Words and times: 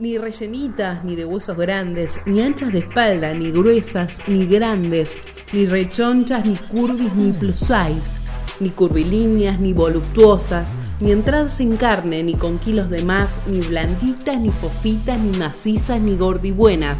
Ni 0.00 0.16
rellenitas, 0.16 1.04
ni 1.04 1.14
de 1.14 1.26
huesos 1.26 1.58
grandes, 1.58 2.20
ni 2.24 2.40
anchas 2.40 2.72
de 2.72 2.78
espalda, 2.78 3.34
ni 3.34 3.50
gruesas, 3.50 4.22
ni 4.26 4.46
grandes, 4.46 5.18
ni 5.52 5.66
rechonchas, 5.66 6.46
ni 6.46 6.56
curvis, 6.56 7.12
ni 7.12 7.32
plus 7.32 7.56
size, 7.56 8.14
ni 8.60 8.70
curvilíneas, 8.70 9.60
ni 9.60 9.74
voluptuosas, 9.74 10.72
ni 11.00 11.12
entradas 11.12 11.60
en 11.60 11.76
carne, 11.76 12.22
ni 12.22 12.34
con 12.34 12.58
kilos 12.58 12.88
de 12.88 13.02
más, 13.02 13.28
ni 13.46 13.60
blanditas, 13.60 14.40
ni 14.40 14.50
fofitas, 14.50 15.20
ni 15.20 15.36
macizas, 15.36 16.00
ni 16.00 16.16
gordibuenas, 16.16 16.96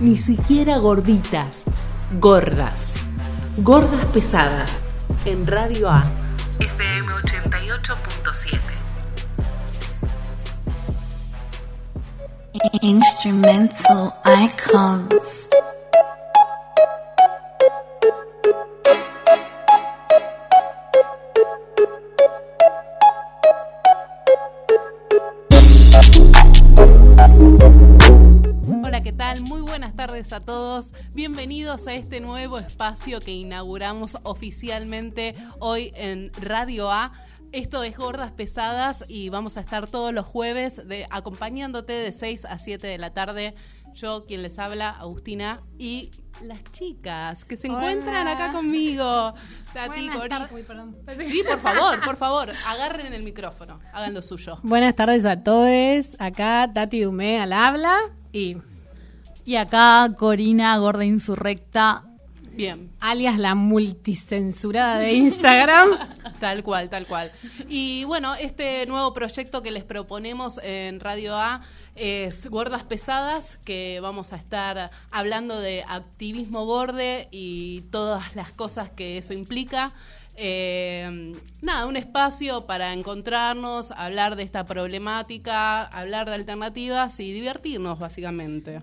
ni 0.00 0.16
siquiera 0.16 0.78
gorditas, 0.78 1.64
gordas, 2.18 2.94
gordas 3.58 4.06
pesadas, 4.06 4.82
en 5.26 5.46
Radio 5.46 5.90
A, 5.90 6.02
FM 6.58 7.08
88.7. 7.12 8.67
Instrumental 12.80 14.14
icons. 14.24 15.48
Hola, 28.82 29.02
¿qué 29.02 29.12
tal? 29.12 29.42
Muy 29.42 29.60
buenas 29.60 29.94
tardes 29.94 30.32
a 30.32 30.40
todos. 30.40 30.94
Bienvenidos 31.12 31.86
a 31.86 31.92
este 31.92 32.20
nuevo 32.20 32.56
espacio 32.56 33.20
que 33.20 33.32
inauguramos 33.32 34.16
oficialmente 34.22 35.34
hoy 35.58 35.92
en 35.94 36.32
Radio 36.40 36.90
A. 36.90 37.12
Esto 37.50 37.82
es 37.82 37.96
Gordas 37.96 38.30
Pesadas 38.32 39.06
y 39.08 39.30
vamos 39.30 39.56
a 39.56 39.60
estar 39.60 39.88
todos 39.88 40.12
los 40.12 40.26
jueves 40.26 40.86
de, 40.86 41.06
acompañándote 41.10 41.94
de 41.94 42.12
6 42.12 42.44
a 42.44 42.58
7 42.58 42.86
de 42.86 42.98
la 42.98 43.14
tarde. 43.14 43.54
Yo, 43.94 44.26
quien 44.26 44.42
les 44.42 44.58
habla, 44.58 44.90
Agustina, 44.90 45.62
y 45.78 46.10
las 46.42 46.62
chicas 46.72 47.46
que 47.46 47.56
se 47.56 47.68
Hola. 47.68 47.78
encuentran 47.78 48.28
acá 48.28 48.52
conmigo. 48.52 49.32
Tati. 49.72 50.10
Uy, 50.52 50.62
perdón. 50.62 50.96
Sí, 51.24 51.42
por 51.42 51.58
favor, 51.60 52.04
por 52.04 52.16
favor, 52.16 52.52
agarren 52.66 53.14
el 53.14 53.22
micrófono, 53.22 53.80
hagan 53.94 54.12
lo 54.12 54.20
suyo. 54.20 54.58
Buenas 54.62 54.94
tardes 54.94 55.24
a 55.24 55.42
todos. 55.42 56.16
Acá 56.18 56.70
Tati 56.72 57.00
Dumé 57.00 57.40
al 57.40 57.54
habla 57.54 57.96
y 58.30 58.58
Y 59.46 59.56
acá 59.56 60.06
Corina 60.18 60.76
Gorda 60.76 61.06
Insurrecta. 61.06 62.07
Bien, 62.58 62.90
alias 62.98 63.38
la 63.38 63.54
multicensurada 63.54 64.98
de 64.98 65.12
Instagram. 65.12 65.90
Tal 66.40 66.64
cual, 66.64 66.90
tal 66.90 67.06
cual. 67.06 67.30
Y 67.68 68.02
bueno, 68.02 68.34
este 68.34 68.84
nuevo 68.86 69.14
proyecto 69.14 69.62
que 69.62 69.70
les 69.70 69.84
proponemos 69.84 70.58
en 70.64 70.98
Radio 70.98 71.36
A 71.36 71.62
es 71.94 72.50
Gordas 72.50 72.82
Pesadas, 72.82 73.58
que 73.58 74.00
vamos 74.02 74.32
a 74.32 74.36
estar 74.36 74.90
hablando 75.12 75.60
de 75.60 75.84
activismo 75.88 76.66
borde 76.66 77.28
y 77.30 77.82
todas 77.92 78.34
las 78.34 78.50
cosas 78.50 78.90
que 78.90 79.18
eso 79.18 79.34
implica. 79.34 79.92
Eh, 80.34 81.32
nada, 81.62 81.86
un 81.86 81.96
espacio 81.96 82.66
para 82.66 82.92
encontrarnos, 82.92 83.92
hablar 83.92 84.34
de 84.34 84.42
esta 84.42 84.64
problemática, 84.64 85.84
hablar 85.84 86.28
de 86.28 86.34
alternativas 86.34 87.20
y 87.20 87.32
divertirnos, 87.32 88.00
básicamente. 88.00 88.82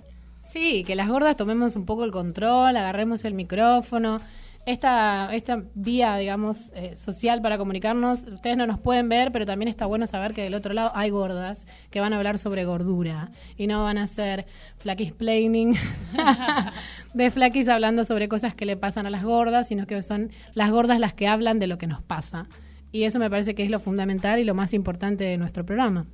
Sí, 0.56 0.86
que 0.86 0.96
las 0.96 1.10
gordas 1.10 1.36
tomemos 1.36 1.76
un 1.76 1.86
poco 1.86 2.06
el 2.06 2.12
control, 2.12 2.78
agarremos 2.78 3.26
el 3.26 3.34
micrófono. 3.34 4.22
Esta, 4.66 5.36
esta 5.36 5.64
vía, 5.74 6.16
digamos, 6.16 6.72
eh, 6.76 6.96
social 6.96 7.42
para 7.42 7.58
comunicarnos, 7.58 8.24
ustedes 8.24 8.56
no 8.56 8.66
nos 8.66 8.80
pueden 8.80 9.10
ver, 9.10 9.34
pero 9.34 9.46
también 9.46 9.68
está 9.68 9.86
bueno 9.86 10.08
saber 10.08 10.34
que 10.34 10.44
del 10.44 10.54
otro 10.54 10.74
lado 10.74 10.94
hay 10.96 11.10
gordas 11.10 11.68
que 11.90 12.00
van 12.00 12.14
a 12.14 12.18
hablar 12.18 12.38
sobre 12.38 12.64
gordura 12.64 13.32
y 13.58 13.68
no 13.68 13.84
van 13.84 13.98
a 13.98 14.04
hacer 14.04 14.46
flaquis 14.78 15.12
planning 15.12 15.76
de 17.14 17.32
flaquis 17.32 17.68
hablando 17.68 18.06
sobre 18.06 18.30
cosas 18.30 18.56
que 18.56 18.66
le 18.66 18.78
pasan 18.78 19.06
a 19.06 19.10
las 19.10 19.26
gordas, 19.26 19.68
sino 19.68 19.86
que 19.86 20.02
son 20.04 20.32
las 20.54 20.72
gordas 20.72 21.02
las 21.02 21.14
que 21.14 21.28
hablan 21.28 21.60
de 21.60 21.68
lo 21.68 21.78
que 21.78 21.88
nos 21.88 22.02
pasa. 22.02 22.48
Y 22.94 23.04
eso 23.04 23.20
me 23.20 23.30
parece 23.30 23.56
que 23.56 23.66
es 23.66 23.70
lo 23.70 23.82
fundamental 23.82 24.40
y 24.40 24.46
lo 24.46 24.56
más 24.56 24.74
importante 24.74 25.26
de 25.26 25.38
nuestro 25.38 25.66
programa. 25.66 26.06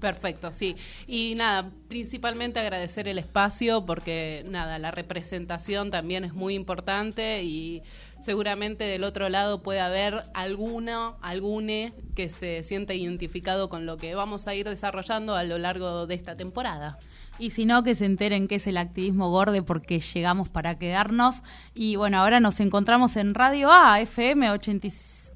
Perfecto, 0.00 0.52
sí. 0.52 0.76
Y 1.06 1.34
nada, 1.36 1.70
principalmente 1.88 2.58
agradecer 2.58 3.06
el 3.06 3.18
espacio 3.18 3.84
porque 3.84 4.44
nada, 4.48 4.78
la 4.78 4.90
representación 4.90 5.90
también 5.90 6.24
es 6.24 6.32
muy 6.32 6.54
importante 6.54 7.42
y 7.42 7.82
seguramente 8.20 8.84
del 8.84 9.04
otro 9.04 9.28
lado 9.28 9.62
puede 9.62 9.80
haber 9.80 10.22
alguno, 10.32 11.16
algune 11.20 11.92
que 12.14 12.30
se 12.30 12.62
sienta 12.62 12.94
identificado 12.94 13.68
con 13.68 13.84
lo 13.84 13.98
que 13.98 14.14
vamos 14.14 14.48
a 14.48 14.54
ir 14.54 14.68
desarrollando 14.68 15.34
a 15.34 15.44
lo 15.44 15.58
largo 15.58 16.06
de 16.06 16.14
esta 16.14 16.36
temporada. 16.36 16.98
Y 17.38 17.50
si 17.50 17.64
no, 17.64 17.82
que 17.82 17.94
se 17.94 18.04
enteren 18.04 18.48
qué 18.48 18.56
es 18.56 18.66
el 18.66 18.76
activismo 18.76 19.30
gorde 19.30 19.62
porque 19.62 20.00
llegamos 20.00 20.50
para 20.50 20.78
quedarnos. 20.78 21.36
Y 21.74 21.96
bueno, 21.96 22.20
ahora 22.20 22.38
nos 22.38 22.60
encontramos 22.60 23.16
en 23.16 23.34
Radio 23.34 23.72
A, 23.72 23.98
FM 24.00 24.50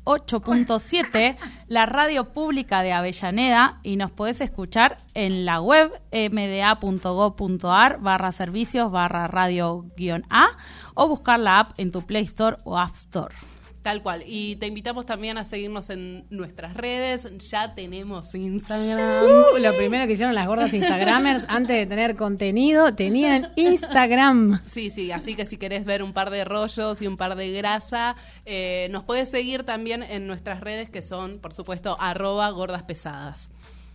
88.7, 0.05 1.37
la 1.69 1.87
radio 1.87 2.33
pública 2.33 2.83
de 2.83 2.93
Avellaneda. 2.93 3.81
Y 3.83 3.97
nos 3.97 4.11
podés 4.11 4.41
escuchar 4.41 4.99
en 5.15 5.45
la 5.45 5.61
web 5.61 5.91
mda.gov.ar 6.13 8.01
barra 8.01 8.33
servicios 8.33 8.91
barra 8.91 9.27
radio 9.27 9.87
guion 9.97 10.25
A 10.31 10.49
o 10.95 11.09
buscar 11.09 11.41
la 11.41 11.61
app 11.61 11.79
en 11.79 11.93
tu 11.93 12.03
Play 12.03 12.25
Store 12.25 12.57
o 12.65 12.79
App 12.79 12.95
Store. 12.95 13.35
Tal 13.85 14.03
cual. 14.03 14.23
Y 14.27 14.57
te 14.57 14.67
invitamos 14.67 15.05
también 15.05 15.37
a 15.37 15.45
seguirnos 15.45 15.91
en 15.91 16.25
nuestras 16.31 16.75
redes. 16.75 17.29
Ya 17.51 17.75
tenemos 17.75 18.35
Instagram. 18.35 19.25
Uh, 19.25 19.59
lo 19.59 19.77
primero 19.77 20.07
que 20.07 20.15
hicieron 20.15 20.35
las 20.35 20.47
gordas 20.47 20.73
Instagramers 20.73 21.45
antes 21.49 21.77
de 21.77 21.85
tener 21.85 22.17
contenido, 22.17 22.95
tenían 22.95 23.53
Instagram. 23.57 24.63
Sí, 24.65 24.89
sí, 24.89 25.13
así 25.13 25.35
que 25.35 25.45
si 25.45 25.59
querés 25.59 25.85
ver 25.85 26.03
un 26.03 26.15
par 26.15 26.31
de 26.31 26.47
rollos 26.47 27.03
y 27.03 27.07
un 27.07 27.19
par 27.19 27.37
de 27.37 27.53
grasa, 27.53 28.17
eh, 28.47 28.89
nos 28.91 29.05
puedes 29.05 29.31
seguir 29.31 29.65
también 29.65 30.03
en 30.03 30.27
nuestras 30.27 30.61
redes 30.61 30.89
que 30.89 31.03
son, 31.03 31.39
por 31.39 31.53
supuesto, 31.53 31.99
arroba 32.01 32.49
gordas 32.49 32.85
pesadas. 32.85 33.51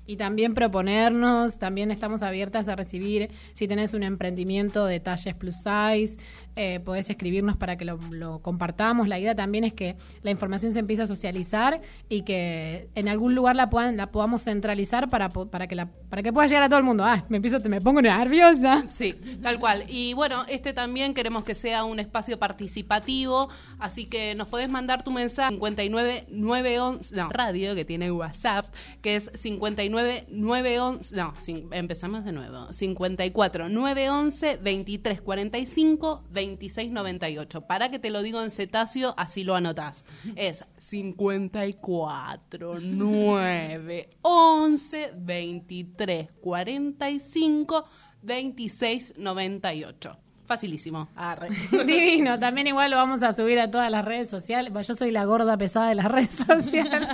Y 0.09 0.17
también 0.17 0.55
proponernos, 0.55 1.59
también 1.59 1.91
estamos 1.91 2.23
abiertas 2.23 2.67
a 2.67 2.75
recibir, 2.75 3.29
si 3.53 3.67
tenés 3.67 3.93
un 3.93 4.01
emprendimiento 4.01 4.87
de 4.87 4.99
talles 4.99 5.35
plus 5.35 5.57
size, 5.57 6.17
eh, 6.55 6.79
podés 6.79 7.11
escribirnos 7.11 7.57
para 7.57 7.77
que 7.77 7.85
lo, 7.85 8.39
compartamos. 8.41 9.07
La 9.07 9.19
idea 9.19 9.35
también 9.35 9.65
es 9.65 9.73
que 9.73 9.97
la 10.23 10.31
información 10.31 10.73
se 10.73 10.79
empiece 10.79 11.03
a 11.03 11.07
socializar 11.07 11.81
y 12.09 12.23
que 12.23 12.89
en 12.95 13.07
algún 13.07 13.35
lugar 13.35 13.55
la, 13.55 13.69
puedan, 13.69 13.97
la 13.97 14.07
podamos 14.07 14.41
centralizar 14.41 15.11
para, 15.11 15.29
para, 15.29 15.67
que 15.67 15.75
la, 15.75 15.89
para 16.09 16.23
que 16.23 16.33
pueda 16.33 16.47
llegar 16.47 16.63
a 16.63 16.69
todo 16.69 16.79
el 16.79 16.85
mundo. 16.85 17.05
Ah, 17.05 17.23
me, 17.29 17.37
empiezo, 17.37 17.59
me 17.69 17.79
pongo 17.79 18.01
nerviosa. 18.01 18.85
Sí, 18.89 19.13
tal 19.43 19.59
cual. 19.59 19.83
Y 19.89 20.13
bueno, 20.15 20.43
este 20.49 20.73
también 20.73 21.13
queremos 21.13 21.43
que 21.43 21.53
sea 21.53 21.83
un 21.83 21.99
espacio 21.99 22.39
participativo, 22.39 23.49
así 23.77 24.07
que 24.07 24.33
nos 24.33 24.47
podés 24.47 24.69
mandar 24.69 25.03
tu 25.03 25.11
mensaje 25.11 25.51
59 25.51 26.25
911, 26.29 27.15
no, 27.15 27.29
radio 27.29 27.75
que 27.75 27.85
tiene 27.85 28.11
WhatsApp, 28.11 28.65
que 29.03 29.17
es 29.17 29.31
59 29.35 29.98
911, 30.29 31.15
no, 31.15 31.33
empezamos 31.71 32.25
de 32.25 32.31
nuevo, 32.31 32.71
54 32.71 33.69
911 33.69 34.57
23 34.57 35.21
45 35.21 36.23
26 36.31 36.91
98. 36.91 37.61
Para 37.61 37.89
que 37.89 37.99
te 37.99 38.09
lo 38.09 38.21
digo 38.21 38.41
en 38.41 38.51
cetáceo, 38.51 39.13
así 39.17 39.43
lo 39.43 39.55
anotás. 39.55 40.05
Es 40.35 40.65
54 40.79 42.79
9 42.79 44.09
11 44.21 45.13
23 45.15 46.29
45 46.41 47.85
26 48.21 49.13
98. 49.17 50.17
Facilísimo. 50.49 51.09
Arre. 51.15 51.49
Divino, 51.85 52.39
también 52.39 52.65
igual 52.65 52.89
lo 52.89 52.97
vamos 52.97 53.21
a 53.21 53.33
subir 53.33 53.59
a 53.59 53.69
todas 53.69 53.91
las 53.91 54.03
redes 54.03 54.31
sociales. 54.31 54.73
Bah, 54.73 54.81
Yo 54.81 54.95
soy 54.95 55.11
la 55.11 55.23
gorda 55.23 55.55
pesada 55.57 55.89
de 55.89 55.93
las 55.93 56.05
redes 56.05 56.33
sociales. 56.47 57.07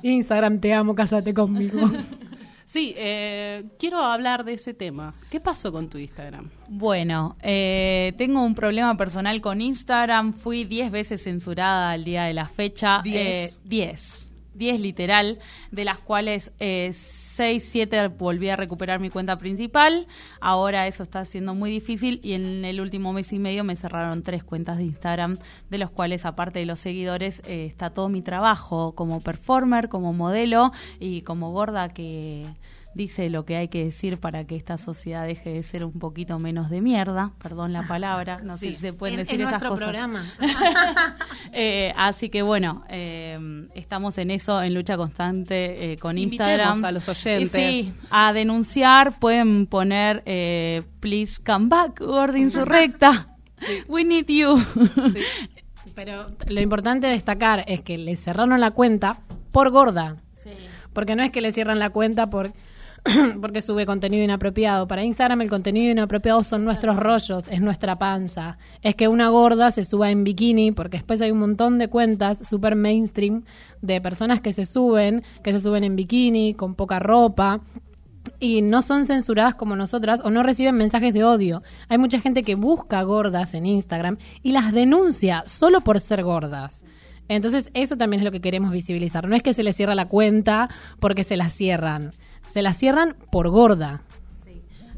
Instagram, 0.00 0.58
te 0.58 0.72
amo, 0.72 0.94
cásate 0.94 1.34
conmigo. 1.34 1.78
Sí, 2.64 2.94
eh, 2.96 3.64
quiero 3.80 3.98
hablar 3.98 4.44
de 4.44 4.52
ese 4.52 4.74
tema. 4.74 5.12
¿Qué 5.28 5.40
pasó 5.40 5.72
con 5.72 5.88
tu 5.88 5.98
Instagram? 5.98 6.50
Bueno, 6.68 7.34
eh, 7.42 8.12
tengo 8.16 8.44
un 8.44 8.54
problema 8.54 8.96
personal 8.96 9.40
con 9.40 9.60
Instagram. 9.60 10.32
Fui 10.32 10.62
10 10.62 10.92
veces 10.92 11.24
censurada 11.24 11.90
al 11.90 12.04
día 12.04 12.26
de 12.26 12.32
la 12.32 12.46
fecha. 12.46 13.00
¿Diez? 13.02 13.56
Eh, 13.56 13.60
10. 13.64 14.26
10 14.54 14.80
literal, 14.82 15.40
de 15.72 15.84
las 15.84 15.98
cuales 15.98 16.52
6, 17.40 17.64
7 17.70 18.08
volví 18.08 18.50
a 18.50 18.56
recuperar 18.56 19.00
mi 19.00 19.08
cuenta 19.08 19.38
principal. 19.38 20.06
Ahora 20.42 20.86
eso 20.86 21.02
está 21.02 21.24
siendo 21.24 21.54
muy 21.54 21.70
difícil 21.70 22.20
y 22.22 22.34
en 22.34 22.66
el 22.66 22.82
último 22.82 23.14
mes 23.14 23.32
y 23.32 23.38
medio 23.38 23.64
me 23.64 23.76
cerraron 23.76 24.22
tres 24.22 24.44
cuentas 24.44 24.76
de 24.76 24.84
Instagram, 24.84 25.38
de 25.70 25.78
los 25.78 25.90
cuales 25.90 26.26
aparte 26.26 26.58
de 26.58 26.66
los 26.66 26.80
seguidores 26.80 27.40
eh, 27.46 27.64
está 27.64 27.88
todo 27.94 28.10
mi 28.10 28.20
trabajo 28.20 28.92
como 28.94 29.22
performer, 29.22 29.88
como 29.88 30.12
modelo 30.12 30.70
y 30.98 31.22
como 31.22 31.50
gorda 31.50 31.88
que 31.88 32.44
dice 32.94 33.30
lo 33.30 33.44
que 33.44 33.56
hay 33.56 33.68
que 33.68 33.84
decir 33.84 34.18
para 34.18 34.44
que 34.44 34.56
esta 34.56 34.76
sociedad 34.76 35.24
deje 35.26 35.50
de 35.52 35.62
ser 35.62 35.84
un 35.84 35.92
poquito 35.98 36.38
menos 36.40 36.70
de 36.70 36.80
mierda, 36.80 37.30
perdón 37.42 37.72
la 37.72 37.86
palabra, 37.86 38.40
no 38.42 38.56
sé 38.56 38.70
Sí. 38.70 38.74
si 38.74 38.80
se 38.80 38.92
pueden 38.92 39.14
En- 39.20 39.24
decir 39.24 39.40
en 39.40 39.46
esas 39.46 39.62
nuestro 39.62 39.70
cosas. 39.70 39.84
programa. 39.84 40.24
Eh, 41.52 41.92
así 41.96 42.28
que 42.28 42.42
bueno, 42.42 42.84
eh, 42.88 43.38
estamos 43.74 44.18
en 44.18 44.30
eso, 44.30 44.62
en 44.62 44.72
lucha 44.74 44.96
constante 44.96 45.92
eh, 45.92 45.96
con 45.98 46.16
Invitemos 46.18 46.50
Instagram. 46.52 46.84
a 46.84 46.92
los 46.92 47.08
oyentes. 47.08 47.54
Y 47.54 47.82
sí, 47.84 47.92
a 48.10 48.32
denunciar, 48.32 49.18
pueden 49.18 49.66
poner 49.66 50.22
eh, 50.26 50.82
please 51.00 51.40
come 51.44 51.66
back, 51.68 52.00
gorda 52.00 52.38
insurrecta. 52.38 53.28
We 53.88 54.04
need 54.04 54.26
you. 54.28 54.58
Pero 55.94 56.28
lo 56.46 56.60
importante 56.60 57.08
de 57.08 57.14
destacar 57.14 57.64
es 57.66 57.80
que 57.82 57.98
le 57.98 58.16
cerraron 58.16 58.60
la 58.60 58.70
cuenta 58.70 59.20
por 59.52 59.70
gorda. 59.70 60.16
Porque 60.92 61.14
no 61.14 61.22
es 61.22 61.30
que 61.30 61.40
le 61.40 61.52
cierran 61.52 61.78
la 61.78 61.90
cuenta 61.90 62.30
por 62.30 62.52
porque 63.40 63.60
sube 63.60 63.86
contenido 63.86 64.22
inapropiado. 64.22 64.86
Para 64.86 65.04
Instagram 65.04 65.42
el 65.42 65.50
contenido 65.50 65.90
inapropiado 65.90 66.42
son 66.44 66.64
nuestros 66.64 66.96
rollos, 66.96 67.44
es 67.48 67.60
nuestra 67.60 67.98
panza. 67.98 68.58
Es 68.82 68.94
que 68.94 69.08
una 69.08 69.28
gorda 69.28 69.70
se 69.70 69.84
suba 69.84 70.10
en 70.10 70.24
bikini, 70.24 70.72
porque 70.72 70.98
después 70.98 71.20
hay 71.20 71.30
un 71.30 71.38
montón 71.38 71.78
de 71.78 71.88
cuentas 71.88 72.46
super 72.46 72.76
mainstream 72.76 73.44
de 73.80 74.00
personas 74.00 74.40
que 74.40 74.52
se 74.52 74.66
suben, 74.66 75.22
que 75.42 75.52
se 75.52 75.60
suben 75.60 75.84
en 75.84 75.96
bikini, 75.96 76.54
con 76.54 76.74
poca 76.74 76.98
ropa, 76.98 77.60
y 78.38 78.62
no 78.62 78.82
son 78.82 79.06
censuradas 79.06 79.54
como 79.54 79.76
nosotras 79.76 80.20
o 80.24 80.30
no 80.30 80.42
reciben 80.42 80.76
mensajes 80.76 81.14
de 81.14 81.24
odio. 81.24 81.62
Hay 81.88 81.98
mucha 81.98 82.20
gente 82.20 82.42
que 82.42 82.54
busca 82.54 83.02
gordas 83.02 83.54
en 83.54 83.66
Instagram 83.66 84.18
y 84.42 84.52
las 84.52 84.72
denuncia 84.72 85.42
solo 85.46 85.80
por 85.80 86.00
ser 86.00 86.22
gordas. 86.22 86.84
Entonces, 87.28 87.70
eso 87.74 87.96
también 87.96 88.20
es 88.20 88.24
lo 88.24 88.32
que 88.32 88.40
queremos 88.40 88.72
visibilizar. 88.72 89.28
No 89.28 89.36
es 89.36 89.42
que 89.42 89.54
se 89.54 89.62
les 89.62 89.76
cierra 89.76 89.94
la 89.94 90.08
cuenta 90.08 90.68
porque 90.98 91.22
se 91.22 91.36
la 91.36 91.48
cierran. 91.48 92.10
Se 92.50 92.62
la 92.62 92.74
cierran 92.74 93.16
por 93.30 93.48
gorda. 93.48 94.02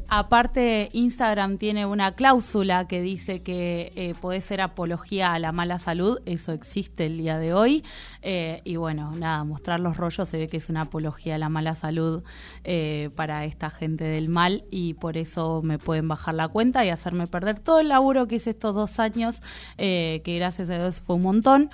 Aparte, 0.09 0.89
Instagram 0.93 1.57
tiene 1.57 1.85
una 1.85 2.13
cláusula 2.13 2.87
que 2.87 3.01
dice 3.01 3.41
que 3.41 3.91
eh, 3.95 4.13
puede 4.19 4.41
ser 4.41 4.61
apología 4.61 5.33
a 5.33 5.39
la 5.39 5.51
mala 5.51 5.79
salud. 5.79 6.19
Eso 6.25 6.51
existe 6.51 7.05
el 7.05 7.17
día 7.17 7.37
de 7.37 7.53
hoy. 7.53 7.83
Eh, 8.21 8.61
y 8.63 8.75
bueno, 8.75 9.11
nada, 9.11 9.43
mostrar 9.43 9.79
los 9.79 9.97
rollos 9.97 10.29
se 10.29 10.37
ve 10.37 10.47
que 10.47 10.57
es 10.57 10.69
una 10.69 10.81
apología 10.81 11.35
a 11.35 11.37
la 11.37 11.49
mala 11.49 11.75
salud 11.75 12.23
eh, 12.63 13.11
para 13.15 13.45
esta 13.45 13.69
gente 13.69 14.03
del 14.03 14.29
mal. 14.29 14.65
Y 14.71 14.95
por 14.95 15.15
eso 15.17 15.61
me 15.63 15.79
pueden 15.79 16.07
bajar 16.07 16.33
la 16.33 16.47
cuenta 16.47 16.83
y 16.83 16.89
hacerme 16.89 17.27
perder 17.27 17.59
todo 17.59 17.79
el 17.79 17.89
laburo 17.89 18.27
que 18.27 18.35
hice 18.35 18.51
estos 18.51 18.75
dos 18.75 18.99
años, 18.99 19.41
eh, 19.77 20.21
que 20.23 20.35
gracias 20.35 20.69
a 20.71 20.77
Dios 20.77 21.01
fue 21.01 21.15
un 21.15 21.23
montón. 21.23 21.69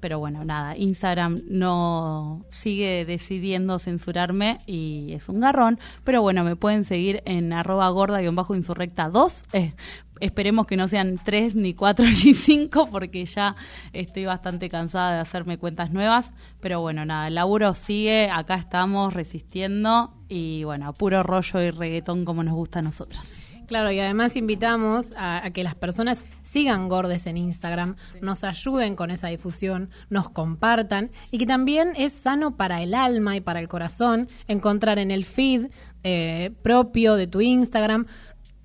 Pero 0.00 0.18
bueno, 0.18 0.44
nada, 0.44 0.76
Instagram 0.76 1.42
no 1.48 2.44
sigue 2.50 3.04
decidiendo 3.04 3.78
censurarme 3.78 4.58
y 4.66 5.12
es 5.12 5.28
un 5.28 5.40
garrón. 5.40 5.78
Pero 6.04 6.22
bueno, 6.22 6.44
me 6.44 6.56
pueden 6.56 6.84
seguir 6.84 7.22
en 7.24 7.52
arroba 7.52 7.88
gorda-insurrecta 7.88 9.08
2. 9.08 9.44
Eh, 9.52 9.74
esperemos 10.20 10.66
que 10.66 10.76
no 10.76 10.88
sean 10.88 11.18
3, 11.22 11.54
ni 11.56 11.74
4, 11.74 12.04
ni 12.24 12.34
5, 12.34 12.88
porque 12.90 13.24
ya 13.24 13.56
estoy 13.92 14.24
bastante 14.24 14.68
cansada 14.68 15.14
de 15.14 15.20
hacerme 15.20 15.58
cuentas 15.58 15.90
nuevas. 15.90 16.32
Pero 16.60 16.80
bueno, 16.80 17.04
nada, 17.04 17.28
el 17.28 17.34
laburo 17.34 17.74
sigue, 17.74 18.30
acá 18.30 18.56
estamos 18.56 19.14
resistiendo 19.14 20.12
y 20.28 20.64
bueno, 20.64 20.92
puro 20.92 21.22
rollo 21.22 21.60
y 21.60 21.70
reggaetón 21.70 22.24
como 22.24 22.42
nos 22.42 22.54
gusta 22.54 22.80
a 22.80 22.82
nosotras. 22.82 23.45
Claro, 23.66 23.90
y 23.90 23.98
además 23.98 24.36
invitamos 24.36 25.12
a, 25.16 25.44
a 25.44 25.50
que 25.50 25.64
las 25.64 25.74
personas 25.74 26.24
sigan 26.42 26.88
Gordes 26.88 27.26
en 27.26 27.36
Instagram, 27.36 27.96
nos 28.20 28.44
ayuden 28.44 28.94
con 28.94 29.10
esa 29.10 29.26
difusión, 29.28 29.90
nos 30.08 30.30
compartan 30.30 31.10
y 31.32 31.38
que 31.38 31.46
también 31.46 31.90
es 31.96 32.12
sano 32.12 32.56
para 32.56 32.82
el 32.82 32.94
alma 32.94 33.34
y 33.36 33.40
para 33.40 33.58
el 33.60 33.66
corazón 33.68 34.28
encontrar 34.46 34.98
en 35.00 35.10
el 35.10 35.24
feed 35.24 35.66
eh, 36.04 36.52
propio 36.62 37.16
de 37.16 37.26
tu 37.26 37.40
Instagram 37.40 38.06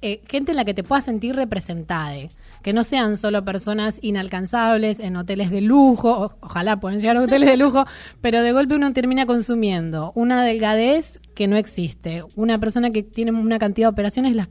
eh, 0.04 0.22
gente 0.28 0.52
en 0.52 0.58
la 0.58 0.66
que 0.66 0.74
te 0.74 0.84
puedas 0.84 1.06
sentir 1.06 1.36
representada. 1.36 2.16
Que 2.64 2.74
no 2.74 2.84
sean 2.84 3.18
solo 3.18 3.44
personas 3.46 4.00
inalcanzables 4.04 5.00
en 5.00 5.16
hoteles 5.16 5.50
de 5.52 5.62
lujo, 5.62 6.12
o- 6.26 6.38
ojalá 6.42 6.80
puedan 6.80 7.00
llegar 7.00 7.18
a 7.18 7.22
hoteles 7.22 7.50
de 7.50 7.58
lujo, 7.58 7.86
pero 8.22 8.42
de 8.42 8.52
golpe 8.52 8.76
uno 8.76 8.94
termina 8.94 9.26
consumiendo 9.28 10.12
una 10.16 10.44
delgadez 10.44 11.20
que 11.36 11.48
no 11.48 11.56
existe, 11.56 12.24
una 12.36 12.60
persona 12.60 12.90
que 12.92 13.04
tiene 13.04 13.32
una 13.32 13.60
cantidad 13.60 13.88
de 13.88 13.92
operaciones 13.94 14.36
las 14.36 14.48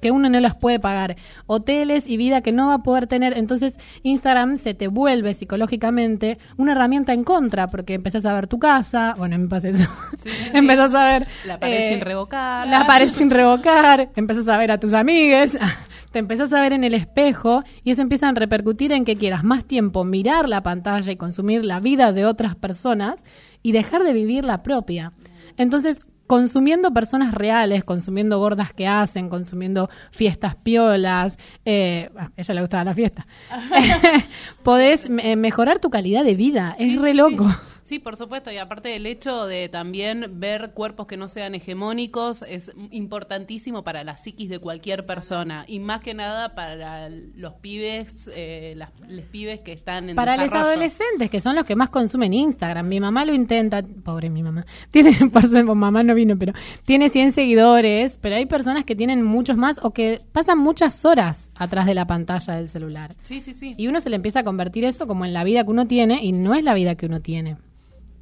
que 0.00 0.10
uno 0.10 0.28
no 0.28 0.40
las 0.40 0.56
puede 0.56 0.78
pagar, 0.78 1.16
hoteles 1.46 2.06
y 2.06 2.16
vida 2.16 2.40
que 2.40 2.52
no 2.52 2.68
va 2.68 2.74
a 2.74 2.82
poder 2.82 3.06
tener. 3.06 3.36
Entonces 3.36 3.76
Instagram 4.02 4.56
se 4.56 4.74
te 4.74 4.88
vuelve 4.88 5.34
psicológicamente 5.34 6.38
una 6.56 6.72
herramienta 6.72 7.12
en 7.12 7.24
contra, 7.24 7.68
porque 7.68 7.94
empezás 7.94 8.24
a 8.24 8.32
ver 8.34 8.46
tu 8.46 8.58
casa, 8.58 9.14
bueno, 9.18 9.38
me 9.38 9.48
pasa 9.48 9.68
eso, 9.68 9.84
Sí, 10.16 10.28
sí, 10.30 10.44
sí. 10.52 10.58
empezás 10.58 10.94
a 10.94 11.04
ver... 11.04 11.26
La 11.46 11.58
pared 11.58 11.80
eh, 11.80 11.88
sin 11.90 12.00
revocar. 12.00 12.66
La 12.66 12.86
pared 12.86 13.10
sin 13.10 13.30
revocar, 13.30 14.10
empezás 14.16 14.48
a 14.48 14.56
ver 14.56 14.70
a 14.70 14.80
tus 14.80 14.92
amigues, 14.92 15.56
te 16.12 16.18
empezás 16.18 16.52
a 16.52 16.60
ver 16.60 16.72
en 16.72 16.84
el 16.84 16.94
espejo 16.94 17.62
y 17.84 17.90
eso 17.90 18.02
empieza 18.02 18.28
a 18.28 18.32
repercutir 18.32 18.92
en 18.92 19.04
que 19.04 19.16
quieras 19.16 19.44
más 19.44 19.64
tiempo 19.64 20.04
mirar 20.04 20.48
la 20.48 20.62
pantalla 20.62 21.12
y 21.12 21.16
consumir 21.16 21.64
la 21.64 21.80
vida 21.80 22.12
de 22.12 22.24
otras 22.24 22.56
personas 22.56 23.24
y 23.62 23.72
dejar 23.72 24.02
de 24.02 24.12
vivir 24.12 24.44
la 24.44 24.62
propia. 24.62 25.12
Entonces, 25.56 26.00
consumiendo 26.28 26.92
personas 26.92 27.34
reales, 27.34 27.82
consumiendo 27.82 28.38
gordas 28.38 28.72
que 28.72 28.86
hacen, 28.86 29.28
consumiendo 29.28 29.90
fiestas 30.12 30.54
piolas, 30.54 31.38
eh, 31.64 32.10
a 32.16 32.30
ella 32.36 32.54
le 32.54 32.60
gustaba 32.60 32.84
la 32.84 32.94
fiesta, 32.94 33.26
podés 34.62 35.10
eh, 35.10 35.34
mejorar 35.34 35.80
tu 35.80 35.90
calidad 35.90 36.22
de 36.22 36.34
vida. 36.34 36.76
Sí, 36.78 36.94
es 36.94 37.02
re 37.02 37.10
sí, 37.10 37.16
loco. 37.16 37.48
Sí. 37.48 37.56
Sí, 37.88 37.98
por 37.98 38.18
supuesto, 38.18 38.52
y 38.52 38.58
aparte 38.58 38.90
del 38.90 39.06
hecho 39.06 39.46
de 39.46 39.70
también 39.70 40.38
ver 40.38 40.72
cuerpos 40.74 41.06
que 41.06 41.16
no 41.16 41.30
sean 41.30 41.54
hegemónicos 41.54 42.42
es 42.42 42.70
importantísimo 42.90 43.82
para 43.82 44.04
la 44.04 44.18
psiquis 44.18 44.50
de 44.50 44.58
cualquier 44.58 45.06
persona 45.06 45.64
y 45.66 45.78
más 45.78 46.02
que 46.02 46.12
nada 46.12 46.54
para 46.54 47.08
los 47.08 47.54
pibes, 47.54 48.30
eh, 48.34 48.74
las 48.76 48.90
les 49.08 49.24
pibes 49.24 49.62
que 49.62 49.72
están 49.72 50.10
en 50.10 50.16
Para 50.16 50.36
los 50.36 50.52
adolescentes, 50.52 51.30
que 51.30 51.40
son 51.40 51.54
los 51.54 51.64
que 51.64 51.76
más 51.76 51.88
consumen 51.88 52.34
Instagram. 52.34 52.86
Mi 52.86 53.00
mamá 53.00 53.24
lo 53.24 53.32
intenta, 53.32 53.82
pobre 53.82 54.28
mi 54.28 54.42
mamá. 54.42 54.66
Tiene, 54.90 55.16
por 55.32 55.48
mamá 55.74 56.02
no 56.02 56.14
vino, 56.14 56.38
pero 56.38 56.52
tiene 56.84 57.08
100 57.08 57.32
seguidores, 57.32 58.18
pero 58.20 58.36
hay 58.36 58.44
personas 58.44 58.84
que 58.84 58.96
tienen 58.96 59.24
muchos 59.24 59.56
más 59.56 59.80
o 59.82 59.92
que 59.92 60.20
pasan 60.32 60.58
muchas 60.58 61.06
horas 61.06 61.50
atrás 61.54 61.86
de 61.86 61.94
la 61.94 62.06
pantalla 62.06 62.52
del 62.52 62.68
celular. 62.68 63.14
Sí, 63.22 63.40
sí, 63.40 63.54
sí. 63.54 63.74
Y 63.78 63.86
uno 63.86 64.00
se 64.00 64.10
le 64.10 64.16
empieza 64.16 64.40
a 64.40 64.44
convertir 64.44 64.84
eso 64.84 65.06
como 65.06 65.24
en 65.24 65.32
la 65.32 65.42
vida 65.42 65.64
que 65.64 65.70
uno 65.70 65.86
tiene 65.86 66.22
y 66.22 66.32
no 66.32 66.52
es 66.52 66.62
la 66.62 66.74
vida 66.74 66.94
que 66.94 67.06
uno 67.06 67.22
tiene. 67.22 67.56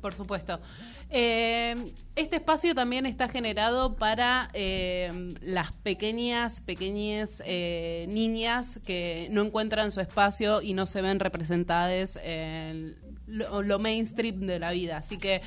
Por 0.06 0.14
supuesto. 0.14 0.60
Eh, 1.10 1.74
este 2.14 2.36
espacio 2.36 2.76
también 2.76 3.06
está 3.06 3.28
generado 3.28 3.96
para 3.96 4.50
eh, 4.52 5.34
las 5.40 5.72
pequeñas, 5.72 6.60
pequeñas 6.60 7.42
eh, 7.44 8.06
niñas 8.08 8.78
que 8.86 9.26
no 9.32 9.42
encuentran 9.42 9.90
su 9.90 10.00
espacio 10.00 10.62
y 10.62 10.74
no 10.74 10.86
se 10.86 11.02
ven 11.02 11.18
representadas 11.18 12.20
en 12.22 12.94
lo, 13.26 13.80
mainstream 13.80 14.46
de 14.46 14.60
la 14.60 14.70
vida. 14.70 14.98
Así 14.98 15.18
que 15.18 15.42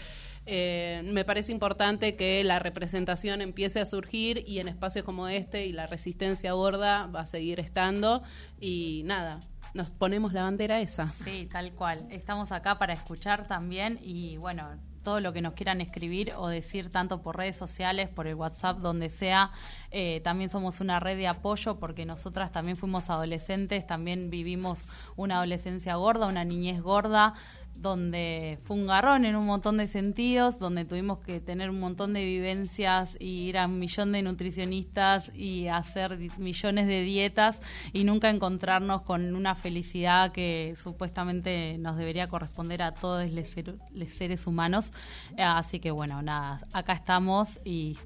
eh, 0.46 1.04
me 1.06 1.24
parece 1.24 1.54
importante 1.54 2.18
que 2.18 2.44
la 2.44 2.60
representación 2.60 3.40
empiece 3.40 3.80
a 3.80 3.86
surgir 3.86 4.44
y 4.46 4.60
en 4.60 4.68
espacios 4.68 5.06
como 5.06 5.30
este 5.30 5.68
y 5.68 5.72
la 5.72 5.88
resistencia 5.88 6.52
gorda 6.52 7.08
va 7.08 7.22
a 7.22 7.26
seguir 7.26 7.62
estando. 7.62 8.24
Y 8.60 9.04
nada, 9.06 9.40
nos 9.74 9.92
ponemos 9.92 10.34
la 10.34 10.44
bandera 10.44 10.80
esa. 10.80 11.08
Sí, 11.24 11.48
tal 11.52 11.74
cual. 11.74 12.06
Estamos 12.10 12.52
acá 12.52 12.78
para 12.80 12.94
escuchar 12.94 13.48
también 13.48 14.00
y 14.02 14.38
bueno, 14.38 14.70
todo 15.04 15.20
lo 15.20 15.34
que 15.34 15.42
nos 15.42 15.54
quieran 15.54 15.82
escribir 15.82 16.34
o 16.38 16.48
decir 16.48 16.92
tanto 16.92 17.22
por 17.22 17.38
redes 17.38 17.56
sociales, 17.56 18.10
por 18.10 18.28
el 18.28 18.36
WhatsApp, 18.36 18.80
donde 18.80 19.10
sea. 19.10 19.52
Eh, 19.92 20.22
también 20.24 20.50
somos 20.50 20.82
una 20.82 21.00
red 21.00 21.18
de 21.18 21.28
apoyo 21.28 21.80
porque 21.80 22.06
nosotras 22.06 22.52
también 22.52 22.78
fuimos 22.78 23.10
adolescentes, 23.10 23.88
también 23.88 24.30
vivimos 24.30 24.86
una 25.16 25.38
adolescencia 25.38 25.96
gorda, 25.96 26.28
una 26.28 26.44
niñez 26.44 26.82
gorda 26.82 27.34
donde 27.82 28.60
fue 28.64 28.76
un 28.76 28.88
garrón 28.88 29.26
en 29.26 29.36
un 29.36 29.46
montón 29.46 29.78
de 29.78 29.88
sentidos, 29.88 30.60
donde 30.60 30.86
tuvimos 30.86 31.20
que 31.20 31.40
tener 31.40 31.70
un 31.70 31.80
montón 31.80 32.14
de 32.14 32.26
vivencias 32.26 33.16
y 33.20 33.48
ir 33.48 33.58
a 33.58 33.66
un 33.66 33.80
millón 33.80 34.12
de 34.12 34.22
nutricionistas 34.22 35.32
y 35.34 35.68
hacer 35.68 36.18
millones 36.38 36.88
de 36.88 37.02
dietas 37.02 37.62
y 37.94 38.04
nunca 38.04 38.30
encontrarnos 38.30 39.04
con 39.04 39.36
una 39.36 39.56
felicidad 39.56 40.32
que 40.32 40.74
supuestamente 40.82 41.78
nos 41.80 41.98
debería 41.98 42.28
corresponder 42.28 42.82
a 42.82 42.94
todos 42.94 43.30
los 43.32 44.10
seres 44.10 44.48
humanos. 44.48 44.92
Eh, 45.38 45.44
Así 45.44 45.80
que 45.80 45.92
bueno, 45.92 46.22
nada, 46.22 46.60
acá 46.74 46.94
estamos 46.94 47.60
y 47.66 47.98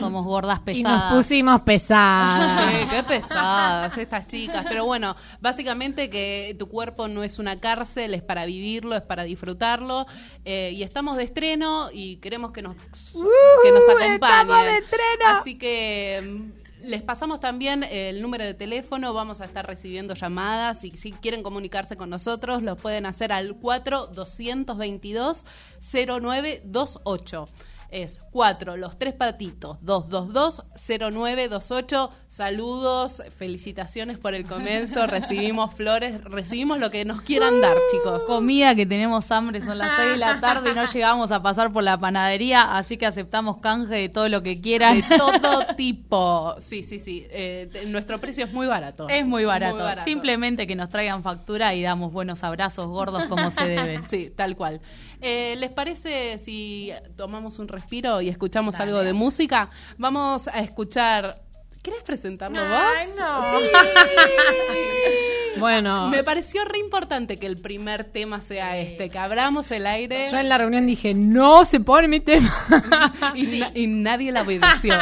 somos 0.00 0.24
gordas 0.24 0.60
Y 0.60 0.64
pesadas. 0.74 1.04
nos 1.04 1.12
pusimos 1.12 1.60
pesadas. 1.62 2.82
Sí, 2.82 2.88
qué 2.90 3.02
pesadas 3.02 3.96
estas 3.98 4.26
chicas. 4.26 4.64
Pero 4.68 4.84
bueno, 4.84 5.16
básicamente 5.40 6.10
que 6.10 6.54
tu 6.58 6.68
cuerpo 6.68 7.08
no 7.08 7.22
es 7.24 7.38
una 7.38 7.56
cárcel, 7.56 8.14
es 8.14 8.22
para 8.22 8.44
vivirlo, 8.46 8.96
es 8.96 9.02
para 9.02 9.24
disfrutarlo. 9.24 10.06
Eh, 10.44 10.72
y 10.74 10.82
estamos 10.82 11.16
de 11.16 11.24
estreno 11.24 11.88
y 11.92 12.16
queremos 12.16 12.52
que 12.52 12.62
nos, 12.62 12.76
que 12.76 13.72
nos 13.72 13.84
acompañen. 13.88 14.14
estamos 14.14 14.64
de 14.64 14.78
estreno. 14.78 15.24
Así 15.26 15.58
que 15.58 16.22
mm, 16.82 16.86
les 16.88 17.02
pasamos 17.02 17.40
también 17.40 17.82
el 17.84 18.22
número 18.22 18.44
de 18.44 18.54
teléfono. 18.54 19.12
Vamos 19.12 19.40
a 19.40 19.44
estar 19.44 19.66
recibiendo 19.66 20.14
llamadas. 20.14 20.84
Y 20.84 20.92
si 20.96 21.12
quieren 21.12 21.42
comunicarse 21.42 21.96
con 21.96 22.08
nosotros, 22.10 22.62
lo 22.62 22.76
pueden 22.76 23.06
hacer 23.06 23.32
al 23.32 23.56
4 23.56 24.06
222 24.08 25.44
0928. 25.80 27.48
Es 27.90 28.20
4, 28.32 28.76
los 28.76 28.98
tres 28.98 29.14
patitos, 29.14 29.78
222-0928. 29.82 32.10
Saludos, 32.26 33.22
felicitaciones 33.38 34.18
por 34.18 34.34
el 34.34 34.44
comienzo, 34.44 35.06
recibimos 35.06 35.72
flores, 35.74 36.22
recibimos 36.24 36.78
lo 36.78 36.90
que 36.90 37.04
nos 37.04 37.20
quieran 37.22 37.60
dar, 37.60 37.76
chicos. 37.90 38.24
Comida 38.24 38.74
que 38.74 38.86
tenemos 38.86 39.30
hambre, 39.30 39.60
son 39.60 39.78
las 39.78 39.92
6 39.96 40.08
de 40.10 40.16
la 40.18 40.40
tarde 40.40 40.72
y 40.72 40.74
no 40.74 40.84
llegamos 40.92 41.30
a 41.32 41.42
pasar 41.42 41.72
por 41.72 41.82
la 41.82 41.98
panadería, 41.98 42.76
así 42.76 42.98
que 42.98 43.06
aceptamos 43.06 43.58
canje 43.58 43.94
de 43.94 44.08
todo 44.08 44.28
lo 44.28 44.42
que 44.42 44.60
quieran. 44.60 44.96
De 44.96 45.04
todo 45.16 45.64
tipo. 45.76 46.56
Sí, 46.60 46.82
sí, 46.82 46.98
sí. 46.98 47.24
Eh, 47.30 47.86
nuestro 47.88 48.18
precio 48.20 48.44
es 48.44 48.52
muy 48.52 48.66
barato. 48.66 49.08
Es 49.08 49.24
muy 49.24 49.44
barato. 49.44 49.76
Muy 49.76 49.84
barato. 49.84 50.04
Simplemente 50.04 50.66
que 50.66 50.74
nos 50.76 50.90
traigan 50.90 51.22
factura 51.22 51.74
y 51.74 51.80
damos 51.82 52.12
buenos 52.12 52.44
abrazos 52.44 52.88
gordos 52.88 53.24
como 53.24 53.50
se 53.50 53.64
deben. 53.64 54.04
Sí, 54.04 54.30
tal 54.34 54.56
cual. 54.56 54.80
Eh, 55.20 55.56
¿Les 55.58 55.70
parece 55.70 56.38
si 56.38 56.92
tomamos 57.16 57.58
un 57.58 57.68
respiro 57.78 58.20
y 58.20 58.28
escuchamos 58.28 58.78
algo 58.80 58.98
de 59.00 59.12
música? 59.12 59.70
Vamos 59.96 60.48
a 60.48 60.60
escuchar. 60.60 61.40
¿Querés 61.82 62.02
presentarlo 62.02 62.60
vos? 62.60 62.82
Bueno, 65.58 66.08
Me 66.08 66.22
pareció 66.22 66.64
re 66.64 66.78
importante 66.78 67.36
que 67.36 67.46
el 67.46 67.56
primer 67.56 68.04
tema 68.04 68.40
sea 68.42 68.78
este, 68.78 69.10
que 69.10 69.18
abramos 69.18 69.68
el 69.72 69.88
aire 69.88 70.28
yo 70.30 70.38
en 70.38 70.48
la 70.48 70.56
reunión 70.56 70.86
dije, 70.86 71.14
no 71.14 71.64
se 71.64 71.80
pone 71.80 72.06
mi 72.06 72.20
tema. 72.20 72.54
y, 73.34 73.42
na- 73.58 73.70
y 73.74 73.86
nadie 73.88 74.30
la 74.32 74.42
obedeció. 74.42 74.94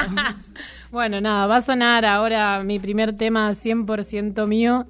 Bueno, 0.88 1.20
nada, 1.20 1.46
va 1.48 1.56
a 1.56 1.60
sonar 1.60 2.06
ahora 2.06 2.62
mi 2.62 2.78
primer 2.78 3.14
tema 3.16 3.50
100% 3.50 4.46
mío, 4.46 4.86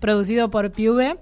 producido 0.00 0.48
por 0.48 0.70
Piube, 0.70 1.18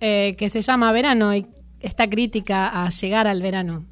eh, 0.00 0.34
que 0.36 0.50
se 0.50 0.60
llama 0.60 0.90
Verano 0.92 1.34
y 1.34 1.46
esta 1.80 2.06
crítica 2.08 2.68
a 2.84 2.90
llegar 2.90 3.26
al 3.28 3.40
verano. 3.40 3.84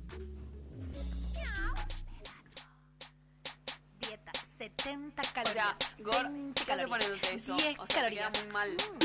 70 5.17 5.33
calorías. 5.33 5.75
20 5.99 6.65
calorías. 6.65 7.47
10 7.47 7.77
calorías. 7.95 8.33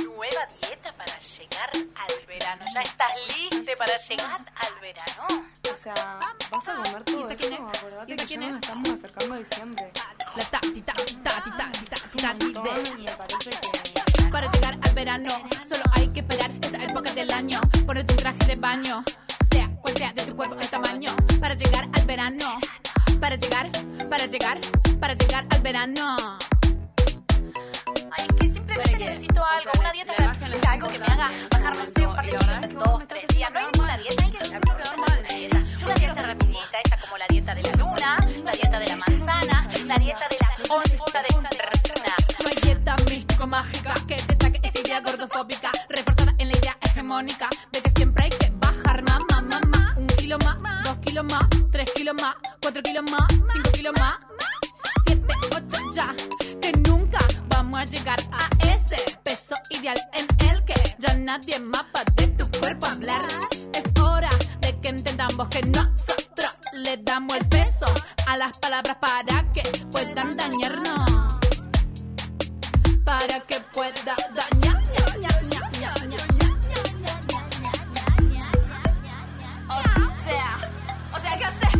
Nueva 0.03 0.47
dieta 0.61 0.93
para 0.93 1.17
llegar 1.19 1.69
al 1.73 2.25
verano. 2.27 2.65
¿Ya 2.73 2.81
estás 2.81 3.11
lista 3.29 3.71
para 3.77 3.97
llegar 3.97 4.41
al 4.55 4.79
verano? 4.81 5.45
O 5.71 5.75
sea, 5.81 6.19
vas 6.51 6.67
a 6.69 6.75
comer 6.75 7.03
todo 7.03 7.27
quién 7.29 7.53
eso, 7.53 7.69
es? 7.71 7.77
acordate 7.79 8.13
¿Y 8.13 8.17
que 8.17 8.25
quién 8.25 8.41
ya 8.41 8.47
es? 8.47 8.53
nos 8.53 8.61
estamos 8.61 8.89
acercando 8.89 9.33
a 9.35 9.37
diciembre. 9.37 9.91
La 10.35 10.43
tati, 10.45 10.81
tati, 10.81 11.15
tati, 11.15 11.51
tati, 11.51 11.51
tati, 11.51 11.85
tati, 11.85 12.45
Un 12.45 12.53
montón, 12.53 12.83
de- 12.83 12.91
me 13.03 13.11
parece 13.11 13.49
que... 13.49 14.29
Para 14.31 14.51
llegar 14.51 14.77
al 14.81 14.93
verano, 14.93 15.49
solo 15.67 15.83
hay 15.93 16.07
que 16.09 16.19
esperar 16.21 16.51
esa 16.61 16.83
época 16.83 17.11
del 17.13 17.31
año. 17.31 17.59
Ponerte 17.85 18.13
un 18.13 18.19
traje 18.19 18.45
de 18.45 18.55
baño, 18.55 19.03
sea 19.51 19.69
cual 19.81 19.97
sea 19.97 20.13
de 20.13 20.25
tu 20.25 20.35
cuerpo 20.35 20.55
el 20.59 20.69
tamaño. 20.69 21.15
Para 21.39 21.53
llegar 21.55 21.87
al 21.93 22.05
verano, 22.05 22.59
para 23.21 23.35
llegar, 23.35 23.69
para 24.09 24.25
llegar, 24.25 24.59
para 24.99 25.13
llegar 25.13 25.45
al 25.51 25.61
verano. 25.61 26.17
Ay, 28.17 28.25
es 28.27 28.35
que 28.35 28.51
simplemente 28.51 28.97
necesito 28.97 29.45
algo, 29.45 29.71
una 29.79 29.91
dieta 29.91 30.13
rapidita, 30.17 30.71
algo 30.71 30.87
que 30.87 30.97
me 30.97 31.05
haga 31.05 31.29
bajar, 31.51 31.77
no 31.77 31.85
sé, 31.85 32.07
un 32.07 32.15
par 32.15 32.25
de 32.25 32.31
kilos 32.31 32.63
en 32.63 32.77
dos, 32.79 33.07
tres 33.07 33.27
días. 33.27 33.51
No 33.51 33.59
hay 33.59 33.65
ninguna 33.71 33.97
dieta, 33.97 34.23
hay 34.23 34.31
que 34.31 34.37
una 34.37 35.37
dieta. 35.37 35.63
Una 35.85 35.93
dieta 35.93 36.21
rapidita, 36.23 36.77
esa 36.83 36.97
como 36.97 37.17
la 37.17 37.25
dieta 37.29 37.55
de 37.55 37.61
la 37.61 37.71
luna, 37.73 38.17
la 38.43 38.51
dieta 38.51 38.79
de 38.79 38.87
la 38.87 38.95
manzana, 38.95 39.67
la 39.85 39.95
dieta 39.97 40.27
de 40.27 40.37
la 40.41 40.73
onda 41.35 41.49
de 41.51 41.57
persona. 41.57 42.15
No 42.41 42.49
hay 42.49 42.55
dieta 42.63 42.95
místico 43.07 43.47
mágica 43.47 43.93
que 44.07 44.15
te 44.15 44.35
saque 44.43 44.59
esa 44.63 44.79
idea 44.79 44.99
gordofóbica, 44.99 45.71
reforzada 45.89 46.33
en 46.39 46.47
la 46.47 46.57
idea 46.57 46.75
hegemónica 46.81 47.49
de 47.71 47.81
que 47.83 47.91
siempre 47.91 48.23
hay 48.25 48.31
que 48.31 48.51
bajar 48.55 49.03
más, 49.03 49.19
más, 49.29 49.43
más, 49.43 49.67
más. 49.67 49.97
Un 49.97 50.07
kilo 50.07 50.39
más, 50.39 50.57
dos 50.91 51.05
kilos 51.05 51.23
más, 51.25 51.47
tres 51.71 51.89
kilos 51.91 52.15
más, 52.21 52.35
cuatro 52.61 52.81
kilos 52.83 53.03
más, 53.09 53.25
cinco 53.53 53.71
kilos 53.71 53.93
más, 53.99 54.15
siete, 55.05 55.33
ocho 55.55 55.77
ya. 55.95 56.15
Que 56.61 56.71
nunca 56.89 57.19
vamos 57.47 57.79
a 57.79 57.85
llegar 57.85 58.19
a 58.31 58.49
ese 58.73 58.97
peso 59.23 59.55
ideal 59.69 59.97
en 60.13 60.27
el 60.49 60.63
que 60.65 60.73
ya 60.99 61.13
nadie 61.13 61.59
más 61.59 61.85
va 61.95 62.03
de 62.15 62.27
tu 62.27 62.59
cuerpo 62.59 62.87
hablar. 62.87 63.21
Es 63.73 64.01
hora 64.01 64.29
de 64.59 64.77
que 64.79 64.89
entendamos 64.89 65.47
que 65.47 65.61
nosotros 65.63 66.51
le 66.73 66.97
damos 66.97 67.37
el 67.37 67.47
peso 67.47 67.85
a 68.27 68.37
las 68.37 68.57
palabras 68.59 68.97
para 68.97 69.49
que 69.51 69.63
puedan 69.91 70.35
dañarnos 70.35 71.37
para 73.05 73.39
que 73.41 73.59
pueda 73.73 74.15
dañar. 74.35 74.61
ña, 74.61 74.81
ña, 74.91 75.17
ña, 75.17 75.41
ña, 75.41 75.41
ña, 75.49 75.60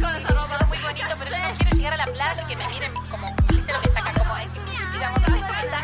con 0.01 0.15
esa 0.15 0.27
ropa? 0.29 0.65
Muy 0.67 0.77
bonito, 0.79 1.10
pero 1.20 1.31
no 1.38 1.55
quiero 1.55 1.77
llegar 1.77 1.93
a 1.93 1.98
la 1.98 2.05
playa 2.05 2.41
y 2.41 2.46
que 2.48 2.55
me 2.55 2.67
miren 2.70 2.93
como, 3.10 3.27
¿viste 3.50 3.72
lo 3.72 3.79
que 3.81 3.88
está 3.88 4.00
acá? 4.01 4.13
Como, 4.17 4.36
es, 4.38 4.48
digamos, 4.93 5.20
esto 5.20 5.34
que 5.34 5.65
está, 5.65 5.81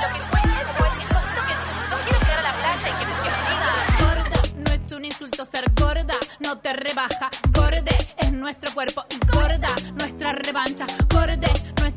lo 0.00 0.14
que 0.14 0.20
cuenta, 0.30 0.64
como 0.64 0.84
el 0.84 0.92
cosito 0.92 1.40
que 1.46 1.54
no 1.90 1.98
quiero 1.98 2.18
llegar 2.18 2.38
a 2.38 2.42
la 2.42 2.54
playa 2.58 2.88
y 2.88 2.92
que, 2.92 3.04
que 3.08 3.30
me 3.30 3.42
diga. 3.50 3.70
Gorda, 4.00 4.40
no 4.56 4.72
es 4.72 4.92
un 4.92 5.04
insulto 5.04 5.44
ser 5.44 5.64
gorda, 5.74 6.14
no 6.40 6.58
te 6.58 6.72
rebaja. 6.72 7.30
Gorde 7.52 7.96
es 8.18 8.32
nuestro 8.32 8.72
cuerpo 8.74 9.04
y 9.08 9.18
gorda, 9.34 9.70
nuestra 9.94 10.32
revancha. 10.32 10.86
Gorde 11.08 11.50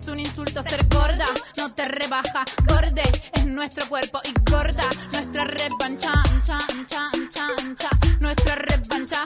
es 0.03 0.09
un 0.09 0.19
insulto 0.19 0.61
ser 0.61 0.85
gorda, 0.89 1.25
no 1.55 1.73
te 1.73 1.87
rebaja. 1.87 2.43
Gorde 2.67 3.03
es 3.31 3.45
nuestro 3.45 3.87
cuerpo 3.87 4.19
y 4.25 4.33
gorda, 4.49 4.83
nuestra 5.11 5.45
revancha. 5.45 6.11
Ancha, 6.29 6.57
ancha, 6.69 7.05
ancha, 7.13 7.47
ancha, 7.57 7.89
nuestra 8.19 8.55
revancha. 8.55 9.23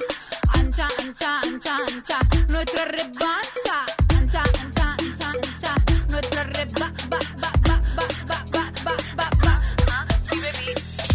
Ancha, 0.53 0.87
ancha, 0.99 1.41
ancha, 1.43 1.77
ancha, 1.87 2.19
nuestra 2.47 2.85
revancha. 2.85 3.85
Ancha, 4.15 4.43
ancha, 4.61 4.95
ancha, 4.99 5.31
ancha, 5.31 5.75
nuestra 6.09 6.43
reba, 6.43 6.93
ba, 7.09 7.19
ba, 7.37 7.51
ba, 7.65 7.79
ba, 8.27 8.93
ba, 9.15 9.29
ba. 9.43 9.63
Ah. 9.89 10.05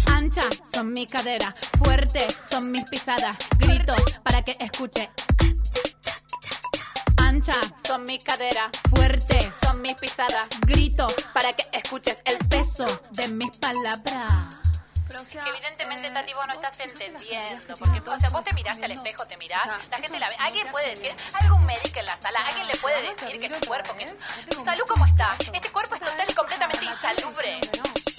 Ancha 0.07 0.43
son 0.73 0.91
mi 0.91 1.07
cadera, 1.07 1.53
fuerte 1.77 2.27
son 2.49 2.69
mis 2.69 2.89
pisadas. 2.89 3.37
Grito 3.59 3.95
para 4.23 4.41
que 4.43 4.57
escuche. 4.59 5.09
Ancha 7.33 7.59
son 7.87 8.03
mi 8.03 8.19
cadera, 8.19 8.69
fuerte 8.91 9.51
son 9.59 9.81
mis 9.81 9.95
pisadas. 9.95 10.47
Grito 10.67 11.07
para 11.33 11.53
que 11.53 11.63
escuches 11.71 12.17
el 12.25 12.37
peso 12.47 12.85
de 13.09 13.27
mis 13.29 13.57
palabras. 13.57 14.59
Evidentemente, 15.09 16.11
Tati, 16.11 16.31
vos 16.35 16.45
no 16.45 16.53
estás 16.53 16.79
entendiendo. 16.79 17.73
Porque, 17.79 18.07
o 18.07 18.19
sea, 18.19 18.29
vos 18.29 18.43
te 18.43 18.53
miraste 18.53 18.85
al 18.85 18.91
espejo, 18.91 19.25
te 19.25 19.35
mirás, 19.37 19.65
la 19.65 19.97
gente 19.97 20.19
la 20.19 20.27
ve. 20.27 20.35
Alguien 20.37 20.67
puede 20.71 20.91
decir, 20.91 21.09
algún 21.41 21.65
médico 21.65 21.99
en 21.99 22.05
la 22.05 22.21
sala, 22.21 22.39
alguien 22.45 22.67
le 22.67 22.75
puede 22.75 23.01
decir 23.01 23.35
que 23.39 23.49
tu 23.49 23.67
cuerpo, 23.67 23.95
que 23.95 24.05
tu 24.55 24.63
salud, 24.63 24.83
¿cómo 24.87 25.07
está? 25.07 25.29
Este 25.51 25.71
cuerpo 25.71 25.95
es 25.95 26.01
total 26.01 26.27
y 26.29 26.33
completamente 26.35 26.85
insalubre. 26.85 27.53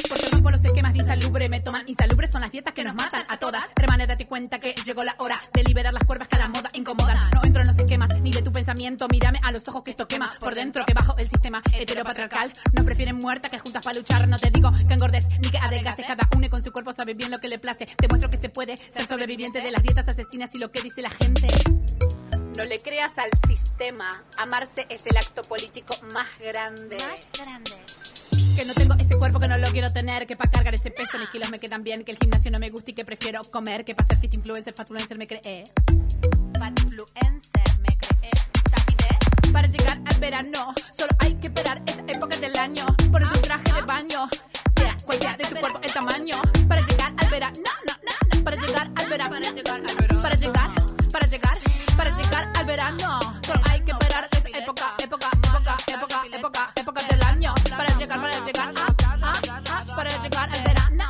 Porque 0.09 0.29
rompo 0.29 0.51
los 0.51 0.65
esquemas 0.65 0.93
de 0.93 0.99
insalubre, 0.99 1.49
me 1.49 1.61
toman 1.61 1.85
insalubres, 1.87 2.33
son 2.33 2.41
las 2.41 2.51
dietas 2.51 2.75
que 2.75 2.83
nos 2.83 2.97
matan 2.97 3.23
a 3.29 3.37
todas. 3.37 3.71
Remane, 3.77 4.09
date 4.09 4.27
cuenta 4.27 4.59
que 4.59 4.75
llegó 4.85 5.05
la 5.05 5.15
hora 5.19 5.41
de 5.53 5.63
liberar 5.63 5.93
las 5.93 6.03
cuervas 6.03 6.27
que 6.27 6.37
a 6.37 6.41
la 6.41 6.49
moda 6.49 6.71
incomodan. 6.73 7.14
Pensamiento, 8.65 9.07
mírame 9.09 9.41
a 9.45 9.53
los 9.53 9.69
ojos 9.69 9.83
que 9.83 9.91
esto 9.91 10.09
quema. 10.09 10.31
Por 10.41 10.55
dentro 10.55 10.87
que 10.87 10.95
bajo 10.95 11.15
el 11.19 11.29
sistema 11.29 11.63
heteropatriarcal, 11.71 12.51
nos 12.73 12.87
prefieren 12.87 13.17
muerta 13.17 13.51
que 13.51 13.59
juntas 13.59 13.85
para 13.85 13.99
luchar. 13.99 14.27
No 14.27 14.39
te 14.39 14.51
digo 14.51 14.71
que 14.89 14.95
engordes 14.95 15.29
ni 15.29 15.51
que 15.51 15.59
adelgaces, 15.59 16.07
cada 16.07 16.27
uno 16.35 16.49
con 16.49 16.65
su 16.65 16.73
cuerpo 16.73 16.95
sabe 16.95 17.13
bien 17.13 17.31
lo 17.31 17.39
que 17.41 17.49
le 17.49 17.59
place. 17.59 17.85
Te 17.85 18.09
muestro 18.09 18.31
que 18.31 18.39
se 18.39 18.49
puede 18.49 18.79
ser 18.79 19.07
sobreviviente 19.07 19.61
de 19.61 19.71
las 19.71 19.83
dietas 19.83 20.09
asesinas 20.09 20.55
y 20.55 20.59
lo 20.59 20.71
que 20.71 20.81
dice 20.81 21.03
la 21.03 21.11
gente. 21.11 21.47
No 22.57 22.65
le 22.65 22.79
creas 22.79 23.13
al 23.19 23.29
sistema, 23.47 24.09
amarse 24.39 24.87
es 24.89 25.05
el 25.07 25.17
acto 25.19 25.43
político 25.43 25.95
más 26.15 26.39
grande. 26.39 26.97
Que 28.57 28.65
no 28.65 28.73
tengo 28.73 28.95
ese 28.95 29.15
cuerpo 29.19 29.41
que 29.41 29.49
no 29.49 29.59
lo 29.59 29.67
quiero 29.73 29.93
tener, 29.93 30.27
que 30.27 30.37
para 30.37 30.51
cargar 30.51 30.75
ese 30.75 30.91
peso 30.91 31.19
mis 31.19 31.29
kilos 31.29 31.51
me 31.51 31.59
quedan 31.59 31.85
bien, 31.85 32.03
que 32.03 32.13
el 32.13 32.19
gimnasio 32.19 32.51
no 32.51 32.59
me 32.61 32.71
gusta 32.71 32.93
y 32.93 32.95
que 32.95 33.05
prefiero 33.05 33.43
comer, 33.43 33.85
que 33.85 33.95
para 33.95 34.09
ser 34.09 34.19
fit 34.21 34.33
influencer, 34.33 34.73
fatfluencer 34.73 35.19
me 35.19 35.27
creé. 35.27 35.65
Fatfluencer 36.59 37.79
me 37.81 37.89
creé 37.99 38.54
para 39.55 39.69
llegar 39.69 40.01
al 40.05 40.19
verano. 40.19 40.75
Solo 40.91 41.13
hay 41.21 41.35
que 41.37 41.47
esperar 41.47 41.81
esa 41.87 42.03
época 42.09 42.37
del 42.37 42.57
año. 42.59 42.85
Poner 43.13 43.29
un 43.29 43.41
traje 43.41 43.73
de 43.73 43.83
baño, 43.83 44.29
sea 44.77 44.97
cual 45.07 45.19
sea 45.21 45.37
de 45.37 45.45
tu 45.45 45.55
cuerpo 45.55 45.79
el 45.81 45.93
tamaño. 45.93 46.43
Para 46.69 46.83
llegar 46.83 47.13
al 47.17 47.29
verano, 47.29 47.55
no, 47.65 47.73
no, 47.87 47.95
no. 48.35 48.45
Para 48.45 48.57
llegar 48.57 48.91
al 48.97 49.07
verano, 49.09 49.31
para 49.31 49.53
llegar 49.53 49.81
al 49.81 49.97
verano. 49.97 50.23
Para 50.23 50.37
llegar, 50.37 50.69
para 51.97 52.11
llegar, 52.17 52.49
al 52.57 52.67
verano. 52.67 53.09
Solo 53.47 53.61
hay 53.71 53.81
que 53.83 53.93
esperar 53.93 54.29
esa 54.33 54.59
época, 54.59 54.87
época, 54.99 55.31
época, 55.45 55.77
época, 55.87 56.23
época, 56.33 56.67
época 56.75 57.03
del 57.09 57.23
año. 57.23 57.55
Para 57.71 57.97
llegar, 57.97 58.21
para 58.21 58.45
llegar, 58.45 58.75
para 59.95 60.19
llegar 60.19 60.51
al 60.51 60.63
verano. 60.65 61.05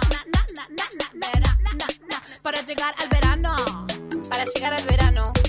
Para 2.43 2.61
llegar 2.61 2.95
al 2.99 3.09
verano, 3.09 3.87
para 4.29 4.45
llegar 4.45 4.75
al 4.75 4.85
verano 4.85 5.44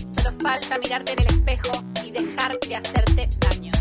falta 0.46 0.78
mirarte 0.78 1.14
en 1.14 1.20
el 1.22 1.26
espejo 1.26 1.72
y 2.04 2.12
dejar 2.12 2.60
de 2.60 2.76
hacerte 2.76 3.28
daño. 3.40 3.72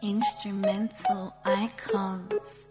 Instrumental 0.00 1.34
icons. 1.64 2.68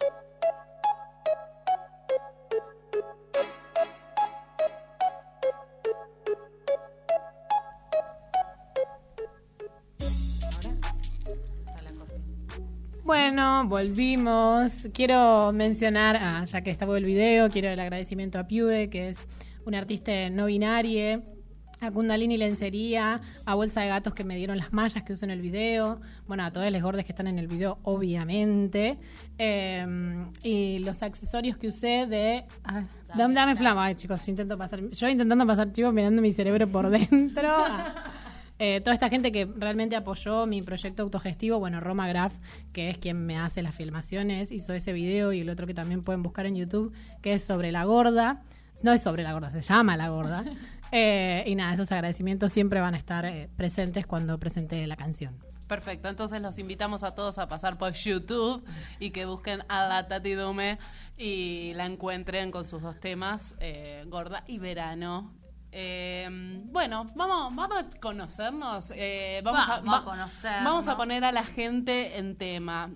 Bueno, 13.03 13.65
volvimos. 13.67 14.87
Quiero 14.93 15.51
mencionar, 15.53 16.17
ah, 16.19 16.43
ya 16.43 16.61
que 16.61 16.71
estaba 16.71 16.97
el 16.97 17.05
video, 17.05 17.49
quiero 17.49 17.69
el 17.69 17.79
agradecimiento 17.79 18.37
a 18.37 18.47
Piude, 18.47 18.89
que 18.89 19.09
es 19.09 19.27
un 19.65 19.75
artista 19.75 20.29
no 20.29 20.47
binario, 20.47 21.23
a 21.79 21.91
Kundalini 21.91 22.37
Lencería, 22.37 23.21
a 23.45 23.55
Bolsa 23.55 23.81
de 23.81 23.89
Gatos 23.89 24.13
que 24.13 24.23
me 24.23 24.35
dieron 24.35 24.57
las 24.57 24.73
mallas 24.73 25.03
que 25.03 25.13
uso 25.13 25.25
en 25.25 25.31
el 25.31 25.41
video, 25.41 25.99
bueno, 26.27 26.43
a 26.43 26.51
todas 26.51 26.71
las 26.71 26.81
gordas 26.81 27.05
que 27.05 27.11
están 27.11 27.27
en 27.27 27.39
el 27.39 27.47
video, 27.47 27.79
obviamente, 27.83 28.97
eh, 29.37 30.25
y 30.43 30.79
los 30.79 31.03
accesorios 31.03 31.57
que 31.57 31.67
usé 31.67 32.07
de... 32.07 32.45
ah, 32.63 32.83
dame, 33.15 33.33
dame 33.33 33.55
flama, 33.55 33.85
Ay, 33.85 33.95
chicos, 33.95 34.25
yo 34.25 34.31
intento 34.31 34.57
pasar, 34.57 34.89
yo 34.89 35.07
intentando 35.07 35.45
pasar, 35.45 35.71
chicos, 35.71 35.93
mirando 35.93 36.21
mi 36.21 36.33
cerebro 36.33 36.67
por 36.67 36.89
dentro. 36.91 37.47
Ah. 37.49 37.93
Eh, 38.59 38.81
toda 38.81 38.95
esta 38.95 39.09
gente 39.09 39.31
que 39.31 39.45
realmente 39.45 39.95
apoyó 39.95 40.47
mi 40.47 40.63
proyecto 40.63 41.03
autogestivo, 41.03 41.59
bueno, 41.59 41.79
Roma 41.79 42.07
Graf, 42.07 42.33
que 42.73 42.89
es 42.89 42.97
quien 42.97 43.25
me 43.25 43.37
hace 43.37 43.61
las 43.61 43.75
filmaciones, 43.75 44.51
hizo 44.51 44.73
ese 44.73 44.93
video 44.93 45.31
y 45.31 45.41
el 45.41 45.49
otro 45.49 45.67
que 45.67 45.75
también 45.75 46.01
pueden 46.01 46.23
buscar 46.23 46.47
en 46.47 46.55
YouTube, 46.55 46.91
que 47.21 47.33
es 47.33 47.43
sobre 47.43 47.71
la 47.71 47.83
gorda. 47.83 48.41
No 48.83 48.93
es 48.93 49.01
sobre 49.01 49.23
la 49.23 49.33
gorda, 49.33 49.51
se 49.51 49.61
llama 49.61 49.97
la 49.97 50.09
gorda. 50.09 50.43
Eh, 50.91 51.43
y 51.47 51.55
nada, 51.55 51.73
esos 51.73 51.91
agradecimientos 51.91 52.51
siempre 52.53 52.79
van 52.81 52.93
a 52.95 52.97
estar 52.97 53.25
eh, 53.25 53.49
presentes 53.55 54.05
cuando 54.05 54.37
presente 54.39 54.85
la 54.87 54.95
canción. 54.95 55.35
Perfecto, 55.67 56.07
entonces 56.07 56.41
los 56.41 56.57
invitamos 56.59 57.03
a 57.03 57.13
todos 57.13 57.37
a 57.39 57.49
pasar 57.49 57.77
por 57.77 57.91
YouTube 57.91 58.63
y 58.99 59.09
que 59.09 59.25
busquen 59.25 59.63
a 59.67 59.85
la 59.87 60.07
Tati 60.07 60.31
Dume 60.33 60.77
y 61.17 61.73
la 61.75 61.85
encuentren 61.85 62.51
con 62.51 62.63
sus 62.63 62.81
dos 62.81 62.97
temas, 63.01 63.53
eh, 63.59 64.05
Gorda 64.07 64.43
y 64.47 64.59
Verano. 64.59 65.33
Eh, 65.73 66.25
bueno, 66.71 67.11
vamos, 67.15 67.53
vamos 67.53 67.77
a 67.79 67.99
conocernos. 67.99 68.93
eh, 68.95 69.41
vamos, 69.43 69.67
Vamos 69.67 69.93
va- 69.93 69.97
a 69.97 70.03
conocernos. 70.05 70.63
Vamos 70.63 70.87
a 70.87 70.95
poner 70.95 71.25
a 71.25 71.33
la 71.33 71.43
gente 71.43 72.17
en 72.17 72.37
tema. 72.37 72.89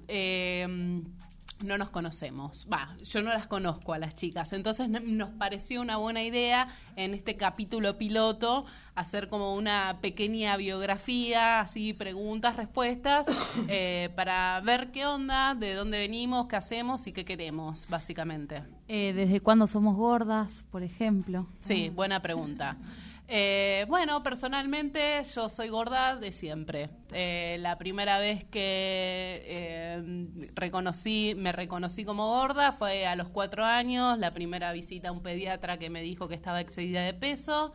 No 1.63 1.77
nos 1.77 1.89
conocemos. 1.89 2.67
Va, 2.71 2.95
yo 3.03 3.21
no 3.21 3.31
las 3.31 3.47
conozco 3.47 3.93
a 3.93 3.99
las 3.99 4.15
chicas. 4.15 4.53
Entonces 4.53 4.89
nos 4.89 5.29
pareció 5.29 5.81
una 5.81 5.97
buena 5.97 6.23
idea 6.23 6.67
en 6.95 7.13
este 7.13 7.37
capítulo 7.37 7.97
piloto 7.97 8.65
hacer 8.95 9.29
como 9.29 9.55
una 9.55 9.97
pequeña 10.01 10.57
biografía, 10.57 11.61
así 11.61 11.93
preguntas, 11.93 12.55
respuestas, 12.55 13.27
eh, 13.67 14.09
para 14.15 14.59
ver 14.61 14.91
qué 14.91 15.05
onda, 15.05 15.55
de 15.55 15.73
dónde 15.73 15.99
venimos, 15.99 16.47
qué 16.47 16.55
hacemos 16.55 17.07
y 17.07 17.13
qué 17.13 17.25
queremos, 17.25 17.87
básicamente. 17.89 18.63
Eh, 18.87 19.13
¿Desde 19.15 19.39
cuándo 19.39 19.67
somos 19.67 19.95
gordas, 19.95 20.65
por 20.71 20.83
ejemplo? 20.83 21.47
Sí, 21.61 21.89
buena 21.89 22.21
pregunta. 22.21 22.77
Eh, 23.33 23.85
bueno, 23.87 24.21
personalmente 24.23 25.23
yo 25.33 25.47
soy 25.47 25.69
gorda 25.69 26.17
de 26.17 26.33
siempre. 26.33 26.89
Eh, 27.13 27.55
la 27.61 27.77
primera 27.77 28.19
vez 28.19 28.43
que 28.43 29.41
eh, 29.45 30.49
reconocí, 30.53 31.33
me 31.37 31.53
reconocí 31.53 32.03
como 32.03 32.27
gorda 32.27 32.73
fue 32.73 33.07
a 33.07 33.15
los 33.15 33.29
cuatro 33.29 33.63
años, 33.63 34.19
la 34.19 34.33
primera 34.33 34.73
visita 34.73 35.07
a 35.07 35.11
un 35.13 35.23
pediatra 35.23 35.79
que 35.79 35.89
me 35.89 36.01
dijo 36.01 36.27
que 36.27 36.35
estaba 36.35 36.59
excedida 36.59 37.03
de 37.03 37.13
peso. 37.13 37.71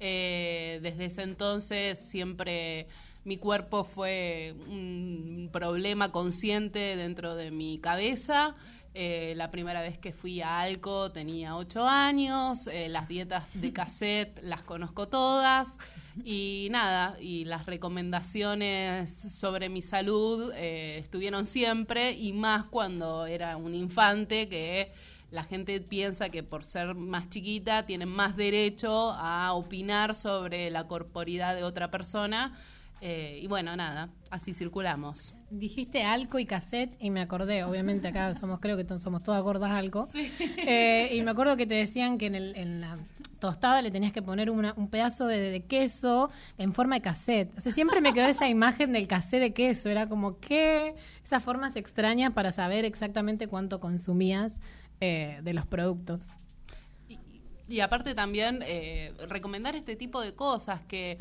Eh, 0.00 0.80
desde 0.82 1.04
ese 1.04 1.22
entonces 1.22 2.00
siempre 2.00 2.88
mi 3.22 3.36
cuerpo 3.36 3.84
fue 3.84 4.56
un 4.66 5.50
problema 5.52 6.10
consciente 6.10 6.96
dentro 6.96 7.36
de 7.36 7.52
mi 7.52 7.78
cabeza. 7.78 8.56
Eh, 8.98 9.34
la 9.36 9.50
primera 9.50 9.82
vez 9.82 9.98
que 9.98 10.14
fui 10.14 10.40
a 10.40 10.60
Alco 10.60 11.12
tenía 11.12 11.54
ocho 11.54 11.86
años, 11.86 12.66
eh, 12.66 12.88
las 12.88 13.08
dietas 13.08 13.50
de 13.52 13.70
cassette 13.74 14.38
las 14.42 14.62
conozco 14.62 15.06
todas 15.06 15.78
y 16.24 16.68
nada, 16.70 17.20
y 17.20 17.44
las 17.44 17.66
recomendaciones 17.66 19.10
sobre 19.10 19.68
mi 19.68 19.82
salud 19.82 20.50
eh, 20.54 20.96
estuvieron 20.96 21.44
siempre 21.44 22.12
y 22.12 22.32
más 22.32 22.64
cuando 22.64 23.26
era 23.26 23.58
un 23.58 23.74
infante 23.74 24.48
que 24.48 24.92
la 25.30 25.44
gente 25.44 25.78
piensa 25.82 26.30
que 26.30 26.42
por 26.42 26.64
ser 26.64 26.94
más 26.94 27.28
chiquita 27.28 27.84
tienen 27.84 28.08
más 28.08 28.34
derecho 28.34 29.10
a 29.12 29.52
opinar 29.52 30.14
sobre 30.14 30.70
la 30.70 30.86
corporidad 30.86 31.54
de 31.54 31.64
otra 31.64 31.90
persona. 31.90 32.58
Eh, 33.02 33.40
y 33.42 33.46
bueno, 33.46 33.76
nada, 33.76 34.08
así 34.30 34.54
circulamos. 34.54 35.35
Dijiste 35.48 36.02
alco 36.02 36.38
y 36.40 36.46
cassette 36.46 36.96
y 36.98 37.10
me 37.10 37.20
acordé, 37.20 37.62
obviamente 37.64 38.08
acá 38.08 38.34
somos, 38.40 38.58
creo 38.60 38.76
que 38.76 38.84
somos 39.00 39.22
todas 39.22 39.42
gordas 39.42 39.70
alco. 39.70 40.08
Eh, 40.68 41.10
y 41.14 41.22
me 41.22 41.30
acuerdo 41.30 41.56
que 41.56 41.66
te 41.66 41.74
decían 41.74 42.18
que 42.18 42.26
en, 42.26 42.34
el- 42.34 42.56
en 42.56 42.80
la 42.80 42.98
tostada 43.38 43.80
le 43.82 43.90
tenías 43.92 44.12
que 44.12 44.22
poner 44.22 44.50
una- 44.50 44.72
un 44.76 44.88
pedazo 44.88 45.26
de, 45.28 45.38
de 45.38 45.60
queso 45.64 46.30
en 46.58 46.72
forma 46.74 46.96
de 46.96 47.02
cassette. 47.02 47.56
O 47.56 47.60
sea, 47.60 47.70
siempre 47.72 48.00
me 48.00 48.12
quedó 48.12 48.26
esa 48.26 48.48
imagen 48.48 48.92
del 48.92 49.06
cassette 49.06 49.40
de 49.42 49.52
queso. 49.52 49.88
Era 49.88 50.08
como 50.08 50.40
que 50.40 50.94
esas 51.22 51.42
formas 51.44 51.76
extrañas 51.76 52.32
para 52.32 52.50
saber 52.50 52.84
exactamente 52.84 53.46
cuánto 53.46 53.78
consumías 53.78 54.60
eh, 55.00 55.38
de 55.42 55.54
los 55.54 55.66
productos. 55.66 56.32
Y 57.68 57.80
aparte 57.80 58.14
también 58.14 58.60
eh, 58.66 59.12
recomendar 59.28 59.76
este 59.76 59.94
tipo 59.96 60.20
de 60.20 60.34
cosas 60.34 60.80
que 60.88 61.18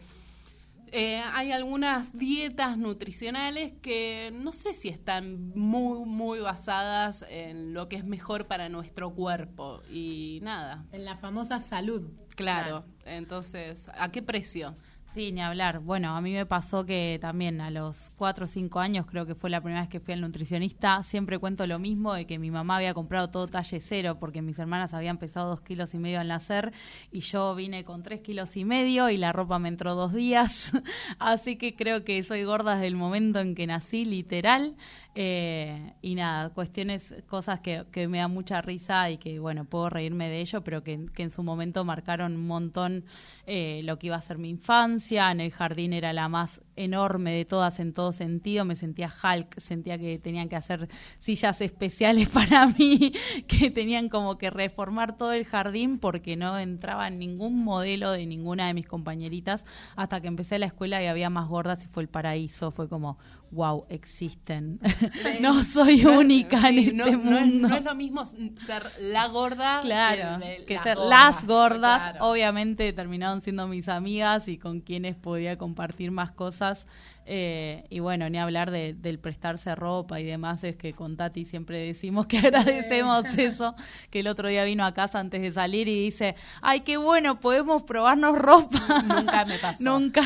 eh, 0.98 1.22
hay 1.34 1.52
algunas 1.52 2.18
dietas 2.18 2.78
nutricionales 2.78 3.74
que 3.82 4.32
no 4.34 4.54
sé 4.54 4.74
si 4.74 4.88
están 4.88 5.50
muy, 5.54 6.06
muy 6.06 6.40
basadas 6.40 7.26
en 7.28 7.74
lo 7.74 7.90
que 7.90 7.98
es 7.98 8.06
mejor 8.06 8.48
para 8.48 8.70
nuestro 8.70 9.14
cuerpo. 9.14 9.82
Y 9.92 10.40
nada, 10.42 10.86
En 10.94 11.04
la 11.04 11.18
famosa 11.18 11.60
salud. 11.60 12.04
claro. 12.36 12.86
Entonces, 13.04 13.92
¿a 13.98 14.10
qué 14.12 14.22
precio? 14.24 14.78
Sí, 15.16 15.32
ni 15.32 15.40
hablar. 15.42 15.80
Bueno, 15.80 16.14
a 16.14 16.20
mí 16.20 16.34
me 16.34 16.46
pasó 16.46 16.86
que 16.86 17.20
también 17.22 17.62
a 17.62 17.70
los 17.70 18.12
4 18.18 18.44
o 18.44 18.48
5 18.50 18.82
años, 18.82 19.06
creo 19.06 19.26
que 19.26 19.34
fue 19.34 19.50
la 19.50 19.62
primera 19.62 19.80
vez 19.80 19.90
que 19.90 20.02
fui 20.02 20.14
al 20.14 20.20
nutricionista, 20.20 21.02
siempre 21.04 21.40
cuento 21.40 21.66
lo 21.68 21.80
mismo 21.80 22.14
de 22.14 22.28
que 22.28 22.38
mi 22.38 22.52
mamá 22.52 22.76
había 22.76 22.94
comprado 22.94 23.30
todo 23.30 23.48
talle 23.48 23.80
cero 23.80 24.18
porque 24.20 24.42
mis 24.42 24.60
hermanas 24.60 24.94
habían 24.94 25.18
pesado 25.18 25.52
dos 25.52 25.62
kilos 25.62 25.94
y 25.94 26.00
medio 26.00 26.20
al 26.20 26.28
nacer 26.28 26.74
y 27.14 27.22
yo 27.22 27.56
vine 27.56 27.86
con 27.86 28.04
tres 28.04 28.20
kilos 28.20 28.58
y 28.58 28.66
medio 28.66 29.10
y 29.10 29.16
la 29.16 29.32
ropa 29.32 29.58
me 29.58 29.70
entró 29.70 29.96
dos 29.96 30.12
días. 30.12 30.74
Así 31.18 31.56
que 31.56 31.78
creo 31.78 32.04
que 32.04 32.22
soy 32.24 32.44
gorda 32.44 32.74
desde 32.76 32.88
el 32.88 32.98
momento 32.98 33.40
en 33.40 33.56
que 33.56 33.68
nací, 33.68 34.04
literal. 34.04 34.76
Eh, 35.18 35.94
y 36.02 36.16
nada, 36.16 36.50
cuestiones, 36.50 37.16
cosas 37.28 37.62
que, 37.62 37.86
que 37.90 38.10
me 38.10 38.18
da 38.18 38.28
mucha 38.28 38.62
risa 38.62 39.10
y 39.10 39.18
que, 39.18 39.40
bueno, 39.40 39.64
puedo 39.64 39.90
reírme 39.90 40.28
de 40.28 40.42
ello, 40.42 40.62
pero 40.62 40.84
que, 40.84 41.06
que 41.14 41.24
en 41.24 41.30
su 41.30 41.42
momento 41.42 41.86
marcaron 41.86 42.36
un 42.36 42.46
montón 42.46 43.06
eh, 43.48 43.80
lo 43.86 43.98
que 43.98 44.08
iba 44.08 44.18
a 44.18 44.22
ser 44.22 44.38
mi 44.38 44.50
infancia. 44.50 45.05
En 45.12 45.40
el 45.40 45.52
jardín 45.52 45.94
era 45.94 46.14
la 46.14 46.28
más 46.30 46.62
enorme 46.76 47.32
de 47.32 47.46
todas 47.46 47.80
en 47.80 47.94
todo 47.94 48.12
sentido. 48.12 48.66
Me 48.66 48.76
sentía 48.76 49.08
Hulk, 49.12 49.60
sentía 49.60 50.00
que 50.00 50.18
tenían 50.18 50.50
que 50.50 50.56
hacer 50.56 50.90
sillas 51.20 51.62
especiales 51.62 52.30
para 52.34 52.68
mí, 52.68 53.14
que 53.48 53.70
tenían 53.70 54.10
como 54.10 54.38
que 54.38 54.50
reformar 54.50 55.16
todo 55.16 55.34
el 55.34 55.46
jardín 55.46 56.00
porque 56.00 56.36
no 56.36 56.58
entraba 56.58 57.08
en 57.08 57.20
ningún 57.20 57.64
modelo 57.64 58.12
de 58.12 58.26
ninguna 58.26 58.68
de 58.68 58.74
mis 58.74 58.88
compañeritas 58.88 59.64
hasta 59.96 60.22
que 60.22 60.28
empecé 60.28 60.58
la 60.58 60.66
escuela 60.66 61.02
y 61.04 61.06
había 61.06 61.30
más 61.30 61.48
gordas 61.48 61.84
y 61.84 61.88
fue 61.88 62.02
el 62.02 62.10
paraíso. 62.10 62.72
Fue 62.72 62.90
como, 62.90 63.20
wow, 63.56 63.86
existen. 63.90 64.80
no 65.42 65.64
soy 65.64 66.04
No 66.04 66.20
única 66.20 66.70
en 66.70 66.76
sí, 66.76 66.80
este 66.90 67.12
no, 67.12 67.18
mundo. 67.18 67.70
no 67.70 67.76
es 67.76 67.84
lo 67.84 67.96
mismo 67.96 68.26
ser 68.26 68.84
la 69.00 69.28
gorda 69.30 69.80
Claro, 69.82 70.40
que, 70.40 70.46
de 70.46 70.66
que 70.66 70.74
las 70.76 70.84
ser 70.84 70.98
gordas, 70.98 71.10
las 71.36 71.46
gordas, 71.48 72.02
claro. 72.12 72.26
obviamente 72.28 72.94
terminaron 72.94 73.42
siendo 73.42 73.68
mis 73.68 73.90
amigas 73.90 74.48
y 74.48 74.58
con 74.58 74.82
quienes 74.82 75.16
podía 75.16 75.58
compartir 75.58 76.12
más 76.12 76.32
cosas. 76.32 76.86
Eh, 77.26 77.86
y 77.90 78.00
bueno, 78.00 78.30
ni 78.30 78.38
hablar 78.38 78.70
de- 78.72 78.94
del 78.94 79.20
prestarse 79.20 79.74
ropa 79.76 80.20
y 80.20 80.24
demás, 80.26 80.64
es 80.64 80.76
que 80.76 80.94
con 80.94 81.18
Tati 81.18 81.46
siempre 81.46 81.80
decimos 81.80 82.28
que 82.28 82.38
agradecemos 82.84 83.26
eso, 83.38 83.76
que 84.12 84.20
el 84.20 84.28
otro 84.28 84.48
día 84.48 84.64
vino 84.64 84.86
a 84.86 84.94
casa 84.94 85.20
antes 85.20 85.42
de 85.42 85.52
salir 85.52 85.88
y 85.88 86.04
dice, 86.06 86.36
ay, 86.62 86.82
qué 86.82 86.98
bueno, 86.98 87.40
podemos 87.40 87.84
probarnos 87.84 88.38
ropa. 88.38 89.02
Nunca 89.04 89.46
me 89.46 89.58
pasó. 89.62 89.84
Nunca. 89.84 90.22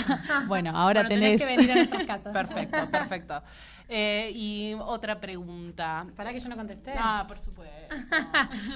Bueno, 0.48 0.72
ahora 0.76 1.04
Bueno, 1.04 1.10
tenés 1.10 1.40
tenés... 1.40 1.50
que 1.50 1.56
venir 1.58 1.72
a 1.72 1.76
nuestras 1.76 2.04
casas. 2.08 2.34
Perfecto, 2.34 2.92
perfecto. 2.92 3.44
Eh, 3.88 4.32
y 4.36 4.74
otra 4.80 5.20
pregunta. 5.20 6.06
Para 6.16 6.32
que 6.32 6.40
yo 6.40 6.48
no 6.50 6.56
contesté. 6.56 6.94
Ah, 6.96 7.26
por 7.28 7.40
supuesto. 7.40 7.96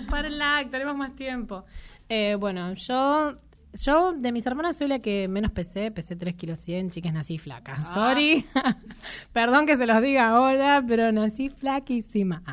Para 0.10 0.30
la, 0.30 0.66
tenemos 0.72 0.96
más 0.96 1.16
tiempo. 1.16 1.66
Eh, 2.10 2.36
bueno, 2.40 2.74
yo, 2.88 3.36
yo 3.82 4.14
de 4.14 4.32
mis 4.32 4.46
hermanas 4.46 4.78
soy 4.78 4.88
la 4.88 5.00
que 5.00 5.28
menos 5.28 5.52
pesé, 5.52 5.92
pesé 5.92 6.16
3 6.16 6.36
kilos 6.36 6.60
100, 6.60 6.90
chicas, 6.92 7.14
nací 7.14 7.38
flaca. 7.38 7.76
Ah. 7.80 7.84
Sorry. 7.84 8.46
Perdón 9.34 9.66
que 9.66 9.78
se 9.78 9.86
los 9.88 10.02
diga 10.02 10.30
ahora, 10.30 10.84
pero 10.88 11.12
nací 11.12 11.50
flaquísima. 11.50 12.44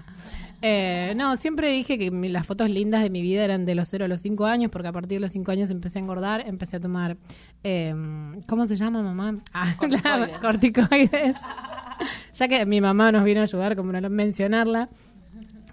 Eh, 0.62 1.14
no, 1.16 1.36
siempre 1.36 1.70
dije 1.72 1.98
que 1.98 2.10
mi- 2.10 2.28
las 2.28 2.46
fotos 2.46 2.68
lindas 2.68 3.02
de 3.02 3.08
mi 3.08 3.22
vida 3.22 3.42
eran 3.44 3.64
de 3.64 3.74
los 3.74 3.88
0 3.88 4.04
a 4.04 4.08
los 4.08 4.20
5 4.20 4.44
años, 4.46 4.70
porque 4.70 4.88
a 4.88 4.92
partir 4.92 5.16
de 5.16 5.20
los 5.20 5.32
5 5.32 5.50
años 5.52 5.70
empecé 5.70 5.98
a 5.98 6.02
engordar, 6.02 6.42
empecé 6.46 6.76
a 6.76 6.80
tomar, 6.80 7.16
eh, 7.64 7.94
¿cómo 8.46 8.66
se 8.66 8.76
llama 8.76 9.02
mamá? 9.02 9.38
Ah, 9.54 9.74
la- 9.80 10.38
Corticoides. 10.38 10.38
corticoides. 10.40 11.36
ya 12.34 12.48
que 12.48 12.66
mi 12.66 12.80
mamá 12.82 13.10
nos 13.10 13.24
vino 13.24 13.40
a 13.40 13.44
ayudar, 13.44 13.74
como 13.74 13.92
no 13.92 14.10
mencionarla, 14.10 14.90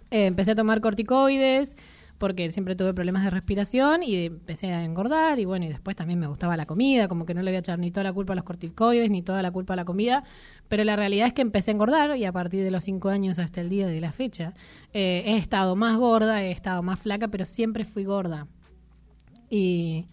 eh, 0.10 0.28
empecé 0.28 0.52
a 0.52 0.56
tomar 0.56 0.80
corticoides 0.80 1.76
porque 2.18 2.50
siempre 2.52 2.76
tuve 2.76 2.94
problemas 2.94 3.24
de 3.24 3.30
respiración 3.30 4.02
y 4.04 4.26
empecé 4.26 4.74
a 4.74 4.84
engordar 4.84 5.40
y 5.40 5.46
bueno, 5.46 5.66
y 5.66 5.70
después 5.70 5.96
también 5.96 6.20
me 6.20 6.28
gustaba 6.28 6.58
la 6.58 6.66
comida, 6.66 7.08
como 7.08 7.26
que 7.26 7.34
no 7.34 7.42
le 7.42 7.52
voy 7.52 7.58
a 7.58 7.60
echar 7.60 7.78
ni 7.80 7.92
toda 7.92 8.04
la 8.04 8.14
culpa 8.14 8.34
a 8.34 8.36
los 8.36 8.46
corticoides 8.46 9.10
ni 9.10 9.22
toda 9.22 9.42
la 9.42 9.52
culpa 9.52 9.74
a 9.74 9.76
la 9.76 9.86
comida, 9.86 10.24
pero 10.68 10.84
la 10.84 10.96
realidad 10.96 11.28
es 11.28 11.34
que 11.34 11.42
empecé 11.42 11.72
a 11.72 11.74
engordar 11.76 12.18
y 12.18 12.26
a 12.26 12.32
partir 12.32 12.64
de 12.64 12.72
los 12.72 12.84
cinco 12.84 13.10
años 13.10 13.38
hasta 13.40 13.62
el 13.62 13.70
día 13.70 13.88
de 13.88 14.02
la 14.02 14.12
fecha 14.12 14.54
eh, 14.94 15.24
he 15.26 15.38
estado 15.38 15.76
más 15.76 15.98
gorda, 15.98 16.44
he 16.44 16.52
estado 16.52 16.82
más 16.82 17.00
flaca, 17.00 17.28
pero 17.28 17.46
siempre 17.46 17.86
fui 17.86 18.04
gorda. 18.04 18.48
Y, 19.50 20.08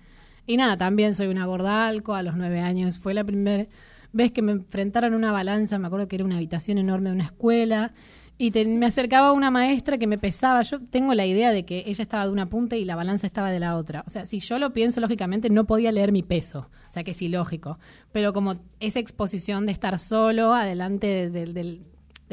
y 0.47 0.57
nada, 0.57 0.77
también 0.77 1.15
soy 1.15 1.29
una 1.29 1.47
gorda 1.47 1.87
alco, 1.87 2.15
a 2.15 2.23
los 2.23 2.37
nueve 2.37 2.61
años 2.61 2.99
fue 2.99 3.15
la 3.15 3.25
primera 3.25 3.67
vez 4.13 4.31
que 4.31 4.43
me 4.43 4.53
enfrentaron 4.53 5.15
a 5.15 5.17
una 5.17 5.33
balanza, 5.33 5.79
me 5.79 5.89
acuerdo 5.89 6.07
que 6.07 6.17
era 6.17 6.25
una 6.25 6.37
habitación 6.37 6.79
enorme 6.79 7.09
de 7.09 7.17
una 7.17 7.25
escuela 7.25 7.93
y 8.37 8.51
te- 8.51 8.65
me 8.65 8.87
acercaba 8.87 9.33
una 9.33 9.51
maestra 9.51 9.99
que 9.99 10.07
me 10.07 10.19
pesaba. 10.19 10.63
Yo 10.63 10.81
tengo 10.81 11.15
la 11.15 11.27
idea 11.27 11.53
de 11.53 11.65
que 11.65 11.85
ella 11.87 12.03
estaba 12.03 12.27
de 12.27 12.33
una 12.33 12.49
punta 12.49 12.77
y 12.77 12.85
la 12.85 12.97
balanza 12.97 13.27
estaba 13.27 13.51
de 13.51 13.61
la 13.61 13.77
otra. 13.77 14.03
O 14.07 14.11
sea, 14.11 14.27
si 14.27 14.41
yo 14.41 14.59
lo 14.59 14.73
pienso 14.73 15.01
lógicamente, 15.01 15.51
no 15.51 15.65
podía 15.65 15.93
leer 15.93 16.11
mi 16.13 16.23
peso. 16.23 16.69
O 16.89 16.91
sea, 16.91 17.05
que 17.05 17.13
es 17.13 17.23
ilógico. 17.23 17.79
Pero 18.13 18.33
como 18.33 18.57
esa 18.81 18.99
exposición 18.99 19.67
de 19.67 19.73
estar 19.73 19.99
solo 19.99 20.53
adelante 20.53 21.31
de, 21.31 21.81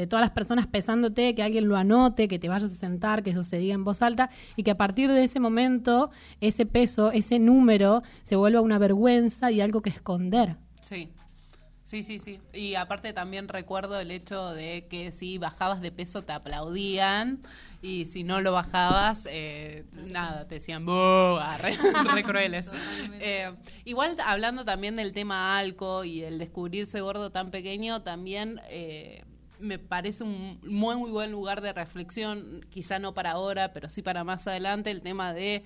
todas 0.08 0.22
las 0.22 0.32
personas 0.32 0.66
pesándote, 0.66 1.34
que 1.36 1.44
alguien 1.44 1.68
lo 1.68 1.76
anote, 1.76 2.26
que 2.26 2.40
te 2.40 2.48
vayas 2.48 2.72
a 2.72 2.74
sentar, 2.74 3.22
que 3.22 3.30
eso 3.30 3.44
se 3.44 3.58
diga 3.58 3.74
en 3.74 3.84
voz 3.84 4.02
alta 4.02 4.30
y 4.56 4.64
que 4.64 4.72
a 4.72 4.76
partir 4.76 5.08
de 5.12 5.22
ese 5.22 5.38
momento 5.38 6.10
ese 6.40 6.66
peso, 6.66 7.12
ese 7.12 7.38
número 7.38 8.02
se 8.24 8.34
vuelva 8.34 8.60
una 8.60 8.78
vergüenza 8.78 9.52
y 9.52 9.60
algo 9.60 9.80
que 9.80 9.90
esconder. 9.90 10.56
Sí. 10.80 11.10
Sí, 11.92 12.02
sí, 12.02 12.18
sí. 12.18 12.40
Y 12.54 12.74
aparte 12.74 13.12
también 13.12 13.48
recuerdo 13.48 14.00
el 14.00 14.10
hecho 14.10 14.52
de 14.52 14.86
que 14.88 15.12
si 15.12 15.36
bajabas 15.36 15.82
de 15.82 15.92
peso 15.92 16.22
te 16.22 16.32
aplaudían 16.32 17.42
y 17.82 18.06
si 18.06 18.24
no 18.24 18.40
lo 18.40 18.52
bajabas, 18.52 19.28
eh, 19.30 19.84
nada, 20.06 20.48
te 20.48 20.54
decían, 20.54 20.86
ah, 20.88 21.58
re, 21.60 21.76
re 22.14 22.24
crueles. 22.24 22.70
Eh, 23.20 23.54
igual 23.84 24.16
hablando 24.24 24.64
también 24.64 24.96
del 24.96 25.12
tema 25.12 25.58
alco 25.58 26.02
y 26.04 26.22
el 26.22 26.38
descubrirse 26.38 27.02
gordo 27.02 27.28
tan 27.28 27.50
pequeño, 27.50 28.00
también 28.00 28.62
eh, 28.70 29.22
me 29.58 29.78
parece 29.78 30.24
un 30.24 30.60
muy, 30.62 30.96
muy 30.96 31.10
buen 31.10 31.30
lugar 31.30 31.60
de 31.60 31.74
reflexión, 31.74 32.64
quizá 32.70 33.00
no 33.00 33.12
para 33.12 33.32
ahora, 33.32 33.74
pero 33.74 33.90
sí 33.90 34.00
para 34.00 34.24
más 34.24 34.46
adelante, 34.46 34.90
el 34.90 35.02
tema 35.02 35.34
de 35.34 35.56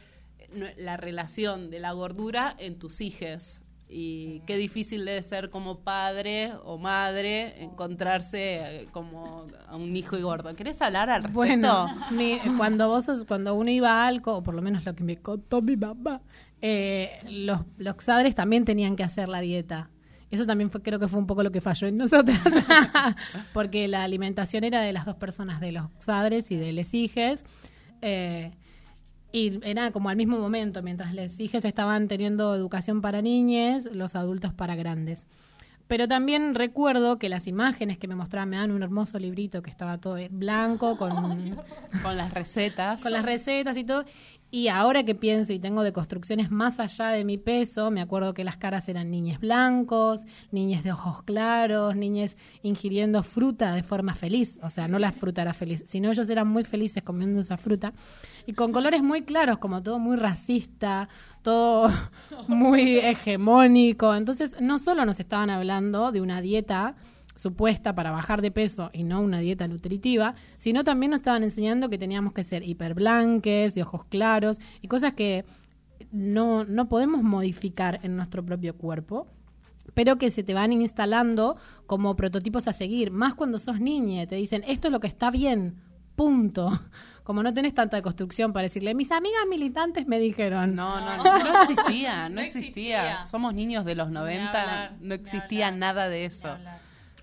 eh, 0.40 0.74
la 0.76 0.96
relación 0.96 1.70
de 1.70 1.78
la 1.78 1.92
gordura 1.92 2.56
en 2.58 2.80
tus 2.80 3.00
hijes. 3.00 3.62
Y 3.88 4.40
qué 4.46 4.56
difícil 4.56 5.04
debe 5.04 5.22
ser 5.22 5.48
como 5.48 5.78
padre 5.78 6.52
o 6.64 6.76
madre 6.76 7.62
encontrarse 7.62 8.80
eh, 8.82 8.88
como 8.90 9.46
a 9.68 9.76
un 9.76 9.94
hijo 9.96 10.18
y 10.18 10.22
gordo. 10.22 10.54
¿Querés 10.56 10.82
hablar 10.82 11.08
al 11.08 11.22
respecto? 11.22 11.36
Bueno, 11.36 11.86
mi- 12.10 12.40
cuando 12.56 12.88
vos 12.88 13.04
sos- 13.04 13.24
cuando 13.24 13.54
uno 13.54 13.70
iba 13.70 13.90
a 14.02 14.08
Alco, 14.08 14.36
o 14.38 14.42
por 14.42 14.54
lo 14.54 14.62
menos 14.62 14.84
lo 14.84 14.94
que 14.94 15.04
me 15.04 15.16
contó 15.18 15.62
mi 15.62 15.76
mamá, 15.76 16.20
eh, 16.60 17.18
los, 17.30 17.60
los 17.78 17.94
padres 18.04 18.34
también 18.34 18.64
tenían 18.64 18.96
que 18.96 19.04
hacer 19.04 19.28
la 19.28 19.40
dieta. 19.40 19.88
Eso 20.32 20.44
también 20.46 20.68
creo 20.70 20.98
que 20.98 21.06
fue 21.06 21.20
un 21.20 21.26
poco 21.28 21.44
lo 21.44 21.52
que 21.52 21.60
falló 21.60 21.86
en 21.86 21.96
nosotras, 21.96 22.40
porque 23.52 23.86
la 23.86 24.02
alimentación 24.02 24.64
era 24.64 24.80
de 24.80 24.92
las 24.92 25.04
dos 25.06 25.14
personas, 25.16 25.60
de 25.60 25.70
los 25.70 25.88
padres 26.04 26.50
y 26.50 26.56
de 26.56 26.72
les 26.72 26.92
hijes. 26.94 27.44
Eh, 28.02 28.50
y 29.36 29.60
era 29.64 29.90
como 29.90 30.08
al 30.08 30.16
mismo 30.16 30.38
momento, 30.38 30.82
mientras 30.82 31.12
les 31.12 31.38
hijes 31.38 31.66
estaban 31.66 32.08
teniendo 32.08 32.54
educación 32.54 33.02
para 33.02 33.20
niñes, 33.20 33.84
los 33.92 34.16
adultos 34.16 34.54
para 34.54 34.76
grandes. 34.76 35.26
Pero 35.88 36.08
también 36.08 36.54
recuerdo 36.54 37.18
que 37.18 37.28
las 37.28 37.46
imágenes 37.46 37.98
que 37.98 38.08
me 38.08 38.14
mostraban 38.14 38.48
me 38.48 38.56
dan 38.56 38.70
un 38.70 38.82
hermoso 38.82 39.18
librito 39.18 39.60
que 39.60 39.68
estaba 39.68 39.98
todo 39.98 40.16
blanco 40.30 40.96
con, 40.96 41.10
Con 42.02 42.16
las 42.16 42.32
recetas. 42.32 43.02
con 43.02 43.12
las 43.12 43.26
recetas 43.26 43.76
y 43.76 43.84
todo. 43.84 44.06
Y 44.56 44.68
ahora 44.68 45.04
que 45.04 45.14
pienso 45.14 45.52
y 45.52 45.58
tengo 45.58 45.82
de 45.82 45.92
construcciones 45.92 46.50
más 46.50 46.80
allá 46.80 47.08
de 47.08 47.26
mi 47.26 47.36
peso, 47.36 47.90
me 47.90 48.00
acuerdo 48.00 48.32
que 48.32 48.42
las 48.42 48.56
caras 48.56 48.88
eran 48.88 49.10
niñes 49.10 49.38
blancos, 49.38 50.22
niñes 50.50 50.82
de 50.82 50.92
ojos 50.92 51.22
claros, 51.24 51.94
niñes 51.94 52.38
ingiriendo 52.62 53.22
fruta 53.22 53.74
de 53.74 53.82
forma 53.82 54.14
feliz. 54.14 54.58
O 54.62 54.70
sea, 54.70 54.88
no 54.88 54.98
la 54.98 55.12
fruta 55.12 55.42
era 55.42 55.52
feliz, 55.52 55.82
sino 55.84 56.10
ellos 56.10 56.30
eran 56.30 56.48
muy 56.48 56.64
felices 56.64 57.02
comiendo 57.02 57.38
esa 57.38 57.58
fruta. 57.58 57.92
Y 58.46 58.54
con 58.54 58.72
colores 58.72 59.02
muy 59.02 59.24
claros, 59.24 59.58
como 59.58 59.82
todo 59.82 59.98
muy 59.98 60.16
racista, 60.16 61.10
todo 61.42 61.90
muy 62.48 62.96
hegemónico. 62.96 64.14
Entonces, 64.14 64.56
no 64.58 64.78
solo 64.78 65.04
nos 65.04 65.20
estaban 65.20 65.50
hablando 65.50 66.12
de 66.12 66.22
una 66.22 66.40
dieta 66.40 66.94
supuesta 67.36 67.94
para 67.94 68.10
bajar 68.10 68.42
de 68.42 68.50
peso 68.50 68.90
y 68.92 69.04
no 69.04 69.20
una 69.20 69.38
dieta 69.38 69.68
nutritiva, 69.68 70.34
sino 70.56 70.82
también 70.82 71.10
nos 71.10 71.20
estaban 71.20 71.42
enseñando 71.42 71.88
que 71.88 71.98
teníamos 71.98 72.32
que 72.32 72.42
ser 72.42 72.62
hiperblanques, 72.62 73.74
de 73.74 73.82
ojos 73.82 74.04
claros 74.06 74.58
y 74.82 74.88
cosas 74.88 75.14
que 75.14 75.44
no, 76.10 76.64
no 76.64 76.88
podemos 76.88 77.22
modificar 77.22 78.00
en 78.02 78.16
nuestro 78.16 78.44
propio 78.44 78.76
cuerpo 78.76 79.28
pero 79.94 80.16
que 80.16 80.30
se 80.30 80.42
te 80.42 80.52
van 80.52 80.72
instalando 80.72 81.56
como 81.86 82.16
prototipos 82.16 82.66
a 82.68 82.72
seguir, 82.72 83.10
más 83.12 83.34
cuando 83.34 83.58
sos 83.58 83.80
niña, 83.80 84.26
te 84.26 84.34
dicen, 84.34 84.64
esto 84.66 84.88
es 84.88 84.92
lo 84.92 85.00
que 85.00 85.06
está 85.06 85.30
bien, 85.30 85.76
punto. 86.16 86.70
Como 87.22 87.42
no 87.42 87.52
tenés 87.52 87.74
tanta 87.74 88.00
construcción 88.02 88.52
para 88.52 88.64
decirle, 88.64 88.94
mis 88.94 89.10
amigas 89.10 89.42
militantes 89.50 90.06
me 90.06 90.20
dijeron. 90.20 90.76
No, 90.76 91.00
no, 91.00 91.16
no, 91.24 91.38
no 91.44 91.62
existía, 91.62 92.28
no, 92.28 92.36
No 92.36 92.40
existía. 92.40 93.14
existía. 93.14 93.26
Somos 93.26 93.52
niños 93.52 93.84
de 93.84 93.96
los 93.96 94.10
90, 94.10 94.60
hablar, 94.60 94.96
no 95.00 95.12
existía 95.12 95.72
nada 95.72 96.08
de 96.08 96.24
eso. 96.26 96.56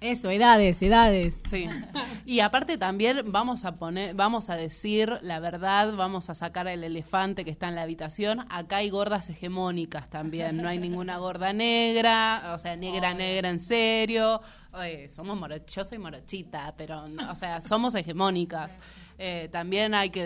Eso, 0.03 0.29
edades, 0.29 0.81
edades. 0.81 1.41
Sí. 1.49 1.65
Y 2.25 2.41
aparte 2.41 2.77
también 2.77 3.21
vamos 3.31 3.63
a 3.63 3.77
poner, 3.77 4.13
vamos 4.15 4.49
a 4.49 4.57
decir 4.57 5.17
la 5.21 5.39
verdad, 5.39 5.93
vamos 5.95 6.29
a 6.29 6.35
sacar 6.35 6.67
el 6.67 6.83
elefante 6.83 7.45
que 7.45 7.51
está 7.51 7.69
en 7.69 7.75
la 7.75 7.83
habitación. 7.83 8.45
Acá 8.49 8.77
hay 8.77 8.89
gordas 8.89 9.29
hegemónicas 9.29 10.09
también. 10.09 10.57
No 10.61 10.67
hay 10.67 10.77
ninguna 10.77 11.17
gorda 11.19 11.53
negra, 11.53 12.51
o 12.53 12.59
sea, 12.59 12.75
negra, 12.75 13.13
negra 13.13 13.49
en 13.49 13.61
serio. 13.61 14.41
Oye, 14.73 15.07
somos 15.07 15.39
moro- 15.39 15.65
yo 15.65 15.85
soy 15.85 15.99
morochita, 15.99 16.73
pero, 16.77 17.07
no, 17.07 17.31
o 17.31 17.35
sea, 17.35 17.61
somos 17.61 17.95
hegemónicas. 17.95 18.77
Eh, 19.17 19.47
también 19.53 19.93
hay 19.93 20.09
que 20.09 20.23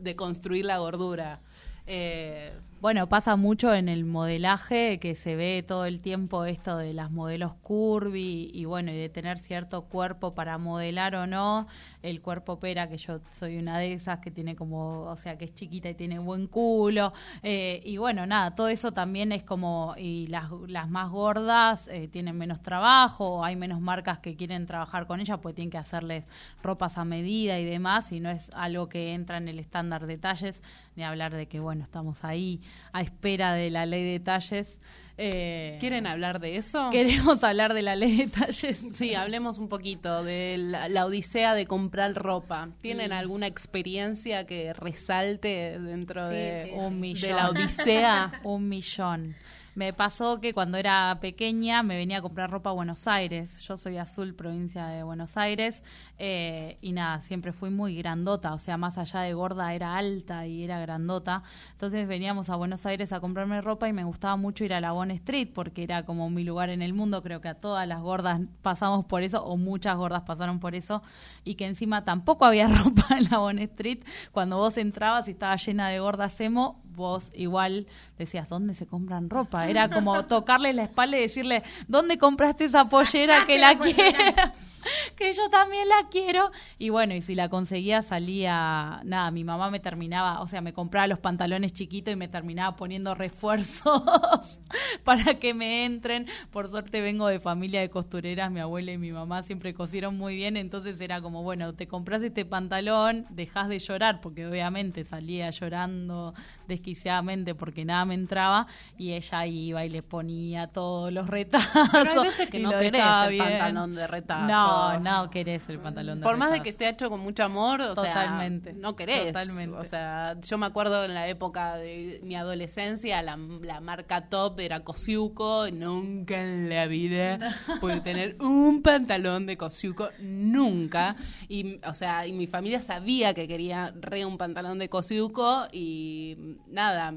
deconstruir 0.00 0.64
la 0.64 0.78
gordura. 0.78 1.40
Eh, 1.86 2.52
Bueno, 2.80 3.10
pasa 3.10 3.36
mucho 3.36 3.74
en 3.74 3.90
el 3.90 4.06
modelaje 4.06 4.98
que 5.00 5.14
se 5.14 5.36
ve 5.36 5.62
todo 5.62 5.84
el 5.84 6.00
tiempo 6.00 6.46
esto 6.46 6.78
de 6.78 6.94
las 6.94 7.10
modelos 7.10 7.52
curvy 7.62 8.50
y 8.54 8.64
bueno, 8.64 8.90
y 8.90 8.96
de 8.96 9.10
tener 9.10 9.38
cierto 9.38 9.82
cuerpo 9.82 10.34
para 10.34 10.56
modelar 10.56 11.14
o 11.14 11.26
no. 11.26 11.66
El 12.02 12.22
cuerpo 12.22 12.58
pera, 12.58 12.88
que 12.88 12.96
yo 12.96 13.20
soy 13.32 13.58
una 13.58 13.78
de 13.78 13.92
esas 13.92 14.20
que 14.20 14.30
tiene 14.30 14.56
como, 14.56 15.02
o 15.02 15.16
sea, 15.18 15.36
que 15.36 15.44
es 15.44 15.54
chiquita 15.54 15.90
y 15.90 15.94
tiene 15.94 16.18
buen 16.20 16.46
culo. 16.46 17.12
eh, 17.42 17.82
y 17.84 17.98
bueno, 17.98 18.24
nada, 18.24 18.54
todo 18.54 18.68
eso 18.68 18.92
también 18.92 19.30
es 19.32 19.42
como, 19.44 19.94
y 19.98 20.26
las, 20.28 20.50
las 20.66 20.88
más 20.88 21.10
gordas 21.10 21.86
eh, 21.88 22.08
tienen 22.08 22.38
menos 22.38 22.62
trabajo, 22.62 23.44
hay 23.44 23.56
menos 23.56 23.82
marcas 23.82 24.20
que 24.20 24.36
quieren 24.36 24.64
trabajar 24.64 25.06
con 25.06 25.20
ellas, 25.20 25.38
pues 25.42 25.54
tienen 25.54 25.70
que 25.70 25.76
hacerles 25.76 26.24
ropas 26.62 26.96
a 26.96 27.04
medida 27.04 27.58
y 27.58 27.64
demás, 27.66 28.10
y 28.10 28.20
no 28.20 28.30
es 28.30 28.50
algo 28.54 28.88
que 28.88 29.12
entra 29.12 29.36
en 29.36 29.48
el 29.48 29.58
estándar 29.58 30.06
de 30.06 30.16
talles, 30.16 30.62
ni 30.96 31.04
hablar 31.04 31.34
de 31.34 31.46
que, 31.46 31.60
bueno, 31.60 31.84
estamos 31.84 32.24
ahí 32.24 32.60
a 32.92 33.02
espera 33.02 33.52
de 33.54 33.70
la 33.70 33.86
ley 33.86 34.04
de 34.04 34.20
talles. 34.20 34.78
Eh, 35.22 35.76
¿Quieren 35.80 36.06
hablar 36.06 36.40
de 36.40 36.56
eso? 36.56 36.88
Queremos 36.90 37.44
hablar 37.44 37.74
de 37.74 37.82
la 37.82 37.94
ley 37.94 38.16
de 38.16 38.26
talles. 38.28 38.82
Sí, 38.94 39.14
hablemos 39.14 39.58
un 39.58 39.68
poquito 39.68 40.24
de 40.24 40.56
la, 40.58 40.88
la 40.88 41.04
odisea 41.04 41.52
de 41.54 41.66
comprar 41.66 42.14
ropa. 42.14 42.70
¿Tienen 42.80 43.12
alguna 43.12 43.46
experiencia 43.46 44.46
que 44.46 44.72
resalte 44.72 45.78
dentro 45.78 46.26
de, 46.28 46.72
Un 46.74 46.94
de 46.94 46.96
millón. 47.00 47.36
la 47.36 47.50
odisea? 47.50 48.40
un 48.44 48.68
millón. 48.68 49.36
Me 49.76 49.92
pasó 49.92 50.40
que 50.40 50.52
cuando 50.52 50.78
era 50.78 51.16
pequeña 51.20 51.84
me 51.84 51.96
venía 51.96 52.18
a 52.18 52.22
comprar 52.22 52.50
ropa 52.50 52.70
a 52.70 52.72
Buenos 52.72 53.06
Aires. 53.06 53.60
Yo 53.60 53.76
soy 53.76 53.98
azul, 53.98 54.34
provincia 54.34 54.86
de 54.88 55.04
Buenos 55.04 55.36
Aires. 55.36 55.84
eh, 56.18 56.76
y 56.82 56.92
nada, 56.92 57.20
siempre 57.22 57.52
fui 57.52 57.70
muy 57.70 57.96
grandota. 57.96 58.52
O 58.52 58.58
sea, 58.58 58.76
más 58.76 58.98
allá 58.98 59.20
de 59.20 59.32
gorda, 59.32 59.72
era 59.72 59.96
alta 59.96 60.46
y 60.46 60.64
era 60.64 60.80
grandota. 60.80 61.44
Entonces 61.72 62.06
veníamos 62.08 62.50
a 62.50 62.56
Buenos 62.56 62.84
Aires 62.84 63.12
a 63.12 63.20
comprarme 63.20 63.60
ropa 63.60 63.88
y 63.88 63.92
me 63.92 64.04
gustaba 64.04 64.36
mucho 64.36 64.64
ir 64.64 64.74
a 64.74 64.80
la 64.80 64.92
Bond 64.92 65.12
Street 65.12 65.50
porque 65.54 65.84
era 65.84 66.04
como 66.04 66.28
mi 66.30 66.42
lugar 66.44 66.68
en 66.70 66.82
el 66.82 66.92
mundo. 66.92 67.22
Creo 67.22 67.40
que 67.40 67.48
a 67.48 67.54
todas 67.54 67.86
las 67.86 68.00
gordas 68.00 68.40
pasamos 68.62 69.04
por 69.06 69.22
eso, 69.22 69.44
o 69.44 69.56
muchas 69.56 69.96
gordas 69.96 70.22
pasaron 70.22 70.58
por 70.58 70.74
eso. 70.74 71.02
Y 71.44 71.54
que 71.54 71.66
encima 71.66 72.04
tampoco 72.04 72.44
había 72.44 72.68
ropa 72.84 73.06
en 73.16 73.30
la 73.30 73.38
Bond 73.38 73.60
Street. 73.60 74.00
Cuando 74.32 74.56
vos 74.58 74.76
entrabas 74.78 75.28
y 75.28 75.32
estaba 75.32 75.56
llena 75.56 75.88
de 75.88 76.00
gordas 76.00 76.40
emo, 76.40 76.79
vos 77.00 77.24
igual 77.34 77.86
decías, 78.18 78.48
¿dónde 78.48 78.74
se 78.74 78.86
compran 78.86 79.28
ropa? 79.28 79.66
Era 79.68 79.88
como 79.88 80.24
tocarle 80.26 80.72
la 80.72 80.84
espalda 80.84 81.16
y 81.18 81.22
decirle, 81.22 81.64
¿dónde 81.88 82.18
compraste 82.18 82.66
esa 82.66 82.88
pollera 82.88 83.46
que 83.46 83.58
la 83.58 83.78
quiera? 83.78 84.54
que 85.16 85.32
yo 85.32 85.48
también 85.50 85.88
la 85.88 86.08
quiero. 86.10 86.50
Y 86.78 86.90
bueno, 86.90 87.14
y 87.14 87.22
si 87.22 87.34
la 87.34 87.48
conseguía 87.48 88.02
salía, 88.02 89.00
nada, 89.04 89.30
mi 89.30 89.44
mamá 89.44 89.70
me 89.70 89.80
terminaba, 89.80 90.40
o 90.40 90.46
sea, 90.46 90.60
me 90.60 90.72
compraba 90.72 91.06
los 91.06 91.18
pantalones 91.18 91.72
chiquitos 91.72 92.12
y 92.12 92.16
me 92.16 92.28
terminaba 92.28 92.76
poniendo 92.76 93.14
refuerzos 93.14 94.02
para 95.04 95.34
que 95.34 95.54
me 95.54 95.84
entren. 95.84 96.26
Por 96.50 96.70
suerte 96.70 97.00
vengo 97.00 97.26
de 97.28 97.40
familia 97.40 97.80
de 97.80 97.90
costureras, 97.90 98.50
mi 98.50 98.60
abuela 98.60 98.92
y 98.92 98.98
mi 98.98 99.12
mamá 99.12 99.42
siempre 99.42 99.74
cosieron 99.74 100.16
muy 100.16 100.36
bien, 100.36 100.56
entonces 100.56 101.00
era 101.00 101.20
como, 101.20 101.42
bueno, 101.42 101.74
te 101.74 101.86
compras 101.86 102.22
este 102.22 102.44
pantalón, 102.44 103.26
dejas 103.30 103.68
de 103.68 103.78
llorar, 103.78 104.20
porque 104.20 104.46
obviamente 104.46 105.04
salía 105.04 105.50
llorando 105.50 106.34
desquiciadamente 106.68 107.54
porque 107.54 107.84
nada 107.84 108.04
me 108.04 108.14
entraba, 108.14 108.66
y 108.96 109.12
ella 109.12 109.46
iba 109.46 109.84
y 109.84 109.88
le 109.88 110.02
ponía 110.02 110.66
todos 110.68 111.12
los 111.12 111.26
retazos. 111.26 111.88
Pero 111.92 112.10
hay 112.22 112.28
veces 112.28 112.48
que 112.48 112.58
y 112.60 112.62
no 112.62 112.72
lo 112.72 112.78
querés 112.78 112.92
dejaba 112.92 113.24
el 113.26 113.30
bien. 113.32 113.44
pantalón 113.44 113.94
de 113.94 114.06
retazos. 114.06 114.48
No, 114.48 114.69
no 115.00 115.30
querés 115.30 115.68
el 115.68 115.78
pantalón 115.78 116.20
de 116.20 116.24
Por 116.24 116.36
más 116.36 116.52
de 116.52 116.62
que 116.62 116.70
esté 116.70 116.88
hecho 116.88 117.10
con 117.10 117.20
mucho 117.20 117.44
amor, 117.44 117.80
o 117.80 117.94
Totalmente. 117.94 118.72
sea, 118.72 118.80
no 118.80 118.96
querés. 118.96 119.28
Totalmente. 119.28 119.76
O 119.76 119.84
sea, 119.84 120.36
yo 120.40 120.58
me 120.58 120.66
acuerdo 120.66 121.04
en 121.04 121.14
la 121.14 121.28
época 121.28 121.76
de 121.76 122.20
mi 122.22 122.34
adolescencia, 122.36 123.22
la, 123.22 123.38
la 123.62 123.80
marca 123.80 124.28
top 124.28 124.60
era 124.60 124.80
Cosiuco, 124.80 125.66
nunca 125.72 126.40
en 126.40 126.68
la 126.68 126.86
vida 126.86 127.56
pude 127.80 128.00
tener 128.00 128.36
un 128.40 128.82
pantalón 128.82 129.46
de 129.46 129.56
Cosiuco, 129.56 130.08
nunca. 130.20 131.16
Y, 131.48 131.80
o 131.86 131.94
sea, 131.94 132.26
y 132.26 132.32
mi 132.32 132.46
familia 132.46 132.82
sabía 132.82 133.34
que 133.34 133.48
quería 133.48 133.92
re 134.00 134.24
un 134.24 134.38
pantalón 134.38 134.78
de 134.78 134.88
Cosiuco 134.88 135.66
y 135.72 136.56
nada, 136.66 137.14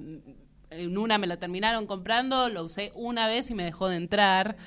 en 0.71 0.97
una 0.97 1.17
me 1.17 1.27
lo 1.27 1.37
terminaron 1.37 1.85
comprando, 1.85 2.49
lo 2.49 2.63
usé 2.63 2.91
una 2.95 3.27
vez 3.27 3.49
y 3.51 3.55
me 3.55 3.63
dejó 3.63 3.87
de 3.87 3.97
entrar. 3.97 4.57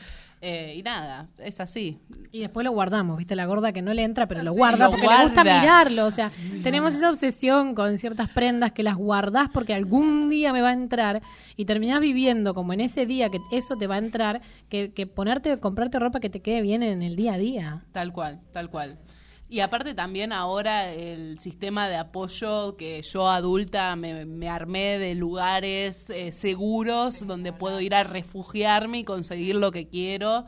Eh, 0.40 0.74
y 0.76 0.82
nada, 0.82 1.28
es 1.38 1.60
así. 1.60 1.98
Y 2.30 2.40
después 2.40 2.64
lo 2.64 2.72
guardamos, 2.72 3.16
¿viste? 3.16 3.34
La 3.34 3.46
gorda 3.46 3.72
que 3.72 3.82
no 3.82 3.94
le 3.94 4.02
entra, 4.02 4.26
pero 4.26 4.42
lo 4.42 4.52
guarda 4.52 4.84
lo 4.86 4.90
porque 4.90 5.06
le 5.06 5.22
gusta 5.22 5.42
mirarlo. 5.42 6.04
O 6.04 6.10
sea, 6.10 6.30
tenemos 6.62 6.94
esa 6.94 7.10
obsesión 7.10 7.74
con 7.74 7.96
ciertas 7.98 8.28
prendas 8.30 8.72
que 8.72 8.82
las 8.82 8.96
guardás 8.96 9.48
porque 9.52 9.74
algún 9.74 10.28
día 10.28 10.52
me 10.52 10.60
va 10.60 10.70
a 10.70 10.74
entrar 10.74 11.22
y 11.56 11.64
terminás 11.64 12.00
viviendo 12.00 12.54
como 12.54 12.72
en 12.74 12.80
ese 12.80 13.06
día 13.06 13.30
que 13.30 13.40
eso 13.50 13.76
te 13.76 13.86
va 13.86 13.94
a 13.94 13.98
entrar, 13.98 14.42
que, 14.68 14.92
que 14.92 15.06
ponerte, 15.06 15.58
comprarte 15.58 15.98
ropa 15.98 16.20
que 16.20 16.28
te 16.28 16.40
quede 16.40 16.60
bien 16.60 16.82
en 16.82 17.02
el 17.02 17.16
día 17.16 17.34
a 17.34 17.38
día. 17.38 17.84
Tal 17.92 18.12
cual, 18.12 18.40
tal 18.52 18.68
cual. 18.68 18.98
Y 19.48 19.60
aparte 19.60 19.94
también 19.94 20.32
ahora 20.32 20.92
el 20.92 21.38
sistema 21.38 21.88
de 21.88 21.94
apoyo 21.96 22.76
que 22.76 23.00
yo 23.02 23.28
adulta 23.28 23.94
me, 23.94 24.24
me 24.26 24.48
armé 24.48 24.98
de 24.98 25.14
lugares 25.14 26.10
eh, 26.10 26.32
seguros 26.32 27.24
donde 27.26 27.52
puedo 27.52 27.80
ir 27.80 27.94
a 27.94 28.02
refugiarme 28.02 28.98
y 28.98 29.04
conseguir 29.04 29.54
lo 29.54 29.70
que 29.70 29.86
quiero. 29.86 30.46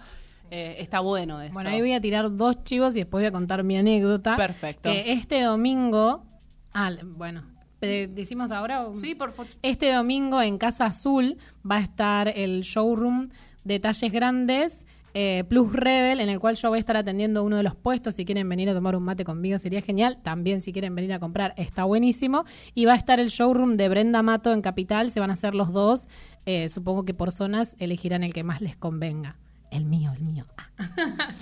Eh, 0.50 0.76
está 0.80 0.98
bueno 1.00 1.40
eso. 1.42 1.52
Bueno, 1.52 1.70
ahí 1.70 1.80
voy 1.80 1.92
a 1.92 2.00
tirar 2.00 2.34
dos 2.34 2.64
chivos 2.64 2.96
y 2.96 3.00
después 3.00 3.22
voy 3.22 3.28
a 3.28 3.32
contar 3.32 3.62
mi 3.62 3.76
anécdota. 3.76 4.36
Perfecto. 4.36 4.90
Que 4.90 5.12
este 5.12 5.42
domingo. 5.42 6.24
Ah, 6.74 6.90
bueno. 7.04 7.44
eh, 7.82 8.08
¿Decimos 8.10 8.50
ahora? 8.50 8.86
Sí, 8.94 9.14
por 9.14 9.32
favor. 9.32 9.52
Este 9.62 9.92
domingo 9.92 10.42
en 10.42 10.58
Casa 10.58 10.86
Azul 10.86 11.36
va 11.70 11.76
a 11.76 11.80
estar 11.82 12.28
el 12.28 12.62
showroom 12.62 13.28
Detalles 13.62 14.10
Grandes 14.10 14.86
eh, 15.14 15.44
Plus 15.48 15.72
Rebel, 15.72 16.20
en 16.20 16.28
el 16.28 16.38
cual 16.38 16.56
yo 16.56 16.68
voy 16.68 16.78
a 16.78 16.80
estar 16.80 16.96
atendiendo 16.96 17.44
uno 17.44 17.56
de 17.56 17.62
los 17.62 17.74
puestos. 17.74 18.14
Si 18.14 18.24
quieren 18.24 18.48
venir 18.48 18.68
a 18.70 18.74
tomar 18.74 18.96
un 18.96 19.02
mate 19.02 19.24
conmigo 19.24 19.58
sería 19.58 19.80
genial. 19.80 20.18
También 20.22 20.60
si 20.60 20.72
quieren 20.72 20.94
venir 20.94 21.12
a 21.12 21.18
comprar 21.18 21.54
está 21.56 21.84
buenísimo. 21.84 22.44
Y 22.74 22.84
va 22.84 22.92
a 22.92 22.96
estar 22.96 23.20
el 23.20 23.28
showroom 23.28 23.76
de 23.76 23.88
Brenda 23.88 24.22
Mato 24.22 24.52
en 24.52 24.62
Capital. 24.62 25.10
Se 25.10 25.20
van 25.20 25.30
a 25.30 25.34
hacer 25.34 25.54
los 25.54 25.72
dos. 25.72 26.08
Eh, 26.46 26.68
supongo 26.68 27.04
que 27.04 27.14
por 27.14 27.32
zonas 27.32 27.76
elegirán 27.78 28.22
el 28.22 28.32
que 28.32 28.44
más 28.44 28.60
les 28.60 28.76
convenga. 28.76 29.38
El 29.70 29.84
mío, 29.84 30.12
el 30.16 30.22
mío. 30.22 30.46
Ah. 30.56 31.34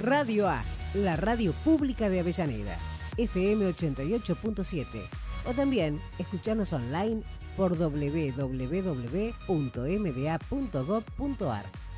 Radio 0.00 0.48
A, 0.48 0.62
la 0.94 1.16
radio 1.16 1.52
pública 1.64 2.08
de 2.08 2.20
Avellaneda, 2.20 2.78
FM 3.16 3.66
88.7. 3.68 4.86
O 5.46 5.52
también 5.52 6.00
escucharnos 6.18 6.72
online 6.72 7.22
por 7.56 7.76
www.mda.gov.ar 7.76 8.44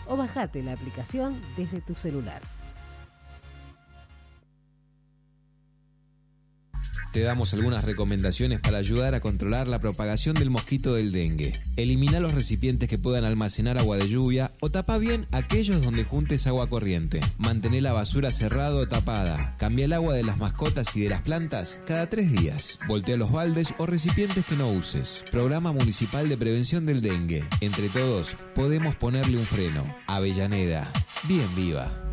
o 0.08 0.16
bajate 0.16 0.62
la 0.62 0.72
aplicación 0.72 1.40
desde 1.56 1.80
tu 1.80 1.94
celular. 1.94 2.40
Te 7.16 7.22
damos 7.22 7.54
algunas 7.54 7.82
recomendaciones 7.86 8.60
para 8.60 8.76
ayudar 8.76 9.14
a 9.14 9.20
controlar 9.20 9.68
la 9.68 9.78
propagación 9.78 10.36
del 10.36 10.50
mosquito 10.50 10.96
del 10.96 11.12
dengue. 11.12 11.58
Elimina 11.76 12.20
los 12.20 12.34
recipientes 12.34 12.90
que 12.90 12.98
puedan 12.98 13.24
almacenar 13.24 13.78
agua 13.78 13.96
de 13.96 14.06
lluvia 14.06 14.52
o 14.60 14.68
tapa 14.68 14.98
bien 14.98 15.26
aquellos 15.32 15.80
donde 15.80 16.04
juntes 16.04 16.46
agua 16.46 16.68
corriente. 16.68 17.22
Mantén 17.38 17.82
la 17.82 17.94
basura 17.94 18.32
cerrada 18.32 18.76
o 18.76 18.86
tapada. 18.86 19.56
Cambia 19.56 19.86
el 19.86 19.94
agua 19.94 20.12
de 20.12 20.24
las 20.24 20.36
mascotas 20.36 20.94
y 20.94 21.00
de 21.00 21.08
las 21.08 21.22
plantas 21.22 21.78
cada 21.86 22.10
tres 22.10 22.30
días. 22.30 22.78
Voltea 22.86 23.16
los 23.16 23.32
baldes 23.32 23.72
o 23.78 23.86
recipientes 23.86 24.44
que 24.44 24.56
no 24.56 24.70
uses. 24.70 25.24
Programa 25.30 25.72
Municipal 25.72 26.28
de 26.28 26.36
Prevención 26.36 26.84
del 26.84 27.00
Dengue. 27.00 27.48
Entre 27.62 27.88
todos, 27.88 28.36
podemos 28.54 28.94
ponerle 28.94 29.38
un 29.38 29.46
freno. 29.46 29.86
Avellaneda. 30.06 30.92
Bien 31.26 31.48
viva. 31.56 32.05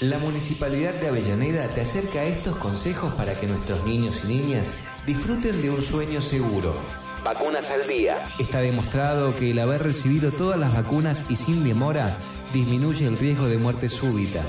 La 0.00 0.18
Municipalidad 0.18 0.94
de 0.94 1.08
Avellaneda 1.08 1.66
te 1.74 1.80
acerca 1.80 2.20
a 2.20 2.24
estos 2.24 2.56
consejos 2.56 3.12
para 3.14 3.34
que 3.34 3.48
nuestros 3.48 3.84
niños 3.84 4.22
y 4.22 4.28
niñas 4.28 4.76
disfruten 5.04 5.60
de 5.60 5.70
un 5.70 5.82
sueño 5.82 6.20
seguro. 6.20 6.80
Vacunas 7.24 7.68
al 7.68 7.88
día. 7.88 8.28
Está 8.38 8.60
demostrado 8.60 9.34
que 9.34 9.50
el 9.50 9.58
haber 9.58 9.82
recibido 9.82 10.30
todas 10.30 10.56
las 10.56 10.72
vacunas 10.72 11.24
y 11.28 11.34
sin 11.34 11.64
demora 11.64 12.16
disminuye 12.52 13.06
el 13.06 13.18
riesgo 13.18 13.48
de 13.48 13.58
muerte 13.58 13.88
súbita. 13.88 14.46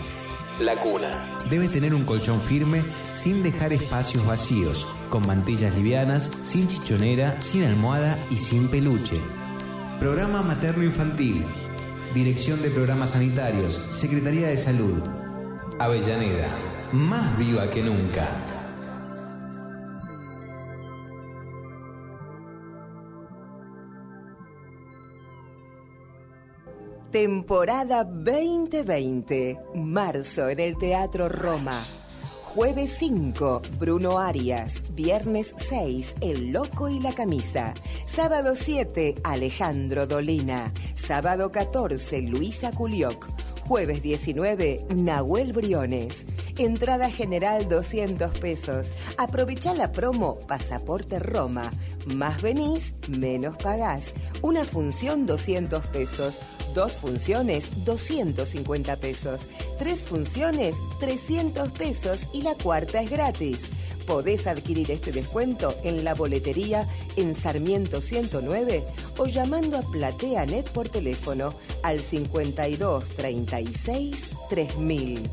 La 0.60 0.80
cuna. 0.80 1.40
Debe 1.50 1.68
tener 1.68 1.96
un 1.96 2.06
colchón 2.06 2.42
firme 2.42 2.86
sin 3.12 3.42
dejar 3.42 3.74
espacios 3.74 4.24
vacíos, 4.28 4.88
con 5.10 5.26
mantillas 5.26 5.74
livianas, 5.74 6.30
sin 6.44 6.68
chichonera, 6.68 7.42
sin 7.42 7.64
almohada 7.64 8.24
y 8.30 8.38
sin 8.38 8.68
peluche. 8.68 9.20
Programa 10.00 10.44
Materno 10.44 10.84
Infantil. 10.84 11.44
Dirección 12.14 12.62
de 12.62 12.70
Programas 12.70 13.12
Sanitarios. 13.12 13.82
Secretaría 13.90 14.50
de 14.50 14.58
Salud. 14.58 15.02
Avellaneda. 15.80 16.50
Más 16.92 17.38
viva 17.38 17.66
que 17.70 17.82
nunca. 17.82 18.28
Temporada 27.12 28.04
2020. 28.04 29.58
Marzo 29.76 30.50
en 30.50 30.60
el 30.60 30.78
Teatro 30.78 31.30
Roma. 31.30 31.86
Jueves 32.44 32.98
5, 33.00 33.62
Bruno 33.80 34.20
Arias. 34.20 34.84
Viernes 34.94 35.56
6, 35.58 36.16
El 36.20 36.52
Loco 36.52 36.90
y 36.90 37.00
la 37.00 37.14
Camisa. 37.14 37.74
Sábado 38.06 38.56
7, 38.56 39.16
Alejandro 39.24 40.06
Dolina. 40.08 40.74
Sábado 40.96 41.54
14, 41.54 42.24
Luisa 42.24 42.72
Culioc. 42.72 43.28
Jueves 43.70 44.02
19, 44.02 44.88
Nahuel 44.96 45.54
Briones. 45.54 46.26
Entrada 46.58 47.12
general 47.12 47.70
200 47.70 48.40
pesos. 48.40 48.92
Aprovecha 49.16 49.76
la 49.76 49.92
promo 49.92 50.40
Pasaporte 50.48 51.20
Roma. 51.20 51.72
Más 52.16 52.42
venís, 52.42 52.96
menos 53.20 53.58
pagás. 53.58 54.16
Una 54.42 54.66
función 54.66 55.28
200 55.28 55.86
pesos. 55.86 56.40
Dos 56.74 56.94
funciones 56.94 57.86
250 57.86 58.96
pesos. 58.96 59.42
Tres 59.78 60.02
funciones 60.02 60.76
300 61.00 61.72
pesos 61.72 62.22
y 62.34 62.42
la 62.42 62.56
cuarta 62.56 63.04
es 63.04 63.12
gratis. 63.12 63.70
Podés 64.10 64.48
adquirir 64.48 64.90
este 64.90 65.12
descuento 65.12 65.76
en 65.84 66.04
la 66.04 66.16
boletería 66.16 66.88
en 67.16 67.36
Sarmiento 67.36 68.02
109 68.02 68.84
o 69.20 69.28
llamando 69.28 69.78
a 69.78 69.84
PlateaNet 69.84 70.72
por 70.72 70.90
teléfono 70.90 71.54
al 71.84 72.00
52 72.00 73.08
36 73.10 74.32
3000. 74.50 75.30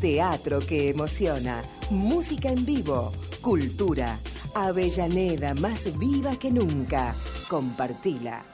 Teatro 0.00 0.60
que 0.60 0.90
emociona, 0.90 1.64
música 1.90 2.50
en 2.50 2.64
vivo, 2.64 3.10
cultura. 3.40 4.20
Avellaneda 4.54 5.54
más 5.54 5.98
viva 5.98 6.36
que 6.36 6.52
nunca. 6.52 7.16
Compartila. 7.50 8.44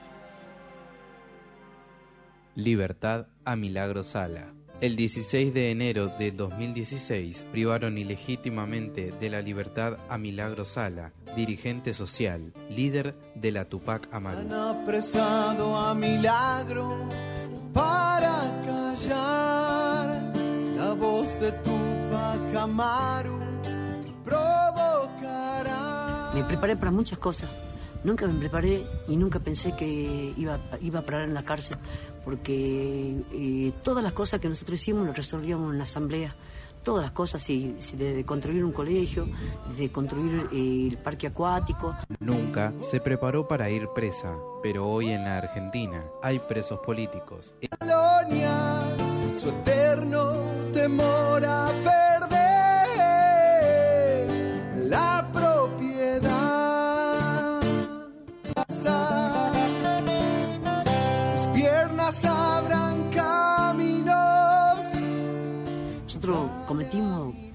Libertad 2.55 3.27
a 3.45 3.55
Milagro 3.55 4.03
Sala. 4.03 4.58
El 4.81 4.95
16 4.95 5.55
de 5.55 5.73
enero 5.73 6.07
de 6.21 6.31
2016 6.31 7.47
privaron 7.51 7.99
ilegítimamente 7.99 9.13
de 9.19 9.29
la 9.29 9.43
libertad 9.43 9.97
a 10.09 10.19
Milagro 10.19 10.65
Sala, 10.65 11.11
dirigente 11.35 11.93
social, 11.95 12.53
líder 12.71 13.17
de 13.35 13.51
la 13.51 13.65
Tupac 13.65 14.09
Amaru. 14.13 14.39
Han 14.39 14.53
apresado 14.53 15.77
a 15.77 15.95
milagro 15.95 16.97
para 17.75 18.63
callar 18.65 20.33
la 20.77 20.93
voz 20.93 21.27
de 21.41 21.51
Tupac 21.51 22.57
Amaru 22.57 23.37
provocará. 24.25 26.31
Me 26.35 26.45
preparé 26.45 26.77
para 26.77 26.93
muchas 26.93 27.19
cosas. 27.19 27.51
Nunca 28.05 28.27
me 28.27 28.39
preparé 28.39 28.85
y 29.09 29.17
nunca 29.17 29.41
pensé 29.41 29.75
que 29.77 30.35
iba, 30.37 30.59
iba 30.81 31.01
a 31.01 31.03
parar 31.03 31.23
en 31.23 31.35
la 31.35 31.45
cárcel, 31.45 31.79
porque 32.25 33.17
eh, 33.33 33.73
todas 33.83 34.05
las 34.05 34.13
cosas 34.13 34.41
que 34.41 34.49
nosotros 34.49 34.81
hicimos 34.81 35.07
lo 35.07 35.13
resolvíamos 35.13 35.73
en 35.73 35.79
la 35.79 35.85
asamblea. 35.85 36.35
Todas 36.85 37.03
las 37.03 37.11
cosas, 37.11 37.43
si, 37.43 37.77
si 37.81 37.97
de, 37.97 38.15
de 38.15 38.25
construir 38.25 38.65
un 38.65 38.73
colegio, 38.73 39.27
de 39.77 39.91
construir 39.91 40.49
eh, 40.53 40.89
el 40.91 40.99
parque 40.99 41.27
acuático. 41.27 41.95
Nunca 42.21 42.73
se 42.79 43.01
preparó 43.01 43.47
para 43.49 43.69
ir 43.69 43.89
presa, 43.95 44.37
pero 44.63 44.89
hoy 44.89 45.11
en 45.11 45.25
la 45.25 45.39
Argentina 45.39 46.05
hay 46.23 46.39
presos 46.39 46.79
políticos. 46.79 47.55
Colonia, 47.81 48.81
su 49.39 49.49
eterno 49.49 50.35
temor 50.73 51.45
a 51.45 51.67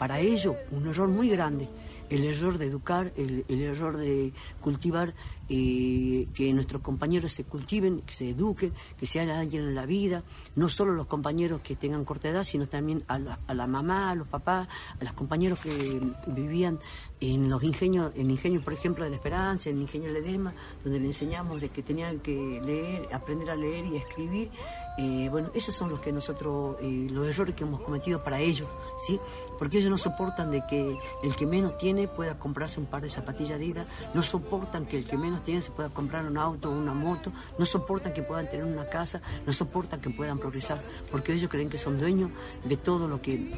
para 0.03 0.19
ello 0.19 0.57
un 0.71 0.85
error 0.85 1.07
muy 1.07 1.29
grande, 1.29 1.69
el 2.09 2.25
error 2.25 2.57
de 2.57 2.65
educar, 2.65 3.13
el, 3.15 3.45
error 3.47 3.95
de 3.95 4.33
cultivar, 4.59 5.13
eh, 5.47 6.27
que 6.33 6.51
nuestros 6.51 6.81
compañeros 6.81 7.31
se 7.31 7.45
cultiven, 7.45 8.01
que 8.01 8.11
se 8.11 8.31
eduquen, 8.31 8.73
que 8.99 9.07
sean 9.07 9.29
alguien 9.29 9.63
en 9.63 9.75
la 9.75 9.85
vida, 9.85 10.23
no 10.57 10.67
solo 10.67 10.91
los 10.91 11.07
compañeros 11.07 11.61
que 11.61 11.77
tengan 11.77 12.03
corta 12.03 12.27
edad, 12.27 12.43
sino 12.43 12.67
también 12.67 13.05
a 13.07 13.17
la, 13.17 13.65
mamá, 13.67 14.11
a 14.11 14.15
los 14.15 14.27
papás, 14.27 14.67
a 14.99 15.01
los 15.05 15.13
compañeros 15.13 15.61
que 15.61 16.01
vivían 16.27 16.79
en 17.21 17.49
los 17.49 17.63
ingenios, 17.63 18.11
en 18.15 18.25
el 18.25 18.31
ingenio, 18.31 18.59
por 18.59 18.73
ejemplo, 18.73 19.05
de 19.05 19.09
la 19.09 19.15
Esperanza, 19.15 19.69
en 19.69 19.77
el 19.77 19.83
ingenio 19.83 20.11
Ledesma, 20.11 20.53
donde 20.83 20.99
le 20.99 21.05
enseñamos 21.05 21.61
de 21.61 21.69
que 21.69 21.81
tenían 21.81 22.19
que 22.19 22.59
leer, 22.61 23.07
aprender 23.13 23.49
a 23.51 23.55
leer 23.55 23.85
y 23.85 23.95
a 23.95 23.99
escribir. 23.99 24.51
Eh, 24.97 25.27
bueno, 25.31 25.49
esos 25.55 25.75
son 25.75 25.89
los 25.89 25.99
que 25.99 26.11
nosotros, 26.11 26.77
eh, 26.79 27.07
los 27.09 27.27
errores 27.27 27.55
que 27.55 27.63
hemos 27.63 27.81
cometido 27.81 28.23
para 28.23 28.39
ellos, 28.39 28.67
¿sí? 29.05 29.19
Porque 29.57 29.79
ellos 29.79 29.89
no 29.89 29.97
soportan 29.97 30.51
de 30.51 30.63
que 30.69 30.97
el 31.23 31.35
que 31.35 31.47
menos 31.47 31.77
tiene 31.77 32.07
pueda 32.07 32.37
comprarse 32.37 32.79
un 32.79 32.85
par 32.85 33.01
de 33.01 33.09
zapatillas 33.09 33.57
Adidas, 33.57 33.87
no 34.13 34.21
soportan 34.21 34.85
que 34.85 34.99
el 34.99 35.05
que 35.05 35.17
menos 35.17 35.43
tiene 35.43 35.61
se 35.61 35.71
pueda 35.71 35.89
comprar 35.89 36.25
un 36.25 36.37
auto 36.37 36.69
o 36.69 36.73
una 36.73 36.93
moto, 36.93 37.31
no 37.57 37.65
soportan 37.65 38.13
que 38.13 38.21
puedan 38.21 38.49
tener 38.49 38.65
una 38.65 38.87
casa, 38.87 39.21
no 39.45 39.53
soportan 39.53 39.99
que 39.99 40.11
puedan 40.11 40.37
progresar, 40.37 40.81
porque 41.11 41.33
ellos 41.33 41.49
creen 41.49 41.69
que 41.69 41.77
son 41.77 41.99
dueños 41.99 42.29
de 42.63 42.77
todo 42.77 43.07
lo 43.07 43.21
que, 43.21 43.51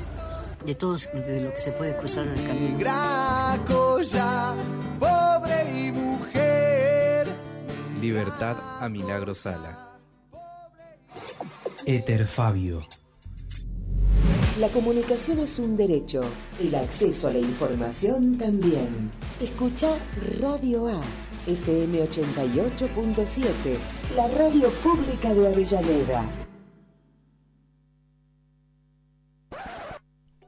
de 0.65 0.75
todo 0.75 0.97
de 0.97 1.41
lo 1.41 1.53
que 1.53 1.59
se 1.59 1.71
puede 1.73 1.97
cruzar 1.97 2.27
en 2.27 2.37
el 2.37 2.47
camino. 2.47 2.77
Gracoya, 2.79 4.53
pobre 4.99 5.87
y 5.87 5.91
mujer. 5.91 7.27
Libertad 7.99 8.57
a 8.79 8.87
Milagro 8.87 9.35
Sala. 9.35 9.84
Éter 11.87 12.25
Fabio. 12.25 12.87
La 14.59 14.69
comunicación 14.69 15.37
es 15.39 15.59
un 15.59 15.77
derecho, 15.77 16.21
el 16.59 16.73
acceso 16.73 17.27
a 17.27 17.33
la 17.33 17.37
información 17.39 18.37
también. 18.39 19.11
Escucha 19.39 19.95
Radio 20.39 20.87
A, 20.87 20.99
FM 21.45 21.99
88.7, 22.09 23.45
la 24.15 24.27
radio 24.29 24.69
pública 24.81 25.31
de 25.33 25.47
Avellaneda. 25.47 26.31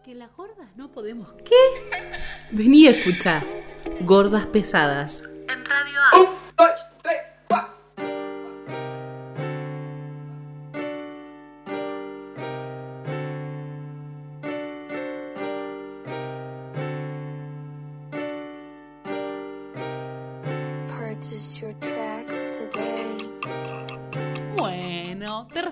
Que 0.04 0.16
las 0.16 0.36
gordas 0.36 0.70
no 0.76 0.92
podemos. 0.92 1.34
¿Qué? 1.44 1.56
Vení 2.52 2.88
a 2.88 2.92
escuchar. 2.92 3.46
Gordas 4.02 4.48
pesadas. 4.48 5.22
En 5.50 5.64
Radio 5.66 6.00
A. 6.14 6.37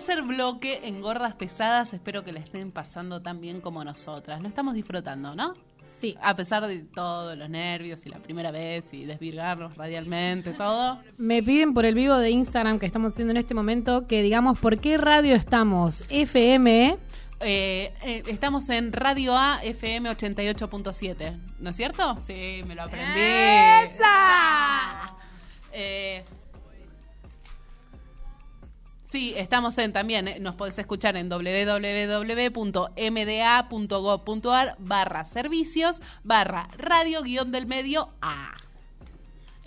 tercer 0.06 0.24
bloque 0.24 0.82
en 0.84 1.02
Gordas 1.02 1.34
Pesadas. 1.34 1.91
Espero 1.96 2.24
que 2.24 2.32
la 2.32 2.39
estén 2.39 2.72
pasando 2.72 3.24
tan 3.24 3.41
bien 3.41 3.60
como 3.60 3.84
nosotras. 3.84 4.39
Lo 4.39 4.48
estamos 4.48 4.76
disfrutando, 4.76 5.34
¿no? 5.34 5.56
Sí. 6.00 6.15
A 6.22 6.36
pesar 6.36 6.68
de 6.68 6.84
todos 6.84 7.36
los 7.36 7.50
nervios 7.50 8.06
y 8.06 8.10
la 8.10 8.20
primera 8.20 8.52
vez 8.52 8.94
y 8.94 9.06
desvirgarnos 9.06 9.76
radialmente, 9.76 10.54
todo. 10.54 11.00
Me 11.18 11.41
piden 11.41 11.74
por 11.74 11.86
el 11.86 11.96
vivo 11.96 12.18
de 12.18 12.30
Instagram 12.30 12.78
que 12.78 12.86
estamos 12.86 13.13
haciendo 13.13 13.32
en 13.32 13.38
este 13.38 13.56
momento 13.56 14.06
que 14.06 14.22
digamos 14.22 14.60
por 14.60 14.80
qué 14.80 14.98
radio 14.98 15.34
estamos. 15.34 16.04
FM. 16.10 16.98
Eh, 17.39 17.94
eh, 18.04 18.24
estamos 18.28 18.70
en 18.70 18.94
Radio 18.94 19.36
A 19.36 19.60
FM 19.63 20.12
88.7, 20.12 21.39
¿no 21.60 21.72
es 21.72 21.76
cierto? 21.76 22.15
Sí, 22.22 22.62
me 22.68 22.76
lo 22.76 22.84
aprendí. 22.84 23.22
Eh, 25.78 26.24
sí, 29.15 29.34
estamos 29.38 29.78
en 29.78 29.93
también, 29.93 30.28
eh, 30.28 30.41
nos 30.41 30.56
podés 30.56 30.78
escuchar 30.78 31.15
en 31.15 31.30
www.mda.gov.ar 31.30 31.95
barra 34.78 35.23
servicios 35.23 36.01
barra 36.25 36.67
radio 36.78 37.21
guion 37.21 37.49
del 37.49 37.65
medio 37.65 38.10
A. 38.21 38.64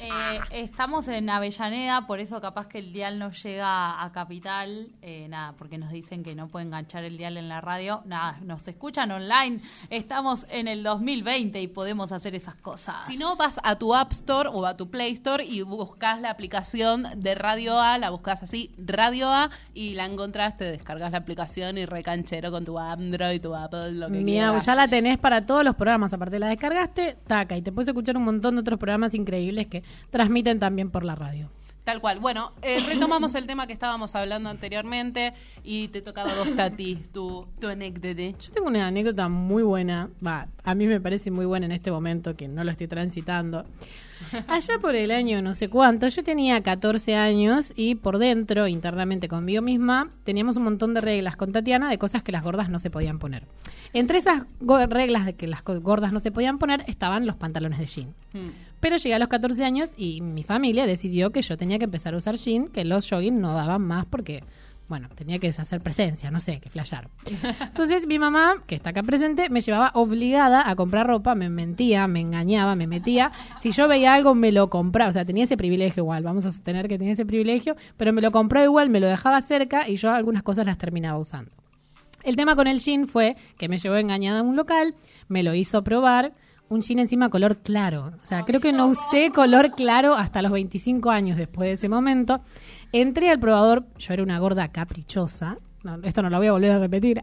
Eh, 0.01 0.39
estamos 0.53 1.09
en 1.09 1.29
Avellaneda, 1.29 2.07
por 2.07 2.21
eso 2.21 2.41
capaz 2.41 2.69
que 2.69 2.79
el 2.79 2.93
dial 2.93 3.19
no 3.19 3.33
llega 3.33 4.01
a 4.01 4.13
Capital, 4.13 4.87
eh, 5.03 5.27
nada, 5.29 5.55
porque 5.59 5.77
nos 5.77 5.91
dicen 5.91 6.23
que 6.23 6.37
no 6.37 6.47
puede 6.47 6.67
enganchar 6.67 7.03
el 7.03 7.19
dial 7.19 7.37
en 7.37 7.49
la 7.49 7.61
radio, 7.61 8.03
nada, 8.07 8.39
nos 8.43 8.67
escuchan 8.69 9.11
online, 9.11 9.61
estamos 9.91 10.47
en 10.51 10.69
el 10.69 10.85
2020 10.85 11.61
y 11.61 11.67
podemos 11.67 12.13
hacer 12.13 12.37
esas 12.37 12.55
cosas. 12.55 13.09
Si 13.09 13.17
no, 13.17 13.35
vas 13.35 13.59
a 13.65 13.75
tu 13.75 13.93
App 13.93 14.13
Store 14.13 14.49
o 14.53 14.67
a 14.67 14.77
tu 14.77 14.89
Play 14.89 15.15
Store 15.15 15.45
y 15.45 15.63
buscas 15.63 16.21
la 16.21 16.31
aplicación 16.31 17.05
de 17.17 17.35
Radio 17.35 17.81
A, 17.81 17.99
la 17.99 18.11
buscas 18.11 18.41
así, 18.45 18.71
Radio 18.79 19.29
A, 19.29 19.51
y 19.75 19.95
la 19.95 20.05
encontrás, 20.07 20.57
te 20.57 20.65
descargas 20.65 21.11
la 21.11 21.19
aplicación 21.19 21.77
y 21.77 21.87
recanchero 21.87 22.53
con 22.53 22.65
tu 22.65 22.79
Android, 22.79 23.41
tu 23.41 23.53
Apple, 23.53 23.95
lo 23.95 24.07
que 24.07 24.21
Miau, 24.21 24.51
quieras. 24.53 24.67
ya 24.67 24.77
la 24.77 24.87
tenés 24.87 25.19
para 25.19 25.45
todos 25.45 25.65
los 25.65 25.75
programas. 25.75 26.13
Aparte, 26.13 26.39
la 26.39 26.47
descargaste, 26.47 27.17
taca, 27.27 27.57
y 27.57 27.63
te 27.63 27.73
puedes 27.73 27.89
escuchar 27.89 28.17
un 28.17 28.25
montón 28.25 28.55
de 28.55 28.61
otros 28.61 28.79
programas 28.79 29.13
increíbles 29.15 29.67
que 29.67 29.88
transmiten 30.11 30.59
también 30.59 30.91
por 30.91 31.05
la 31.05 31.15
radio. 31.15 31.51
Tal 31.89 32.03
cual. 32.03 32.19
Bueno, 32.19 32.53
eh, 32.61 32.81
retomamos 32.87 33.35
el 33.35 33.47
tema 33.47 33.67
que 33.67 33.73
estábamos 33.73 34.15
hablando 34.15 34.51
anteriormente 34.51 35.33
y 35.65 35.89
te 35.89 36.03
tocaba 36.03 36.33
a 36.33 36.35
vos, 36.35 36.55
Tati, 36.55 36.97
tu, 37.15 37.47
tu 37.59 37.67
anécdota. 37.67 38.21
Yo 38.39 38.53
tengo 38.53 38.67
una 38.67 38.87
anécdota 38.87 39.31
muy 39.31 39.63
buena, 39.63 40.11
va, 40.25 40.49
a 40.65 40.75
mí 40.75 40.87
me 40.87 41.01
parece 41.01 41.31
muy 41.31 41.47
buena 41.47 41.65
en 41.65 41.73
este 41.73 41.91
momento 41.91 42.37
que 42.37 42.47
no 42.47 42.63
lo 42.63 42.71
estoy 42.71 42.89
transitando. 42.89 43.65
Allá 44.49 44.79
por 44.79 44.97
el 44.97 45.11
año 45.11 45.41
no 45.41 45.55
sé 45.55 45.71
cuánto, 45.71 46.09
yo 46.09 46.23
tenía 46.23 46.63
14 46.63 47.15
años 47.15 47.73
y 47.75 47.95
por 47.95 48.19
dentro, 48.19 48.67
internamente 48.67 49.27
conmigo 49.27 49.63
misma, 49.63 50.11
teníamos 50.25 50.59
un 50.59 50.65
montón 50.65 50.93
de 50.93 51.01
reglas 51.01 51.37
con 51.37 51.53
Tatiana 51.53 51.89
de 51.89 51.97
cosas 51.97 52.23
que 52.23 52.33
las 52.33 52.43
gordas 52.43 52.69
no 52.69 52.79
se 52.79 52.91
podían 52.91 53.19
poner. 53.19 53.45
Entre 53.95 54.19
esas 54.19 54.43
reglas 54.91 55.25
de 55.25 55.35
que 55.37 55.47
las 55.47 55.65
gordas 55.65 56.13
no 56.13 56.21
se 56.21 56.33
podían 56.33 56.59
poner 56.59 56.85
estaban 56.87 57.27
los 57.27 57.37
pantalones 57.37 57.79
de 57.79 57.87
jean. 57.87 58.15
Mm. 58.35 58.68
Pero 58.81 58.97
llegué 58.97 59.15
a 59.15 59.19
los 59.19 59.29
14 59.29 59.65
años 59.65 59.95
y 59.97 60.21
mi 60.21 60.43
familia 60.43 60.87
decidió 60.87 61.31
que 61.31 61.43
yo 61.43 61.57
tenía 61.57 61.79
que 61.79 61.85
empezar 61.85 62.15
a 62.15 62.19
usar 62.19 62.37
jean, 62.37 62.69
que 62.69 62.85
los 62.85 63.09
jogging 63.09 63.41
no 63.41 63.55
daban 63.55 63.83
más 63.83 64.07
porque, 64.07 64.45
bueno, 64.89 65.09
tenía 65.15 65.39
que 65.39 65.49
hacer 65.49 65.81
presencia, 65.81 66.31
no 66.31 66.39
sé, 66.39 66.61
que 66.61 66.71
flashear. 66.71 67.09
Entonces 67.61 68.07
mi 68.07 68.19
mamá, 68.19 68.63
que 68.67 68.77
está 68.77 68.91
acá 68.91 69.03
presente, 69.03 69.51
me 69.51 69.61
llevaba 69.61 69.91
obligada 69.95 70.69
a 70.69 70.77
comprar 70.77 71.09
ropa, 71.09 71.35
me 71.35 71.49
mentía, 71.49 72.07
me 72.07 72.21
engañaba, 72.21 72.77
me 72.77 72.87
metía. 72.87 73.33
Si 73.61 73.73
yo 73.73 73.89
veía 73.89 74.15
algo, 74.15 74.35
me 74.35 74.53
lo 74.53 74.71
compraba, 74.71 75.11
o 75.11 75.13
sea, 75.13 75.25
tenía 75.25 75.45
ese 75.45 75.57
privilegio 75.57 76.03
igual, 76.05 76.23
vamos 76.23 76.47
a 76.47 76.53
sostener 76.53 76.89
que 76.89 76.99
tenía 76.99 77.15
ese 77.15 77.27
privilegio, 77.27 77.77
pero 77.97 78.13
me 78.13 78.23
lo 78.23 78.31
compró 78.31 78.63
igual, 78.63 78.91
me 78.91 79.01
lo 79.01 79.09
dejaba 79.09 79.41
cerca 79.43 79.89
y 79.89 79.97
yo 79.97 80.13
algunas 80.13 80.45
cosas 80.45 80.67
las 80.67 80.79
terminaba 80.79 81.19
usando. 81.19 81.51
El 82.23 82.37
tema 82.37 82.57
con 82.57 82.67
el 82.67 82.79
jean 82.79 83.09
fue 83.09 83.37
que 83.57 83.69
me 83.69 83.79
llevó 83.79 83.97
engañada 83.97 84.41
a 84.41 84.43
un 84.43 84.55
local, 84.55 84.95
me 85.29 85.43
lo 85.43 85.55
hizo 85.55 85.83
probar, 85.83 86.33
un 86.69 86.83
jean 86.83 86.99
encima 86.99 87.29
color 87.29 87.59
claro. 87.59 88.13
O 88.23 88.27
sea, 88.27 88.45
creo 88.45 88.61
que 88.61 88.73
no 88.73 88.87
usé 88.87 89.31
color 89.31 89.73
claro 89.73 90.15
hasta 90.15 90.43
los 90.43 90.53
25 90.53 91.11
años 91.11 91.37
después 91.37 91.69
de 91.69 91.73
ese 91.75 91.89
momento. 91.89 92.41
Entré 92.93 93.31
al 93.31 93.39
probador, 93.39 93.85
yo 93.99 94.15
era 94.15 94.23
una 94.23 94.39
gorda 94.39 94.69
caprichosa, 94.69 95.59
no, 95.83 95.99
esto 96.03 96.23
no 96.23 96.31
lo 96.31 96.39
voy 96.39 96.49
a 96.49 96.53
volver 96.53 96.73
a 96.73 96.79
repetir. 96.79 97.23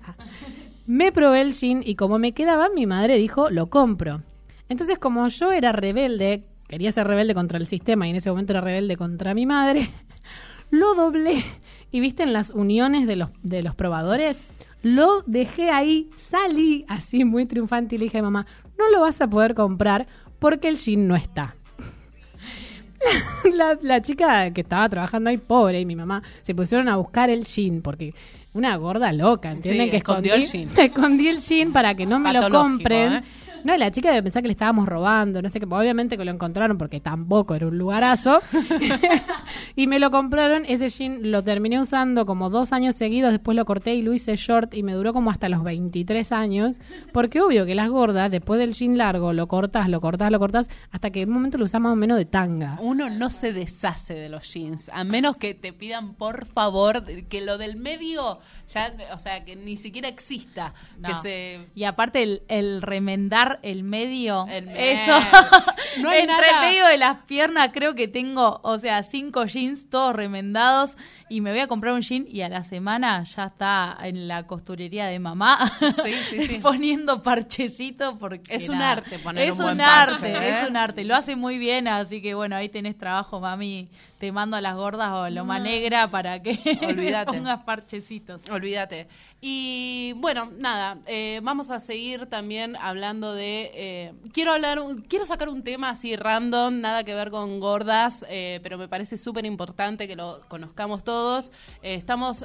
Me 0.85 1.11
probé 1.11 1.41
el 1.41 1.53
jean 1.53 1.81
y 1.83 1.95
como 1.95 2.19
me 2.19 2.33
quedaba, 2.33 2.69
mi 2.69 2.85
madre 2.85 3.17
dijo, 3.17 3.49
lo 3.49 3.67
compro. 3.67 4.21
Entonces, 4.69 4.97
como 4.97 5.27
yo 5.27 5.51
era 5.51 5.71
rebelde, 5.71 6.43
quería 6.67 6.91
ser 6.91 7.07
rebelde 7.07 7.33
contra 7.33 7.57
el 7.57 7.67
sistema 7.67 8.07
y 8.07 8.11
en 8.11 8.15
ese 8.17 8.29
momento 8.29 8.53
era 8.53 8.61
rebelde 8.61 8.97
contra 8.97 9.33
mi 9.33 9.45
madre, 9.45 9.89
lo 10.71 10.95
doblé. 10.95 11.43
Y 11.91 11.99
viste 11.99 12.23
en 12.23 12.33
las 12.33 12.49
uniones 12.49 13.07
de 13.07 13.15
los, 13.15 13.29
de 13.41 13.63
los 13.63 13.75
probadores, 13.75 14.43
Lo 14.85 15.23
dejé 15.25 15.71
ahí, 15.71 16.11
salí 16.15 16.85
así 16.87 17.25
muy 17.25 17.47
triunfante 17.47 17.95
y 17.95 17.97
le 17.97 18.03
dije 18.03 18.19
a 18.19 18.21
mi 18.21 18.25
mamá, 18.25 18.45
no 18.77 18.87
lo 18.91 19.01
vas 19.01 19.19
a 19.19 19.27
poder 19.27 19.55
comprar 19.55 20.05
porque 20.37 20.67
el 20.67 20.77
jean 20.77 21.07
no 21.07 21.15
está. 21.15 21.55
La, 23.51 23.79
la 23.81 24.03
chica 24.03 24.51
que 24.51 24.61
estaba 24.61 24.87
trabajando 24.87 25.31
ahí, 25.31 25.37
pobre, 25.37 25.81
y 25.81 25.87
mi 25.87 25.95
mamá, 25.95 26.21
se 26.43 26.53
pusieron 26.53 26.87
a 26.87 26.97
buscar 26.97 27.31
el 27.31 27.45
jean 27.45 27.81
porque 27.81 28.13
una 28.53 28.75
gorda 28.75 29.11
loca, 29.11 29.51
¿entienden? 29.51 29.85
Sí, 29.85 29.89
que 29.91 29.97
escondió 29.97 30.35
escondí, 30.35 30.59
el 30.59 30.67
jean. 30.69 30.79
escondí 30.85 31.27
el 31.29 31.39
jean 31.39 31.71
para 31.71 31.95
que 31.95 32.05
no 32.05 32.19
me 32.19 32.31
lo 32.31 32.47
compren. 32.51 33.13
¿eh? 33.13 33.23
No, 33.65 33.75
la 33.77 33.89
chica 33.89 34.09
debe 34.09 34.21
pensar 34.21 34.43
que 34.43 34.47
le 34.47 34.51
estábamos 34.51 34.87
robando, 34.87 35.41
no 35.41 35.49
sé 35.49 35.59
qué. 35.59 35.65
Obviamente 35.65 36.17
que 36.17 36.23
lo 36.23 36.29
encontraron 36.29 36.77
porque 36.77 36.99
tampoco 36.99 37.55
era 37.55 37.67
un 37.67 37.77
lugarazo. 37.79 38.39
y 39.75 39.87
me 39.87 39.97
lo 39.97 40.11
compraron. 40.11 40.65
Ese 40.67 40.89
jean 40.89 41.31
lo 41.31 41.43
terminé 41.43 41.79
usando 41.79 42.27
como 42.27 42.51
dos 42.51 42.73
años 42.73 42.95
seguidos. 42.95 43.31
Después 43.31 43.55
lo 43.57 43.65
corté 43.65 43.95
y 43.95 44.03
lo 44.03 44.13
hice 44.13 44.35
short 44.35 44.73
y 44.75 44.83
me 44.83 44.93
duró 44.93 45.13
como 45.13 45.31
hasta 45.31 45.49
los 45.49 45.63
23 45.63 46.31
años. 46.31 46.77
Porque 47.11 47.41
obvio 47.41 47.65
que 47.65 47.73
las 47.73 47.89
gordas, 47.89 48.29
después 48.29 48.59
del 48.59 48.73
jean 48.73 48.99
largo, 48.99 49.33
lo 49.33 49.47
cortas, 49.47 49.89
lo 49.89 49.99
cortas, 49.99 50.31
lo 50.31 50.37
cortas, 50.37 50.69
hasta 50.91 51.09
que 51.09 51.23
en 51.23 51.29
un 51.29 51.35
momento 51.35 51.57
lo 51.57 51.65
usas 51.65 51.81
más 51.81 51.93
o 51.93 51.95
menos 51.95 52.17
de 52.17 52.25
tanga. 52.25 52.77
Uno 52.81 53.09
no 53.09 53.31
se 53.31 53.51
deshace 53.51 54.13
de 54.13 54.29
los 54.29 54.53
jeans, 54.53 54.89
a 54.93 55.03
menos 55.03 55.37
que 55.37 55.55
te 55.55 55.73
pidan 55.73 56.13
por 56.13 56.45
favor 56.45 57.03
que 57.27 57.41
lo 57.41 57.57
del 57.57 57.77
medio 57.77 58.37
ya, 58.67 58.93
o 59.13 59.19
sea, 59.19 59.43
que 59.43 59.55
ni 59.55 59.75
siquiera 59.77 60.07
exista, 60.07 60.73
que 61.03 61.11
No. 61.13 61.21
se 61.21 61.67
Y 61.73 61.85
aparte 61.85 62.21
el, 62.21 62.43
el 62.47 62.81
remendar 62.83 63.54
el 63.61 63.83
medio, 63.83 64.45
El 64.49 64.69
eso, 64.69 65.11
No 66.01 66.09
hay 66.09 66.21
entre 66.21 66.35
nada. 66.47 66.63
el 66.63 66.69
medio 66.69 66.85
de 66.85 66.97
las 66.97 67.17
piernas 67.25 67.69
creo 67.73 67.95
que 67.95 68.07
tengo, 68.07 68.59
o 68.63 68.77
sea, 68.79 69.03
cinco 69.03 69.45
jeans 69.45 69.89
todos 69.89 70.15
remendados 70.15 70.97
y 71.29 71.41
me 71.41 71.51
voy 71.51 71.59
a 71.61 71.67
comprar 71.67 71.93
un 71.93 72.01
jean 72.01 72.25
y 72.27 72.41
a 72.41 72.49
la 72.49 72.63
semana 72.63 73.23
ya 73.23 73.45
está 73.45 73.97
en 74.03 74.27
la 74.27 74.45
costurería 74.45 75.05
de 75.07 75.19
mamá 75.19 75.57
Sí, 76.03 76.13
sí, 76.29 76.41
sí. 76.47 76.59
poniendo 76.61 77.21
parchecito 77.23 78.17
porque 78.19 78.55
Es 78.55 78.69
un 78.69 78.81
arte 78.81 79.19
poner 79.19 79.47
es 79.49 79.57
un 79.57 79.63
buen 79.63 79.81
arte, 79.81 80.31
parche, 80.31 80.49
¿eh? 80.49 80.59
es 80.63 80.69
un 80.69 80.77
arte, 80.77 81.03
lo 81.05 81.15
hace 81.15 81.35
muy 81.35 81.57
bien, 81.57 81.87
así 81.87 82.21
que 82.21 82.33
bueno, 82.33 82.55
ahí 82.55 82.69
tenés 82.69 82.97
trabajo, 82.97 83.39
mami, 83.39 83.87
te 84.25 84.31
mando 84.31 84.57
a 84.57 84.61
las 84.61 84.75
gordas 84.75 85.11
o 85.11 85.29
loma 85.29 85.59
negra 85.59 86.09
para 86.09 86.41
que 86.41 86.57
pongas 87.27 87.59
parchecitos. 87.61 88.41
Olvídate. 88.49 89.07
Y 89.39 90.13
bueno, 90.13 90.49
nada, 90.57 90.97
eh, 91.05 91.39
vamos 91.43 91.69
a 91.69 91.79
seguir 91.79 92.25
también 92.25 92.75
hablando 92.77 93.35
de... 93.35 93.69
eh, 93.75 94.13
quiero 94.33 94.53
hablar, 94.53 94.79
quiero 95.07 95.27
sacar 95.27 95.49
un 95.49 95.61
tema 95.61 95.91
así 95.91 96.15
random, 96.15 96.81
nada 96.81 97.03
que 97.03 97.13
ver 97.13 97.29
con 97.29 97.59
gordas, 97.59 98.25
eh, 98.27 98.59
pero 98.63 98.79
me 98.79 98.87
parece 98.87 99.17
súper 99.17 99.45
importante 99.45 100.07
que 100.07 100.15
lo 100.15 100.41
conozcamos 100.47 101.03
todos. 101.03 101.51
Estamos, 101.83 102.43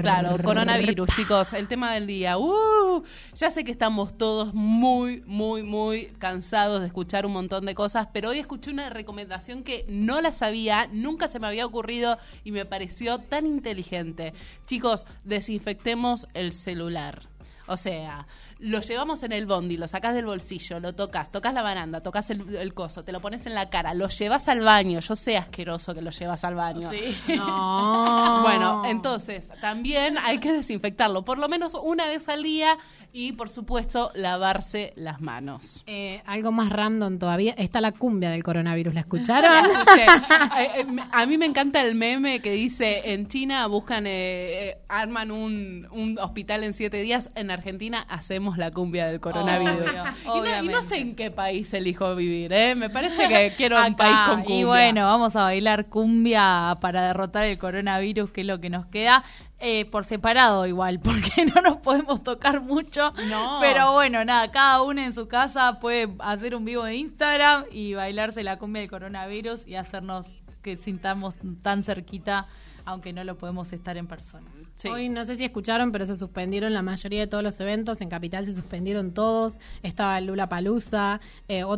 claro, 0.00 0.36
coronavirus, 0.42 1.08
chicos, 1.14 1.52
el 1.52 1.68
tema 1.68 1.94
del 1.94 2.08
día. 2.08 2.38
¡Uh! 2.38 3.04
ya 3.34 3.50
sé 3.50 3.64
que 3.64 3.70
estamos 3.70 4.18
todos 4.18 4.52
muy, 4.54 5.22
muy, 5.26 5.62
muy 5.62 6.06
cansados 6.18 6.80
de 6.80 6.88
escuchar 6.88 7.24
un 7.24 7.32
montón 7.32 7.64
de 7.66 7.76
cosas, 7.76 8.08
pero 8.12 8.30
hoy 8.30 8.40
escuché 8.40 8.72
una 8.72 8.90
recomendación 8.90 9.62
que 9.62 9.84
no 9.88 10.20
la 10.20 10.32
sabía, 10.32 10.71
nunca 10.92 11.28
se 11.28 11.38
me 11.38 11.46
había 11.46 11.66
ocurrido 11.66 12.18
y 12.44 12.52
me 12.52 12.64
pareció 12.64 13.18
tan 13.18 13.46
inteligente. 13.46 14.32
Chicos, 14.66 15.06
desinfectemos 15.24 16.26
el 16.34 16.52
celular. 16.52 17.22
O 17.66 17.76
sea, 17.76 18.26
lo 18.62 18.80
llevamos 18.80 19.24
en 19.24 19.32
el 19.32 19.44
bondi, 19.44 19.76
lo 19.76 19.88
sacás 19.88 20.14
del 20.14 20.24
bolsillo, 20.24 20.78
lo 20.78 20.94
tocas, 20.94 21.32
tocas 21.32 21.52
la 21.52 21.62
baranda, 21.62 22.00
tocas 22.00 22.30
el, 22.30 22.54
el 22.54 22.74
coso, 22.74 23.02
te 23.02 23.10
lo 23.10 23.20
pones 23.20 23.44
en 23.46 23.54
la 23.54 23.68
cara, 23.70 23.92
lo 23.92 24.06
llevas 24.08 24.46
al 24.46 24.60
baño. 24.60 25.00
Yo 25.00 25.16
sé 25.16 25.36
asqueroso 25.36 25.94
que 25.94 26.00
lo 26.00 26.10
llevas 26.10 26.44
al 26.44 26.54
baño. 26.54 26.90
No. 27.32 28.42
Bueno, 28.42 28.82
entonces 28.86 29.48
también 29.60 30.16
hay 30.18 30.38
que 30.38 30.52
desinfectarlo, 30.52 31.24
por 31.24 31.38
lo 31.38 31.48
menos 31.48 31.74
una 31.74 32.06
vez 32.06 32.28
al 32.28 32.42
día 32.42 32.78
y 33.12 33.32
por 33.32 33.48
supuesto 33.48 34.10
lavarse 34.14 34.92
las 34.96 35.20
manos. 35.20 35.82
Eh, 35.86 36.22
algo 36.26 36.52
más 36.52 36.70
random 36.70 37.18
todavía. 37.18 37.54
Está 37.56 37.80
la 37.80 37.92
cumbia 37.92 38.30
del 38.30 38.42
coronavirus. 38.42 38.94
¿La 38.94 39.00
escucharon? 39.00 39.70
A 41.12 41.26
mí 41.26 41.38
me 41.38 41.46
encanta 41.46 41.80
el 41.80 41.94
meme 41.94 42.40
que 42.40 42.52
dice 42.52 43.12
en 43.12 43.28
China 43.28 43.66
buscan, 43.66 44.06
eh, 44.06 44.68
eh, 44.68 44.78
arman 44.88 45.30
un, 45.30 45.88
un 45.90 46.18
hospital 46.18 46.64
en 46.64 46.74
siete 46.74 46.98
días, 46.98 47.30
en 47.34 47.50
Argentina 47.50 48.06
hacemos 48.08 48.51
la 48.58 48.70
cumbia 48.70 49.06
del 49.06 49.20
coronavirus. 49.20 49.74
Obvio, 50.26 50.26
y, 50.26 50.26
no, 50.26 50.26
y 50.26 50.26
no 50.26 50.40
obviamente. 50.40 50.82
sé 50.82 50.98
en 50.98 51.14
qué 51.14 51.30
país 51.30 51.72
elijo 51.74 52.14
vivir, 52.14 52.52
¿eh? 52.52 52.74
me 52.74 52.90
parece 52.90 53.28
que 53.28 53.52
quiero 53.56 53.84
un 53.84 53.94
país 53.94 54.16
con 54.26 54.42
cumbia. 54.42 54.60
Y 54.60 54.64
bueno, 54.64 55.04
vamos 55.04 55.36
a 55.36 55.42
bailar 55.42 55.86
cumbia 55.86 56.76
para 56.80 57.06
derrotar 57.06 57.44
el 57.44 57.58
coronavirus, 57.58 58.30
que 58.30 58.42
es 58.42 58.46
lo 58.46 58.60
que 58.60 58.70
nos 58.70 58.86
queda. 58.86 59.24
Eh, 59.64 59.84
por 59.84 60.04
separado 60.04 60.66
igual, 60.66 60.98
porque 61.04 61.46
no 61.46 61.62
nos 61.62 61.76
podemos 61.76 62.24
tocar 62.24 62.60
mucho. 62.62 63.12
No. 63.28 63.58
Pero 63.60 63.92
bueno, 63.92 64.24
nada, 64.24 64.50
cada 64.50 64.82
uno 64.82 65.00
en 65.00 65.12
su 65.12 65.28
casa 65.28 65.78
puede 65.78 66.08
hacer 66.18 66.56
un 66.56 66.64
vivo 66.64 66.82
de 66.82 66.96
Instagram 66.96 67.66
y 67.70 67.94
bailarse 67.94 68.42
la 68.42 68.58
cumbia 68.58 68.80
del 68.80 68.90
coronavirus 68.90 69.64
y 69.68 69.76
hacernos 69.76 70.26
que 70.62 70.76
sintamos 70.76 71.34
tan 71.62 71.84
cerquita, 71.84 72.48
aunque 72.84 73.12
no 73.12 73.24
lo 73.24 73.36
podemos 73.38 73.72
estar 73.72 73.96
en 73.96 74.06
persona. 74.06 74.46
Hoy 74.90 75.08
no 75.08 75.24
sé 75.24 75.36
si 75.36 75.44
escucharon, 75.44 75.92
pero 75.92 76.06
se 76.06 76.16
suspendieron 76.16 76.72
la 76.72 76.82
mayoría 76.82 77.20
de 77.20 77.26
todos 77.26 77.44
los 77.44 77.58
eventos. 77.60 78.00
En 78.00 78.08
Capital 78.08 78.44
se 78.46 78.52
suspendieron 78.52 79.12
todos. 79.12 79.60
Estaba 79.82 80.18
el 80.18 80.26
Lula 80.26 80.48
Palusa, 80.48 81.20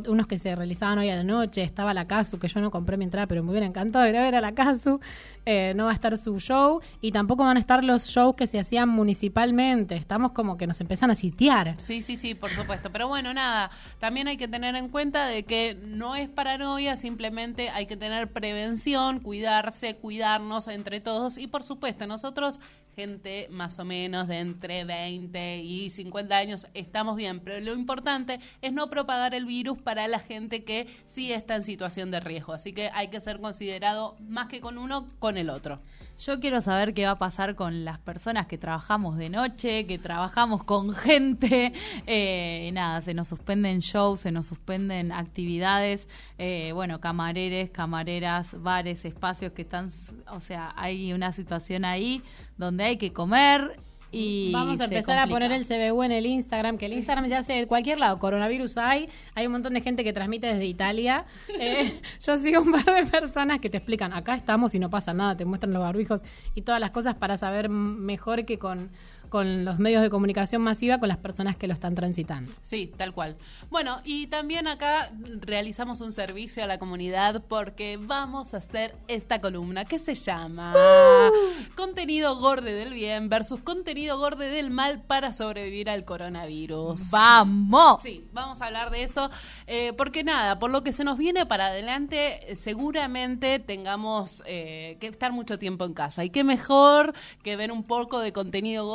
unos 0.08 0.26
que 0.26 0.38
se 0.38 0.54
realizaban 0.54 0.98
hoy 0.98 1.10
a 1.10 1.16
la 1.16 1.24
noche. 1.24 1.62
Estaba 1.62 1.92
la 1.92 2.06
Casu, 2.06 2.38
que 2.38 2.48
yo 2.48 2.60
no 2.60 2.70
compré 2.70 2.96
mi 2.96 3.04
entrada, 3.04 3.26
pero 3.26 3.42
me 3.42 3.50
hubiera 3.50 3.66
encantado 3.66 4.08
ir 4.08 4.16
a 4.16 4.22
ver 4.22 4.34
a 4.36 4.40
la 4.40 4.52
Casu. 4.52 5.00
Eh, 5.46 5.74
no 5.76 5.84
va 5.84 5.90
a 5.90 5.94
estar 5.94 6.16
su 6.16 6.40
show. 6.40 6.80
Y 7.00 7.12
tampoco 7.12 7.44
van 7.44 7.56
a 7.56 7.60
estar 7.60 7.84
los 7.84 8.06
shows 8.06 8.34
que 8.34 8.46
se 8.46 8.58
hacían 8.58 8.88
municipalmente. 8.88 9.96
Estamos 9.96 10.32
como 10.32 10.56
que 10.56 10.66
nos 10.66 10.80
empiezan 10.80 11.10
a 11.10 11.14
sitiar. 11.14 11.74
Sí, 11.78 12.02
sí, 12.02 12.16
sí, 12.16 12.34
por 12.34 12.50
supuesto. 12.50 12.90
Pero 12.90 13.08
bueno, 13.08 13.34
nada, 13.34 13.70
también 13.98 14.28
hay 14.28 14.36
que 14.36 14.48
tener 14.48 14.74
en 14.76 14.88
cuenta 14.88 15.26
de 15.26 15.42
que 15.42 15.76
no 15.84 16.16
es 16.16 16.28
paranoia, 16.28 16.96
simplemente 16.96 17.68
hay 17.70 17.86
que 17.86 17.96
tener 17.96 18.32
prevención, 18.32 19.20
cuidarse, 19.20 19.96
cuidarnos 19.96 20.68
entre 20.68 20.93
todos 21.00 21.38
y 21.38 21.46
por 21.46 21.64
supuesto 21.64 22.06
nosotros, 22.06 22.60
gente 22.94 23.48
más 23.50 23.78
o 23.78 23.84
menos 23.84 24.28
de 24.28 24.40
entre 24.40 24.84
20 24.84 25.58
y 25.62 25.90
50 25.90 26.36
años, 26.36 26.66
estamos 26.74 27.16
bien, 27.16 27.40
pero 27.40 27.60
lo 27.60 27.74
importante 27.74 28.40
es 28.62 28.72
no 28.72 28.88
propagar 28.90 29.34
el 29.34 29.46
virus 29.46 29.78
para 29.78 30.06
la 30.08 30.20
gente 30.20 30.64
que 30.64 30.86
sí 31.06 31.32
está 31.32 31.56
en 31.56 31.64
situación 31.64 32.10
de 32.10 32.20
riesgo. 32.20 32.52
Así 32.52 32.72
que 32.72 32.90
hay 32.94 33.08
que 33.08 33.20
ser 33.20 33.40
considerado 33.40 34.16
más 34.20 34.48
que 34.48 34.60
con 34.60 34.78
uno, 34.78 35.08
con 35.18 35.36
el 35.36 35.50
otro. 35.50 35.80
Yo 36.20 36.38
quiero 36.38 36.60
saber 36.60 36.94
qué 36.94 37.04
va 37.04 37.12
a 37.12 37.18
pasar 37.18 37.56
con 37.56 37.84
las 37.84 37.98
personas 37.98 38.46
que 38.46 38.56
trabajamos 38.56 39.16
de 39.16 39.28
noche, 39.28 39.86
que 39.86 39.98
trabajamos 39.98 40.62
con 40.62 40.94
gente. 40.94 41.72
Eh, 42.06 42.70
nada, 42.72 43.00
se 43.00 43.14
nos 43.14 43.28
suspenden 43.28 43.80
shows, 43.80 44.20
se 44.20 44.30
nos 44.30 44.46
suspenden 44.46 45.10
actividades. 45.10 46.08
Eh, 46.38 46.70
bueno, 46.72 47.00
camareres, 47.00 47.70
camareras, 47.70 48.54
bares, 48.62 49.04
espacios 49.04 49.52
que 49.52 49.62
están. 49.62 49.90
O 50.30 50.40
sea, 50.40 50.72
hay 50.76 51.12
una 51.12 51.32
situación 51.32 51.84
ahí 51.84 52.22
donde 52.56 52.84
hay 52.84 52.96
que 52.96 53.12
comer. 53.12 53.78
Y 54.14 54.52
Vamos 54.52 54.78
a 54.80 54.84
empezar 54.84 55.18
a 55.18 55.26
poner 55.26 55.50
el 55.50 55.66
CBU 55.66 56.04
en 56.04 56.12
el 56.12 56.24
Instagram, 56.24 56.78
que 56.78 56.86
el 56.86 56.92
Instagram 56.92 57.26
se 57.26 57.34
hace 57.34 57.52
de 57.54 57.66
cualquier 57.66 57.98
lado. 57.98 58.18
Coronavirus 58.20 58.78
hay, 58.78 59.08
hay 59.34 59.46
un 59.46 59.52
montón 59.52 59.74
de 59.74 59.80
gente 59.80 60.04
que 60.04 60.12
transmite 60.12 60.46
desde 60.46 60.66
Italia. 60.66 61.24
Eh, 61.58 62.00
yo 62.24 62.36
sigo 62.36 62.60
un 62.62 62.72
par 62.72 62.84
de 62.84 63.06
personas 63.10 63.60
que 63.60 63.70
te 63.70 63.78
explican, 63.78 64.12
acá 64.12 64.34
estamos 64.34 64.74
y 64.74 64.78
no 64.78 64.90
pasa 64.90 65.14
nada, 65.14 65.36
te 65.36 65.44
muestran 65.44 65.72
los 65.72 65.82
barbijos 65.82 66.22
y 66.54 66.62
todas 66.62 66.80
las 66.80 66.90
cosas 66.90 67.14
para 67.16 67.36
saber 67.36 67.68
mejor 67.68 68.44
que 68.44 68.58
con, 68.58 68.90
con 69.34 69.64
los 69.64 69.80
medios 69.80 70.00
de 70.00 70.10
comunicación 70.10 70.62
masiva, 70.62 71.00
con 71.00 71.08
las 71.08 71.18
personas 71.18 71.56
que 71.56 71.66
lo 71.66 71.74
están 71.74 71.96
transitando. 71.96 72.52
Sí, 72.62 72.92
tal 72.96 73.12
cual. 73.12 73.36
Bueno, 73.68 73.98
y 74.04 74.28
también 74.28 74.68
acá 74.68 75.10
realizamos 75.40 76.00
un 76.00 76.12
servicio 76.12 76.62
a 76.62 76.68
la 76.68 76.78
comunidad 76.78 77.42
porque 77.48 77.98
vamos 78.00 78.54
a 78.54 78.58
hacer 78.58 78.94
esta 79.08 79.40
columna 79.40 79.86
que 79.86 79.98
se 79.98 80.14
llama 80.14 80.72
Contenido 81.74 82.36
Gorde 82.36 82.74
del 82.74 82.94
Bien 82.94 83.28
versus 83.28 83.58
Contenido 83.58 84.18
Gorde 84.18 84.50
del 84.50 84.70
Mal 84.70 85.02
para 85.02 85.32
sobrevivir 85.32 85.90
al 85.90 86.04
coronavirus. 86.04 87.10
¡Vamos! 87.10 88.04
Sí, 88.04 88.24
vamos 88.32 88.62
a 88.62 88.66
hablar 88.66 88.92
de 88.92 89.02
eso 89.02 89.32
eh, 89.66 89.94
porque 89.96 90.22
nada, 90.22 90.60
por 90.60 90.70
lo 90.70 90.84
que 90.84 90.92
se 90.92 91.02
nos 91.02 91.18
viene 91.18 91.44
para 91.44 91.66
adelante, 91.66 92.54
seguramente 92.54 93.58
tengamos 93.58 94.44
eh, 94.46 94.96
que 95.00 95.08
estar 95.08 95.32
mucho 95.32 95.58
tiempo 95.58 95.84
en 95.84 95.92
casa. 95.92 96.24
Y 96.24 96.30
qué 96.30 96.44
mejor 96.44 97.14
que 97.42 97.56
ver 97.56 97.72
un 97.72 97.82
poco 97.82 98.20
de 98.20 98.32
contenido 98.32 98.86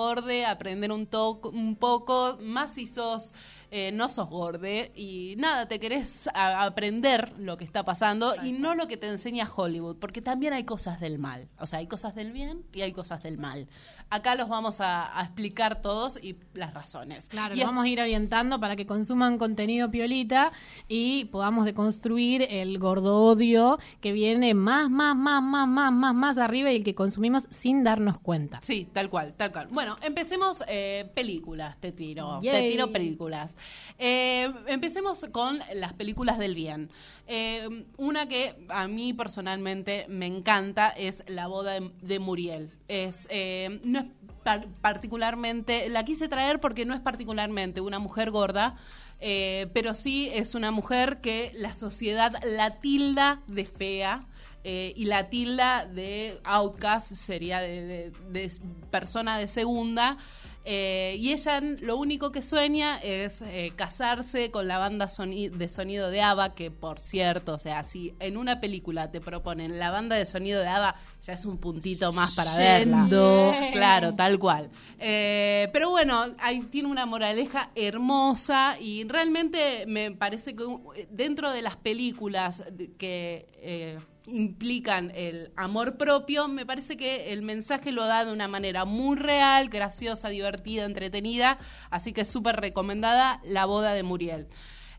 aprender 0.46 0.92
un, 0.92 1.08
un 1.54 1.76
poco, 1.76 2.38
más 2.42 2.74
si 2.74 2.88
sos 2.88 3.34
eh, 3.72 3.92
no 3.92 4.10
sos 4.10 4.28
gorde 4.30 4.92
y 4.96 5.36
nada, 5.38 5.68
te 5.68 5.80
querés 5.80 6.28
aprender 6.34 7.34
lo 7.38 7.56
que 7.56 7.64
está 7.64 7.86
pasando 7.86 8.34
y 8.44 8.52
no 8.52 8.74
lo 8.74 8.88
que 8.88 8.98
te 8.98 9.08
enseña 9.08 9.48
Hollywood, 9.56 9.98
porque 9.98 10.24
también 10.24 10.54
hay 10.54 10.64
cosas 10.64 11.00
del 11.00 11.20
mal. 11.20 11.48
O 11.60 11.68
sea, 11.68 11.78
hay 11.78 11.86
cosas 11.86 12.16
del 12.16 12.32
bien 12.32 12.64
y 12.74 12.82
hay 12.82 12.94
cosas 12.94 13.22
del 13.22 13.38
mal. 13.38 13.68
Acá 14.10 14.36
los 14.36 14.50
vamos 14.50 14.82
a, 14.82 15.18
a 15.18 15.24
explicar 15.24 15.82
todos 15.82 16.20
y 16.22 16.36
las 16.54 16.74
razones. 16.74 17.28
Claro, 17.28 17.56
y 17.56 17.58
los 17.58 17.68
vamos 17.68 17.86
a 17.86 17.88
ir 17.88 18.00
orientando 18.00 18.60
para 18.60 18.76
que 18.76 18.86
consuman 18.86 19.38
contenido 19.38 19.92
piolita 19.92 20.52
y 20.88 21.26
podamos 21.26 21.66
deconstruir 21.66 22.48
el 22.50 22.78
gordo 22.80 23.18
odio 23.24 23.78
que 24.02 24.12
viene 24.12 24.54
más, 24.54 24.90
más, 24.90 25.16
más, 25.16 25.42
más, 25.44 25.68
más, 25.68 25.94
más, 25.94 26.16
más 26.16 26.38
arriba 26.38 26.72
y 26.72 26.78
el 26.78 26.84
que 26.84 26.96
consumimos 26.96 27.48
sin 27.50 27.84
darnos 27.84 28.20
cuenta. 28.20 28.60
Sí, 28.62 28.88
tal 28.92 29.10
cual, 29.10 29.34
tal 29.34 29.52
cual. 29.52 29.68
Bueno, 29.72 29.98
empecemos 30.02 30.64
eh, 30.68 31.10
películas, 31.14 31.78
te 31.80 31.92
tiro. 31.92 32.40
Te 32.42 32.70
tiro 32.70 32.92
películas. 32.92 33.58
Eh, 33.98 34.52
empecemos 34.68 35.28
con 35.32 35.60
las 35.76 35.94
películas 35.94 36.38
del 36.38 36.56
bien. 36.56 36.90
Eh, 37.32 37.86
una 37.98 38.28
que 38.28 38.56
a 38.70 38.88
mí 38.88 39.14
personalmente 39.14 40.08
me 40.10 40.26
encanta 40.26 40.90
es 40.90 41.24
La 41.28 41.46
boda 41.46 41.80
de, 42.02 42.18
Muriel. 42.18 42.72
Es, 42.88 43.28
eh, 43.30 43.80
no 43.84 44.00
es 44.00 44.06
par- 44.44 44.68
particularmente, 44.82 45.90
la 45.90 46.04
quise 46.06 46.28
traer 46.28 46.60
porque 46.60 46.86
no 46.86 46.96
es 46.96 47.00
particularmente 47.02 47.82
una 47.82 48.00
mujer 48.00 48.32
gorda, 48.32 48.78
eh, 49.20 49.68
pero 49.76 49.94
sí 49.94 50.32
es 50.34 50.56
una 50.56 50.72
mujer 50.72 51.22
que 51.22 51.52
la 51.54 51.74
sociedad 51.74 52.34
la 52.44 52.80
tilda 52.80 53.42
de 53.48 53.66
fea. 53.66 54.26
eh, 54.66 54.92
y 54.98 55.06
la 55.06 55.30
tilda 55.30 55.86
de 55.86 56.38
outcast 56.44 57.14
sería 57.14 57.62
de, 57.62 57.86
de- 57.86 58.12
de 58.32 58.52
persona 58.92 59.38
de 59.38 59.48
segunda. 59.48 60.18
Eh, 60.66 61.16
y 61.18 61.32
ella 61.34 61.62
lo 61.62 61.98
único 61.98 62.32
que 62.32 62.42
sueña 62.42 62.98
es 63.00 63.42
eh, 63.42 63.72
casarse 63.76 64.52
con 64.52 64.68
la 64.68 64.78
banda 64.78 65.08
soni- 65.08 65.50
de 65.50 65.70
sonido 65.70 66.10
de 66.12 66.22
ABBA, 66.22 66.54
que 66.56 66.70
por 66.72 67.00
cierto, 67.00 67.54
o 67.56 67.60
sea, 67.60 67.84
si 67.84 68.14
en 68.20 68.38
una 68.38 68.60
película 68.60 69.10
te 69.12 69.22
proponen 69.22 69.80
la 69.80 69.90
banda 69.90 70.16
de 70.16 70.26
sonido 70.26 70.62
de 70.62 70.68
ABBA, 70.68 70.96
ya 71.24 71.34
es 71.34 71.46
un 71.46 71.58
puntito 71.58 72.14
más 72.14 72.36
para 72.36 72.56
verla. 72.56 73.02
Yendo. 73.04 73.52
Claro, 73.74 74.16
tal 74.16 74.38
cual. 74.38 74.70
Eh, 75.00 75.70
pero 75.74 75.90
bueno, 75.90 76.36
ahí 76.40 76.60
tiene 76.62 76.88
una 76.90 77.06
moraleja 77.06 77.72
hermosa 77.76 78.76
y 78.80 79.04
realmente 79.06 79.86
me 79.88 80.12
parece 80.12 80.56
que 80.56 80.64
dentro 81.10 81.52
de 81.52 81.62
las 81.62 81.78
películas 81.78 82.64
que 82.98 83.98
implican 84.28 85.12
el 85.16 85.52
amor 85.56 85.98
propio, 85.98 86.48
me 86.48 86.66
parece 86.66 86.98
que 86.98 87.34
el 87.34 87.42
mensaje 87.42 87.92
lo 87.92 88.06
da 88.06 88.26
de 88.26 88.32
una 88.32 88.48
manera 88.48 88.86
muy 88.86 89.18
real, 89.18 89.70
graciosa, 89.70 90.30
divertida, 90.30 90.86
entretenida, 90.86 91.58
así 91.90 92.14
que 92.14 92.26
súper 92.26 92.58
recomendada 92.58 93.42
La 93.44 93.66
boda 93.66 93.94
de 93.94 94.04
Muriel. 94.04 94.48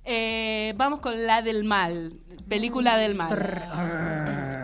Eh, 0.04 0.72
vamos 0.76 1.00
con 1.00 1.26
La 1.26 1.42
del 1.42 1.64
Mal, 1.64 2.14
película 2.48 2.96
del 2.96 3.14
mal. 3.14 3.28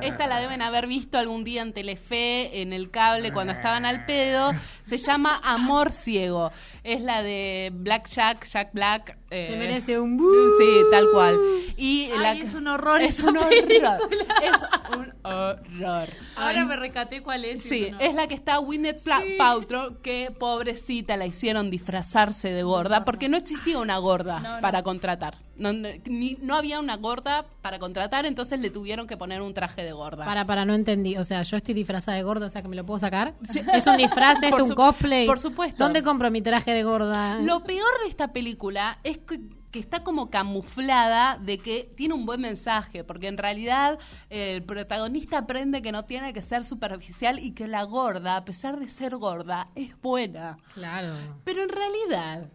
Esta 0.02 0.26
la 0.26 0.40
deben 0.40 0.62
haber 0.62 0.86
visto 0.86 1.18
algún 1.18 1.44
día 1.44 1.62
en 1.62 1.72
Telefe, 1.72 2.62
en 2.62 2.72
el 2.72 2.90
cable, 2.90 3.32
cuando 3.32 3.52
estaban 3.52 3.84
al 3.84 4.06
pedo. 4.06 4.52
Se 4.84 4.98
llama 4.98 5.40
Amor 5.44 5.92
Ciego. 5.92 6.52
Es 6.86 7.00
la 7.00 7.22
de 7.22 7.72
Black 7.74 8.08
Jack, 8.08 8.46
Jack 8.46 8.72
Black. 8.72 9.18
eh, 9.30 9.48
Se 9.50 9.56
merece 9.56 9.98
un 9.98 10.16
Sí, 10.56 10.82
tal 10.92 11.10
cual. 11.10 11.36
Y 11.76 12.10
Ay, 12.12 12.18
la- 12.20 12.32
es 12.34 12.54
un 12.54 12.68
horror 12.68 13.02
Es 13.02 13.18
un 13.20 13.36
horror. 13.36 13.52
Es 13.54 14.62
un 14.96 15.12
horror. 15.24 16.08
Ahora 16.36 16.64
me 16.64 16.76
recaté 16.76 17.22
cuál 17.22 17.44
es. 17.44 17.64
Sí, 17.64 17.88
no. 17.90 17.98
es 17.98 18.14
la 18.14 18.28
que 18.28 18.34
está 18.34 18.60
Pla- 18.94 19.20
Paltrow, 19.36 20.00
que 20.00 20.30
pobrecita 20.38 21.16
la 21.16 21.26
hicieron 21.26 21.70
disfrazarse 21.70 22.52
de 22.52 22.62
gorda, 22.62 23.04
porque 23.04 23.28
no 23.28 23.36
existía 23.36 23.78
una 23.78 23.98
gorda 23.98 24.58
para 24.60 24.82
contratar. 24.84 25.38
No, 25.58 25.72
no- 25.72 25.88
ni- 26.04 26.36
no 26.42 26.54
había 26.56 26.78
una 26.80 26.96
gorda 26.96 27.46
para 27.62 27.78
contratar, 27.78 28.26
entonces 28.26 28.60
le 28.60 28.70
tuvieron 28.70 29.06
que 29.06 29.16
poner 29.16 29.40
un 29.42 29.54
traje 29.54 29.82
de 29.84 29.92
gorda. 29.92 30.24
Para, 30.24 30.44
para, 30.46 30.64
no 30.64 30.74
entendí. 30.74 31.16
O 31.16 31.24
sea, 31.24 31.42
yo 31.42 31.56
estoy 31.56 31.74
disfrazada 31.74 32.16
de 32.16 32.22
gorda, 32.22 32.46
o 32.46 32.50
sea 32.50 32.62
que 32.62 32.68
me 32.68 32.76
lo 32.76 32.84
puedo 32.84 32.98
sacar. 32.98 33.34
Es 33.74 33.86
un 33.86 33.96
disfraz, 33.96 34.38
Por 34.50 34.62
un 34.62 34.74
cosplay. 34.74 35.26
por 35.26 35.38
supuesto. 35.40 35.82
¿Dónde 35.82 36.02
compro 36.02 36.30
mi 36.30 36.42
traje 36.42 36.72
de 36.72 36.82
gorda? 36.82 37.38
Lo 37.40 37.64
peor 37.64 37.88
de 38.02 38.08
esta 38.08 38.32
película 38.32 38.98
es 39.02 39.18
que, 39.18 39.40
que 39.70 39.78
está 39.78 40.02
como 40.04 40.30
camuflada 40.30 41.38
de 41.40 41.58
que 41.58 41.90
tiene 41.96 42.14
un 42.14 42.26
buen 42.26 42.40
mensaje, 42.40 43.02
porque 43.04 43.28
en 43.28 43.38
realidad 43.38 43.98
eh, 44.30 44.54
el 44.56 44.62
protagonista 44.62 45.38
aprende 45.38 45.80
que 45.82 45.92
no 45.92 46.04
tiene 46.04 46.32
que 46.32 46.42
ser 46.42 46.64
superficial 46.64 47.38
y 47.38 47.52
que 47.52 47.66
la 47.66 47.82
gorda, 47.84 48.36
a 48.36 48.44
pesar 48.44 48.78
de 48.78 48.88
ser 48.88 49.16
gorda, 49.16 49.68
es 49.74 49.98
buena. 50.00 50.56
Claro. 50.74 51.14
Pero 51.44 51.62
en 51.62 51.68
realidad, 51.70 52.48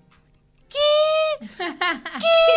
¿Qué 0.71 2.50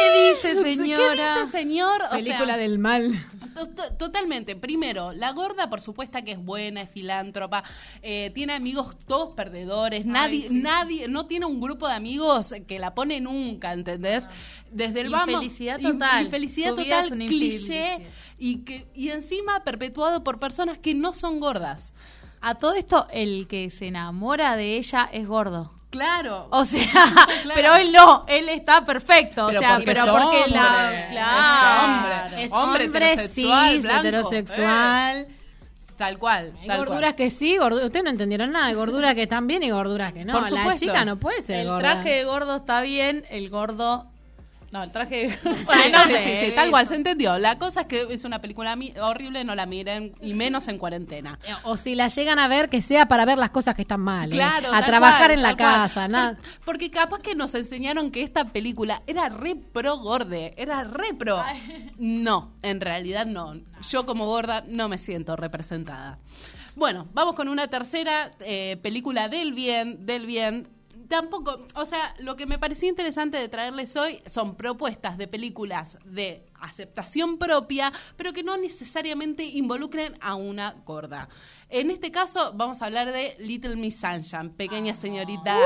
dice, 0.48 0.62
¿qué 0.64 0.76
señora? 0.76 1.38
dice 1.44 1.50
señor? 1.58 2.02
O 2.06 2.10
Película 2.10 2.44
sea, 2.46 2.56
del 2.56 2.78
mal. 2.78 3.10
To- 3.54 3.68
to- 3.68 3.94
Totalmente. 3.94 4.56
Primero, 4.56 5.12
la 5.12 5.32
gorda, 5.32 5.70
por 5.70 5.80
supuesto 5.80 6.18
que 6.24 6.32
es 6.32 6.44
buena, 6.44 6.82
es 6.82 6.90
filántropa, 6.90 7.62
eh, 8.02 8.30
tiene 8.34 8.52
amigos 8.52 8.96
todos 9.06 9.34
perdedores, 9.34 10.04
nadie, 10.06 10.48
nadie, 10.50 11.08
no 11.08 11.26
tiene 11.26 11.46
un 11.46 11.60
grupo 11.60 11.86
de 11.88 11.94
amigos 11.94 12.54
que 12.66 12.78
la 12.78 12.94
pone 12.94 13.20
nunca, 13.20 13.72
¿entendés? 13.72 14.28
Desde 14.70 15.02
el 15.02 15.10
vamos. 15.10 15.34
Infelicidad 15.34 15.78
in- 15.78 15.92
total. 15.92 16.24
Infelicidad 16.24 16.74
total, 16.74 17.08
cliché, 17.26 18.06
y, 18.38 18.58
que, 18.64 18.86
y 18.94 19.10
encima 19.10 19.62
perpetuado 19.64 20.24
por 20.24 20.38
personas 20.40 20.78
que 20.78 20.94
no 20.94 21.12
son 21.12 21.38
gordas. 21.40 21.94
A 22.40 22.56
todo 22.56 22.74
esto, 22.74 23.06
el 23.10 23.46
que 23.46 23.70
se 23.70 23.86
enamora 23.86 24.56
de 24.56 24.76
ella 24.76 25.08
es 25.12 25.26
gordo. 25.26 25.72
Claro. 25.94 26.48
O 26.50 26.64
sea, 26.64 27.04
pero 27.54 27.74
él 27.76 27.92
no, 27.92 28.24
él 28.28 28.48
está 28.48 28.84
perfecto. 28.84 29.46
Pero 29.46 29.58
o 29.58 29.62
sea, 29.62 29.70
porque 29.76 29.84
pero 29.86 30.00
es 30.04 30.10
porque 30.10 30.36
hombre, 30.38 30.50
la. 30.50 31.00
es 31.04 31.12
Claro. 31.12 31.84
hombre. 31.84 32.44
Es 32.44 32.52
Hombre 32.52 32.84
hombre, 32.84 33.04
heterosexual, 33.12 33.72
cis, 33.74 33.82
blanco, 33.84 34.00
heterosexual. 34.00 35.26
Tal 35.96 36.18
cual. 36.18 36.52
Hay 36.60 36.66
tal 36.66 36.78
gorduras 36.78 37.00
cual. 37.00 37.14
que 37.14 37.30
sí, 37.30 37.56
gordu- 37.56 37.84
ustedes 37.84 38.02
no 38.04 38.10
entendieron 38.10 38.50
nada. 38.50 38.66
Hay 38.66 38.74
gorduras 38.74 39.14
que 39.14 39.22
están 39.22 39.46
bien 39.46 39.62
y 39.62 39.70
gorduras 39.70 40.12
que 40.12 40.24
no. 40.24 40.32
Por 40.32 40.42
La 40.42 40.48
supuesto. 40.48 40.86
chica 40.86 41.04
no 41.04 41.18
puede 41.18 41.40
ser 41.40 41.60
El 41.60 41.68
gorda. 41.68 41.78
traje 41.78 42.10
de 42.10 42.24
gordo 42.24 42.56
está 42.56 42.80
bien, 42.80 43.24
el 43.30 43.48
gordo. 43.48 44.06
No, 44.74 44.82
el 44.82 44.90
traje. 44.90 45.30
Sí, 45.44 45.48
Bueno, 45.66 45.98
sí, 46.04 46.12
no 46.12 46.18
sí, 46.18 46.36
sí, 46.46 46.52
tal 46.56 46.70
cual, 46.70 46.88
se 46.88 46.96
entendió. 46.96 47.38
La 47.38 47.58
cosa 47.58 47.82
es 47.82 47.86
que 47.86 48.06
es 48.10 48.24
una 48.24 48.40
película 48.40 48.76
horrible, 49.00 49.44
no 49.44 49.54
la 49.54 49.66
miren, 49.66 50.14
y 50.20 50.34
menos 50.34 50.66
en 50.66 50.78
cuarentena. 50.78 51.38
O 51.62 51.76
si 51.76 51.94
la 51.94 52.08
llegan 52.08 52.40
a 52.40 52.48
ver, 52.48 52.68
que 52.68 52.82
sea 52.82 53.06
para 53.06 53.24
ver 53.24 53.38
las 53.38 53.50
cosas 53.50 53.76
que 53.76 53.82
están 53.82 54.00
mal. 54.00 54.32
¿eh? 54.32 54.34
Claro, 54.34 54.68
A 54.70 54.72
tal 54.80 54.86
trabajar 54.86 55.20
cual, 55.28 55.30
en 55.30 55.42
la 55.42 55.56
casa. 55.56 56.08
nada. 56.08 56.34
Por- 56.34 56.64
porque 56.64 56.90
capaz 56.90 57.20
que 57.20 57.36
nos 57.36 57.54
enseñaron 57.54 58.10
que 58.10 58.24
esta 58.24 58.46
película 58.46 59.00
era 59.06 59.28
re 59.28 59.54
pro 59.54 59.98
gorde, 59.98 60.54
era 60.56 60.82
re 60.82 61.14
pro. 61.16 61.40
No, 61.98 62.50
en 62.62 62.80
realidad 62.80 63.26
no. 63.26 63.54
Yo 63.88 64.04
como 64.04 64.26
gorda 64.26 64.64
no 64.66 64.88
me 64.88 64.98
siento 64.98 65.36
representada. 65.36 66.18
Bueno, 66.74 67.06
vamos 67.14 67.34
con 67.36 67.48
una 67.48 67.68
tercera 67.68 68.32
eh, 68.40 68.76
película 68.82 69.28
del 69.28 69.52
bien, 69.52 70.04
del 70.04 70.26
bien. 70.26 70.66
Tampoco, 71.08 71.66
o 71.74 71.84
sea, 71.84 72.14
lo 72.18 72.36
que 72.36 72.46
me 72.46 72.58
pareció 72.58 72.88
interesante 72.88 73.36
de 73.38 73.48
traerles 73.48 73.94
hoy 73.96 74.20
son 74.26 74.56
propuestas 74.56 75.18
de 75.18 75.28
películas 75.28 75.98
de 76.04 76.46
aceptación 76.60 77.38
propia, 77.38 77.92
pero 78.16 78.32
que 78.32 78.42
no 78.42 78.56
necesariamente 78.56 79.44
involucren 79.44 80.14
a 80.20 80.34
una 80.34 80.72
gorda. 80.84 81.28
En 81.68 81.90
este 81.90 82.10
caso 82.10 82.52
vamos 82.54 82.80
a 82.82 82.86
hablar 82.86 83.12
de 83.12 83.36
Little 83.38 83.76
Miss 83.76 84.00
Sunshine, 84.00 84.50
pequeña 84.50 84.94
señorita 84.94 85.56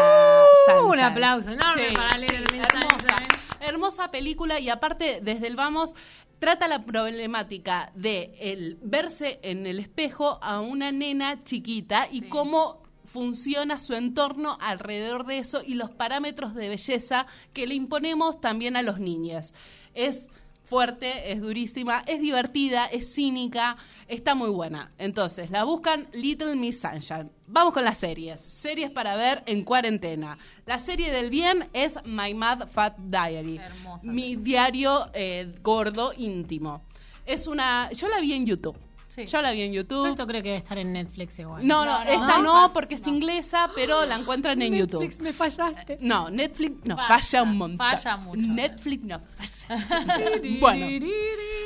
Sunshine. 0.66 0.84
Uh, 0.84 0.92
un 0.92 1.00
aplauso 1.00 1.50
enorme 1.50 1.88
Sí, 1.90 1.94
para 1.94 2.10
sí, 2.10 2.20
Little 2.20 2.44
Miss 2.52 2.66
hermosa, 2.72 2.98
Sunshine. 2.98 3.38
hermosa 3.60 4.10
película 4.10 4.58
y 4.60 4.68
aparte 4.70 5.20
desde 5.22 5.46
el 5.46 5.56
vamos 5.56 5.94
trata 6.38 6.68
la 6.68 6.84
problemática 6.84 7.90
de 7.94 8.34
el 8.40 8.78
verse 8.80 9.40
en 9.42 9.66
el 9.66 9.78
espejo 9.80 10.38
a 10.40 10.60
una 10.60 10.92
nena 10.92 11.42
chiquita 11.44 12.06
y 12.10 12.22
cómo 12.22 12.82
funciona 13.12 13.78
su 13.78 13.94
entorno 13.94 14.58
alrededor 14.60 15.24
de 15.24 15.38
eso 15.38 15.62
y 15.66 15.74
los 15.74 15.90
parámetros 15.90 16.54
de 16.54 16.68
belleza 16.68 17.26
que 17.52 17.66
le 17.66 17.74
imponemos 17.74 18.40
también 18.40 18.76
a 18.76 18.82
los 18.82 19.00
niños. 19.00 19.54
Es 19.94 20.28
fuerte, 20.68 21.32
es 21.32 21.40
durísima, 21.40 22.02
es 22.06 22.20
divertida, 22.20 22.84
es 22.86 23.14
cínica, 23.14 23.78
está 24.06 24.34
muy 24.34 24.50
buena. 24.50 24.92
Entonces, 24.98 25.50
la 25.50 25.64
buscan 25.64 26.06
Little 26.12 26.56
Miss 26.56 26.80
Sunshine. 26.80 27.30
Vamos 27.46 27.72
con 27.72 27.84
las 27.84 27.96
series. 27.98 28.40
Series 28.40 28.90
para 28.90 29.16
ver 29.16 29.42
en 29.46 29.64
cuarentena. 29.64 30.36
La 30.66 30.78
serie 30.78 31.10
del 31.10 31.30
bien 31.30 31.68
es 31.72 31.98
My 32.04 32.34
Mad 32.34 32.68
Fat 32.68 32.98
Diary. 32.98 33.58
Mi 34.02 34.36
diario 34.36 35.08
eh, 35.14 35.54
gordo 35.62 36.12
íntimo. 36.16 36.82
Es 37.24 37.46
una... 37.46 37.90
Yo 37.92 38.08
la 38.08 38.20
vi 38.20 38.34
en 38.34 38.44
YouTube. 38.44 38.76
Yo 39.26 39.42
la 39.42 39.52
vi 39.52 39.62
en 39.62 39.72
YouTube. 39.72 40.06
Esto 40.06 40.26
creo 40.26 40.42
que 40.42 40.48
debe 40.48 40.58
estar 40.58 40.78
en 40.78 40.92
Netflix 40.92 41.38
igual. 41.38 41.66
No, 41.66 41.84
no, 41.84 42.02
esta 42.02 42.38
no, 42.38 42.72
porque 42.72 42.96
es 42.96 43.06
inglesa, 43.06 43.70
pero 43.74 44.06
la 44.06 44.16
encuentran 44.16 44.60
en 44.62 44.74
YouTube. 44.74 45.02
Netflix, 45.02 45.22
me 45.22 45.32
fallaste. 45.32 45.98
No, 46.00 46.30
Netflix 46.30 46.84
no, 46.84 46.96
Falla, 46.96 47.08
falla 47.08 47.42
un 47.42 47.56
montón. 47.56 47.90
falla 47.90 48.16
mucho. 48.16 48.40
Netflix 48.40 49.04
no 49.04 49.20
falla. 49.36 49.86
bueno, 50.60 50.86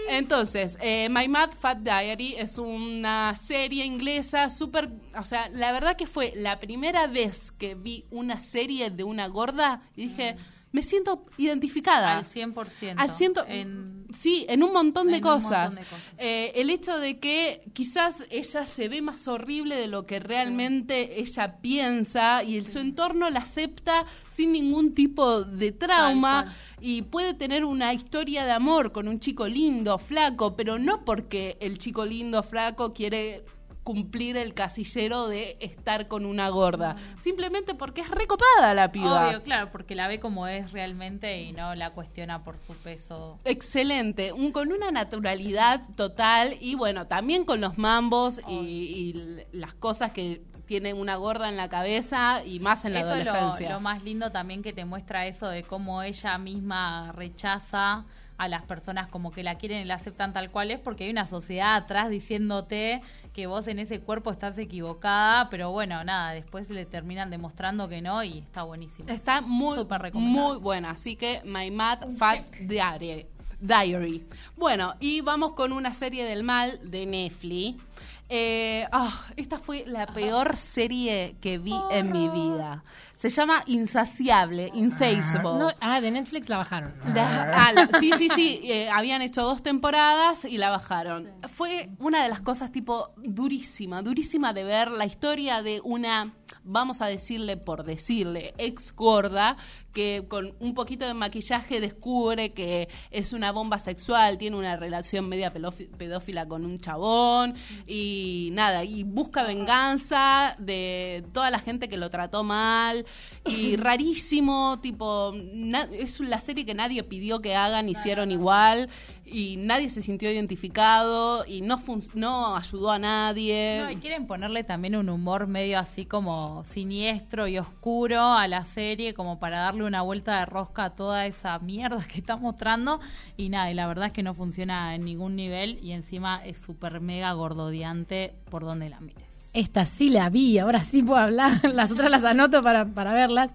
entonces, 0.08 0.76
eh, 0.80 1.08
My 1.10 1.28
Mad 1.28 1.50
Fat 1.58 1.78
Diary 1.78 2.34
es 2.36 2.58
una 2.58 3.34
serie 3.36 3.84
inglesa 3.84 4.50
súper... 4.50 4.90
O 5.18 5.24
sea, 5.24 5.48
la 5.50 5.72
verdad 5.72 5.96
que 5.96 6.06
fue 6.06 6.32
la 6.36 6.58
primera 6.58 7.06
vez 7.06 7.50
que 7.52 7.74
vi 7.74 8.04
una 8.10 8.40
serie 8.40 8.90
de 8.90 9.04
una 9.04 9.26
gorda 9.28 9.82
y 9.96 10.08
dije, 10.08 10.36
me 10.72 10.82
siento 10.82 11.22
identificada. 11.36 12.18
Al 12.18 12.24
100%. 12.24 12.94
Al 12.96 13.10
ciento, 13.10 13.44
En- 13.46 14.06
sí, 14.14 14.46
en 14.48 14.62
un 14.62 14.72
montón 14.72 15.08
de 15.08 15.20
cosas. 15.20 15.74
montón 15.74 15.84
de 15.84 15.90
cosas. 15.90 16.14
Eh, 16.18 16.52
el 16.56 16.70
hecho 16.70 16.98
de 16.98 17.18
que 17.18 17.62
quizás 17.74 18.24
ella 18.30 18.66
se 18.66 18.88
ve 18.88 19.02
más 19.02 19.28
horrible 19.28 19.76
de 19.76 19.86
lo 19.86 20.06
que 20.06 20.18
realmente 20.18 21.20
ella 21.20 21.58
piensa 21.60 22.42
y 22.42 22.56
el, 22.56 22.66
su 22.68 22.78
entorno 22.78 23.28
la 23.30 23.40
acepta 23.40 24.06
sin 24.28 24.52
ningún 24.52 24.94
tipo 24.94 25.42
de 25.42 25.72
trauma 25.72 26.44
Tal 26.46 26.54
y 26.80 27.02
puede 27.02 27.34
tener 27.34 27.64
una 27.64 27.94
historia 27.94 28.44
de 28.44 28.50
amor 28.50 28.90
con 28.92 29.06
un 29.06 29.20
chico 29.20 29.46
lindo, 29.46 29.98
flaco, 29.98 30.56
pero 30.56 30.78
no 30.78 31.04
porque 31.04 31.56
el 31.60 31.78
chico 31.78 32.04
lindo, 32.04 32.42
flaco 32.42 32.92
quiere 32.92 33.44
cumplir 33.84 34.36
el 34.36 34.54
casillero 34.54 35.28
de 35.28 35.56
estar 35.60 36.08
con 36.08 36.24
una 36.24 36.48
gorda, 36.50 36.96
simplemente 37.16 37.74
porque 37.74 38.02
es 38.02 38.10
recopada 38.10 38.74
la 38.74 38.92
piba. 38.92 39.28
Obvio, 39.28 39.42
claro, 39.42 39.70
porque 39.72 39.94
la 39.94 40.08
ve 40.08 40.20
como 40.20 40.46
es 40.46 40.72
realmente 40.72 41.42
y 41.42 41.52
no 41.52 41.74
la 41.74 41.90
cuestiona 41.90 42.44
por 42.44 42.58
su 42.58 42.74
peso. 42.74 43.38
Excelente, 43.44 44.32
un, 44.32 44.52
con 44.52 44.70
una 44.72 44.90
naturalidad 44.90 45.82
total 45.96 46.54
y 46.60 46.74
bueno, 46.74 47.06
también 47.06 47.44
con 47.44 47.60
los 47.60 47.76
mambos 47.78 48.40
y, 48.48 48.54
y 48.54 49.46
las 49.52 49.74
cosas 49.74 50.12
que 50.12 50.42
tiene 50.66 50.94
una 50.94 51.16
gorda 51.16 51.48
en 51.48 51.56
la 51.56 51.68
cabeza 51.68 52.42
y 52.44 52.60
más 52.60 52.84
en 52.84 52.94
la 52.94 53.00
eso 53.00 53.14
es 53.14 53.24
lo, 53.24 53.30
adolescencia. 53.32 53.74
lo 53.74 53.80
más 53.80 54.02
lindo 54.04 54.30
también 54.30 54.62
que 54.62 54.72
te 54.72 54.84
muestra 54.84 55.26
eso 55.26 55.48
de 55.48 55.64
cómo 55.64 56.02
ella 56.02 56.38
misma 56.38 57.12
rechaza 57.12 58.04
a 58.42 58.48
las 58.48 58.62
personas 58.62 59.06
como 59.06 59.30
que 59.30 59.44
la 59.44 59.54
quieren 59.54 59.82
y 59.82 59.84
la 59.84 59.94
aceptan 59.94 60.32
tal 60.32 60.50
cual 60.50 60.72
es 60.72 60.80
porque 60.80 61.04
hay 61.04 61.10
una 61.10 61.28
sociedad 61.28 61.76
atrás 61.76 62.10
diciéndote 62.10 63.00
que 63.32 63.46
vos 63.46 63.68
en 63.68 63.78
ese 63.78 64.00
cuerpo 64.00 64.32
estás 64.32 64.58
equivocada, 64.58 65.48
pero 65.48 65.70
bueno, 65.70 66.02
nada, 66.02 66.32
después 66.32 66.68
le 66.68 66.84
terminan 66.84 67.30
demostrando 67.30 67.88
que 67.88 68.02
no 68.02 68.24
y 68.24 68.38
está 68.38 68.64
buenísimo. 68.64 69.08
Está 69.08 69.42
muy, 69.42 69.76
Súper 69.76 70.12
muy 70.14 70.56
buena, 70.56 70.90
así 70.90 71.14
que 71.14 71.40
My 71.44 71.70
Mad 71.70 72.16
Fat 72.16 72.44
Diary. 72.60 73.26
Diary. 73.60 74.26
Bueno, 74.56 74.96
y 74.98 75.20
vamos 75.20 75.52
con 75.52 75.72
una 75.72 75.94
serie 75.94 76.24
del 76.24 76.42
mal 76.42 76.80
de 76.82 77.06
Netflix. 77.06 77.80
Eh, 78.28 78.88
ah, 78.90 79.26
esta 79.36 79.60
fue 79.60 79.84
la 79.86 80.06
peor 80.06 80.56
serie 80.56 81.36
que 81.40 81.58
vi 81.58 81.76
en 81.92 82.10
mi 82.10 82.28
vida. 82.28 82.82
Se 83.22 83.30
llama 83.30 83.62
Insaciable, 83.66 84.72
Insatiable. 84.74 85.52
No, 85.56 85.70
ah, 85.80 86.00
de 86.00 86.10
Netflix 86.10 86.48
la 86.48 86.56
bajaron. 86.56 86.92
La- 87.14 87.52
ah, 87.68 87.72
la- 87.72 87.88
sí, 88.00 88.10
sí, 88.18 88.28
sí. 88.34 88.60
eh, 88.64 88.90
habían 88.90 89.22
hecho 89.22 89.42
dos 89.42 89.62
temporadas 89.62 90.44
y 90.44 90.58
la 90.58 90.70
bajaron. 90.70 91.30
Fue 91.56 91.88
una 92.00 92.24
de 92.24 92.28
las 92.28 92.40
cosas 92.40 92.72
tipo 92.72 93.10
durísima, 93.18 94.02
durísima 94.02 94.52
de 94.52 94.64
ver 94.64 94.90
la 94.90 95.06
historia 95.06 95.62
de 95.62 95.80
una, 95.84 96.32
vamos 96.64 97.00
a 97.02 97.06
decirle 97.06 97.56
por 97.56 97.84
decirle, 97.84 98.54
ex 98.58 98.94
gorda 98.94 99.56
que 99.92 100.24
con 100.28 100.54
un 100.58 100.74
poquito 100.74 101.06
de 101.06 101.14
maquillaje 101.14 101.80
descubre 101.80 102.52
que 102.52 102.88
es 103.10 103.32
una 103.32 103.52
bomba 103.52 103.78
sexual, 103.78 104.38
tiene 104.38 104.56
una 104.56 104.76
relación 104.76 105.28
media 105.28 105.52
pedófila 105.52 106.46
con 106.46 106.64
un 106.64 106.78
chabón 106.78 107.54
y 107.86 108.50
nada, 108.52 108.84
y 108.84 109.04
busca 109.04 109.44
venganza 109.44 110.56
de 110.58 111.24
toda 111.32 111.50
la 111.50 111.60
gente 111.60 111.88
que 111.88 111.96
lo 111.96 112.10
trató 112.10 112.42
mal 112.42 113.04
y 113.46 113.76
rarísimo, 113.76 114.78
tipo, 114.80 115.32
na- 115.52 115.88
es 115.92 116.20
la 116.20 116.40
serie 116.40 116.64
que 116.64 116.74
nadie 116.74 117.02
pidió 117.02 117.40
que 117.40 117.56
hagan, 117.56 117.88
hicieron 117.88 118.30
igual 118.30 118.88
y 119.24 119.56
nadie 119.56 119.88
se 119.90 120.00
sintió 120.02 120.30
identificado 120.30 121.44
y 121.46 121.60
no, 121.60 121.78
fun- 121.78 122.02
no 122.14 122.56
ayudó 122.56 122.90
a 122.92 122.98
nadie. 122.98 123.80
No, 123.82 123.90
y 123.90 123.96
quieren 123.96 124.26
ponerle 124.26 124.62
también 124.62 124.94
un 124.96 125.08
humor 125.08 125.46
medio 125.46 125.78
así 125.78 126.06
como 126.06 126.62
siniestro 126.64 127.48
y 127.48 127.58
oscuro 127.58 128.20
a 128.20 128.46
la 128.46 128.64
serie, 128.64 129.14
como 129.14 129.38
para 129.40 129.58
darle 129.60 129.84
una 129.84 130.02
vuelta 130.02 130.38
de 130.38 130.46
rosca 130.46 130.84
a 130.84 130.90
toda 130.94 131.26
esa 131.26 131.58
mierda 131.58 132.06
que 132.06 132.18
está 132.20 132.36
mostrando. 132.36 133.00
Y 133.36 133.48
nada, 133.48 133.70
y 133.70 133.74
la 133.74 133.86
verdad 133.88 134.06
es 134.06 134.12
que 134.12 134.22
no 134.22 134.34
funciona 134.34 134.94
en 134.94 135.04
ningún 135.04 135.34
nivel 135.34 135.78
y 135.82 135.92
encima 135.92 136.44
es 136.44 136.58
súper 136.58 137.00
mega 137.00 137.32
gordodiante 137.32 138.34
por 138.50 138.62
donde 138.64 138.88
la 138.88 139.00
mires. 139.00 139.31
Esta 139.52 139.84
sí 139.86 140.08
la 140.08 140.30
vi, 140.30 140.58
ahora 140.58 140.84
sí 140.84 141.02
puedo 141.02 141.20
hablar. 141.20 141.60
Las 141.74 141.92
otras 141.92 142.10
las 142.10 142.24
anoto 142.24 142.62
para, 142.62 142.86
para 142.86 143.12
verlas. 143.12 143.52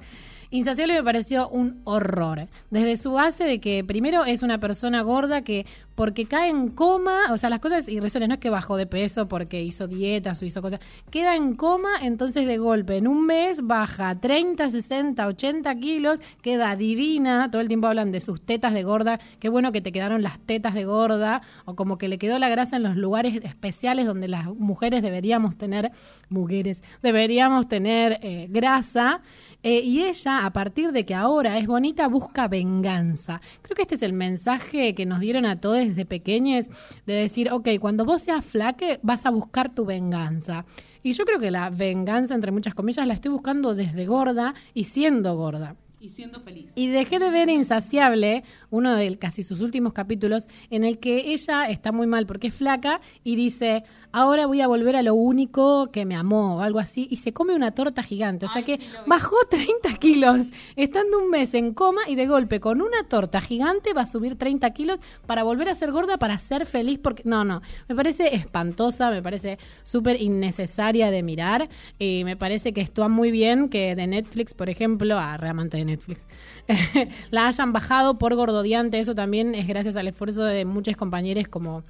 Insaciable 0.50 0.94
me 0.94 1.04
pareció 1.04 1.50
un 1.50 1.82
horror. 1.84 2.48
Desde 2.70 2.96
su 2.98 3.12
base 3.14 3.44
de 3.44 3.60
que 3.60 3.84
primero 3.84 4.24
es 4.26 4.44
una 4.44 4.60
persona 4.60 5.02
gorda 5.02 5.42
que 5.42 5.66
porque 5.98 6.26
cae 6.26 6.50
en 6.50 6.70
coma, 6.70 7.32
o 7.32 7.40
sea, 7.40 7.50
las 7.50 7.60
cosas 7.60 7.90
irracionales, 7.90 8.30
no 8.30 8.34
es 8.36 8.40
que 8.40 8.52
bajó 8.52 8.78
de 8.78 8.86
peso 8.86 9.28
porque 9.28 9.64
hizo 9.64 9.88
dietas 9.88 10.40
o 10.42 10.46
hizo 10.46 10.62
cosas, 10.62 10.80
queda 11.10 11.36
en 11.36 11.56
coma, 11.56 11.90
entonces 12.04 12.46
de 12.46 12.60
golpe 12.60 12.98
en 12.98 13.08
un 13.08 13.26
mes 13.26 13.66
baja 13.66 14.20
30, 14.20 14.70
60, 14.70 15.26
80 15.26 15.76
kilos, 15.80 16.20
queda 16.44 16.76
divina, 16.76 17.50
todo 17.50 17.62
el 17.62 17.68
tiempo 17.68 17.88
hablan 17.88 18.12
de 18.12 18.22
sus 18.22 18.40
tetas 18.40 18.76
de 18.76 18.84
gorda, 18.84 19.20
qué 19.40 19.50
bueno 19.50 19.72
que 19.72 19.82
te 19.82 19.92
quedaron 19.92 20.22
las 20.22 20.40
tetas 20.40 20.76
de 20.76 20.86
gorda, 20.86 21.42
o 21.66 21.76
como 21.76 21.98
que 21.98 22.08
le 22.08 22.20
quedó 22.20 22.38
la 22.38 22.50
grasa 22.50 22.76
en 22.76 22.84
los 22.84 22.96
lugares 22.96 23.36
especiales 23.44 24.06
donde 24.06 24.28
las 24.28 24.46
mujeres 24.46 25.02
deberíamos 25.02 25.58
tener, 25.58 25.92
mujeres, 26.30 26.84
deberíamos 27.02 27.68
tener 27.68 28.20
eh, 28.22 28.46
grasa. 28.52 29.22
Eh, 29.64 29.82
y 29.84 30.04
ella, 30.04 30.46
a 30.46 30.54
partir 30.54 30.92
de 30.92 31.06
que 31.06 31.16
ahora 31.16 31.58
es 31.58 31.68
bonita, 31.68 32.08
busca 32.08 32.48
venganza. 32.48 33.42
Creo 33.62 33.76
que 33.76 33.82
este 33.82 33.96
es 33.96 34.04
el 34.04 34.14
mensaje 34.14 34.94
que 34.94 35.06
nos 35.06 35.20
dieron 35.20 35.46
a 35.46 35.60
todos 35.60 35.80
desde 35.80 36.06
pequeños, 36.06 36.68
de 37.06 37.14
decir, 37.14 37.52
ok, 37.52 37.70
cuando 37.80 38.06
vos 38.06 38.22
seas 38.22 38.46
flaque, 38.46 39.00
vas 39.02 39.26
a 39.26 39.30
buscar 39.32 39.74
tu 39.74 39.86
venganza. 39.86 40.66
Y 41.04 41.14
yo 41.14 41.26
creo 41.26 41.40
que 41.40 41.52
la 41.52 41.70
venganza, 41.70 42.36
entre 42.36 42.52
muchas 42.52 42.76
comillas, 42.76 43.08
la 43.08 43.14
estoy 43.14 43.32
buscando 43.32 43.76
desde 43.76 44.06
gorda 44.06 44.54
y 44.74 44.86
siendo 44.86 45.36
gorda. 45.36 45.76
Y 46.00 46.10
siendo 46.10 46.40
feliz. 46.42 46.72
Y 46.76 46.88
dejé 46.88 47.18
de 47.18 47.32
ver 47.32 47.50
Insaciable, 47.50 48.44
uno 48.70 48.96
de 48.96 49.18
casi 49.18 49.44
sus 49.44 49.62
últimos 49.62 49.94
capítulos, 49.94 50.48
en 50.70 50.84
el 50.84 51.00
que 51.00 51.32
ella 51.32 51.70
está 51.70 51.92
muy 51.92 52.08
mal 52.08 52.26
porque 52.26 52.48
es 52.48 52.54
flaca 52.54 53.02
y 53.24 53.36
dice, 53.36 53.84
ahora 54.12 54.46
voy 54.46 54.62
a 54.62 54.68
volver 54.68 54.96
a 54.96 55.02
lo 55.02 55.16
único 55.16 55.92
que 55.92 56.06
me 56.06 56.16
amó 56.16 56.58
o 56.58 56.62
algo 56.62 56.80
así, 56.80 57.08
y 57.10 57.18
se 57.18 57.34
come 57.34 57.56
una 57.56 57.72
torta 57.72 58.04
gigante. 58.04 58.46
O 58.46 58.50
sea 58.50 58.64
que 58.64 58.80
bajó 59.06 59.36
30 59.50 59.94
kilos 60.00 60.48
estando 60.76 61.20
un 61.20 61.30
mes 61.30 61.54
en 61.54 61.74
coma 61.74 62.02
y 62.08 62.16
de 62.16 62.28
golpe 62.28 62.60
con 62.60 62.82
una 62.82 63.04
torta 63.08 63.42
gigante 63.42 63.94
va 63.94 64.02
a 64.02 64.06
subir 64.06 64.38
30 64.38 64.70
kilos 64.72 65.00
para 65.26 65.44
volver 65.44 65.70
a 65.70 65.76
ser 65.76 65.92
gorda, 65.92 66.18
para 66.18 66.38
ser 66.38 66.66
feliz. 66.66 67.00
porque 67.02 67.24
No, 67.26 67.44
no, 67.44 67.62
me 67.88 67.96
parece 67.96 68.36
espantosa, 68.36 69.10
me 69.12 69.22
parece 69.22 69.58
súper 69.84 70.22
innecesaria 70.22 71.12
de 71.12 71.24
mirar 71.24 71.70
y 72.00 72.24
me 72.24 72.36
parece 72.36 72.74
que 72.74 72.82
estuvo 72.82 73.10
muy 73.10 73.32
bien 73.32 73.70
que 73.70 73.96
de 73.96 74.08
Netflix, 74.08 74.54
por 74.54 74.70
ejemplo, 74.70 75.18
a 75.18 75.38
reamante 75.38 75.78
de 75.78 75.86
Netflix, 75.86 76.26
la 77.32 77.48
hayan 77.48 77.74
bajado 77.74 78.18
por 78.18 78.36
gordodiante. 78.36 79.00
Eso 79.00 79.16
también 79.16 79.56
es 79.56 79.68
gracias 79.68 79.96
al 79.96 80.08
esfuerzo 80.08 80.44
de 80.44 80.66
muchos 80.66 80.96
compañeros 80.96 81.48
como 81.48 81.84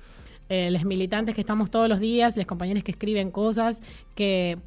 eh, 0.50 0.72
los 0.72 0.86
militantes 0.86 1.36
que 1.36 1.42
estamos 1.42 1.70
todos 1.70 1.90
los 1.90 2.00
días, 2.00 2.38
los 2.38 2.46
compañeros 2.46 2.84
que 2.84 2.92
escriben 2.92 3.32
cosas, 3.32 3.82
que 4.16 4.58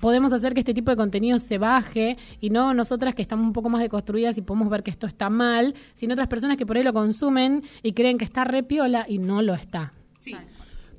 podemos 0.00 0.32
hacer 0.32 0.54
que 0.54 0.60
este 0.60 0.74
tipo 0.74 0.90
de 0.90 0.96
contenido 0.96 1.38
se 1.38 1.58
baje 1.58 2.16
y 2.40 2.50
no 2.50 2.72
nosotras 2.74 3.14
que 3.14 3.22
estamos 3.22 3.46
un 3.46 3.52
poco 3.52 3.68
más 3.68 3.82
deconstruidas 3.82 4.38
y 4.38 4.42
podemos 4.42 4.70
ver 4.70 4.82
que 4.82 4.90
esto 4.90 5.06
está 5.06 5.28
mal, 5.28 5.74
sino 5.94 6.14
otras 6.14 6.28
personas 6.28 6.56
que 6.56 6.66
por 6.66 6.76
ahí 6.76 6.82
lo 6.82 6.92
consumen 6.92 7.62
y 7.82 7.92
creen 7.92 8.18
que 8.18 8.24
está 8.24 8.44
repiola 8.44 9.04
y 9.08 9.18
no 9.18 9.42
lo 9.42 9.54
está. 9.54 9.92
Sí. 10.18 10.36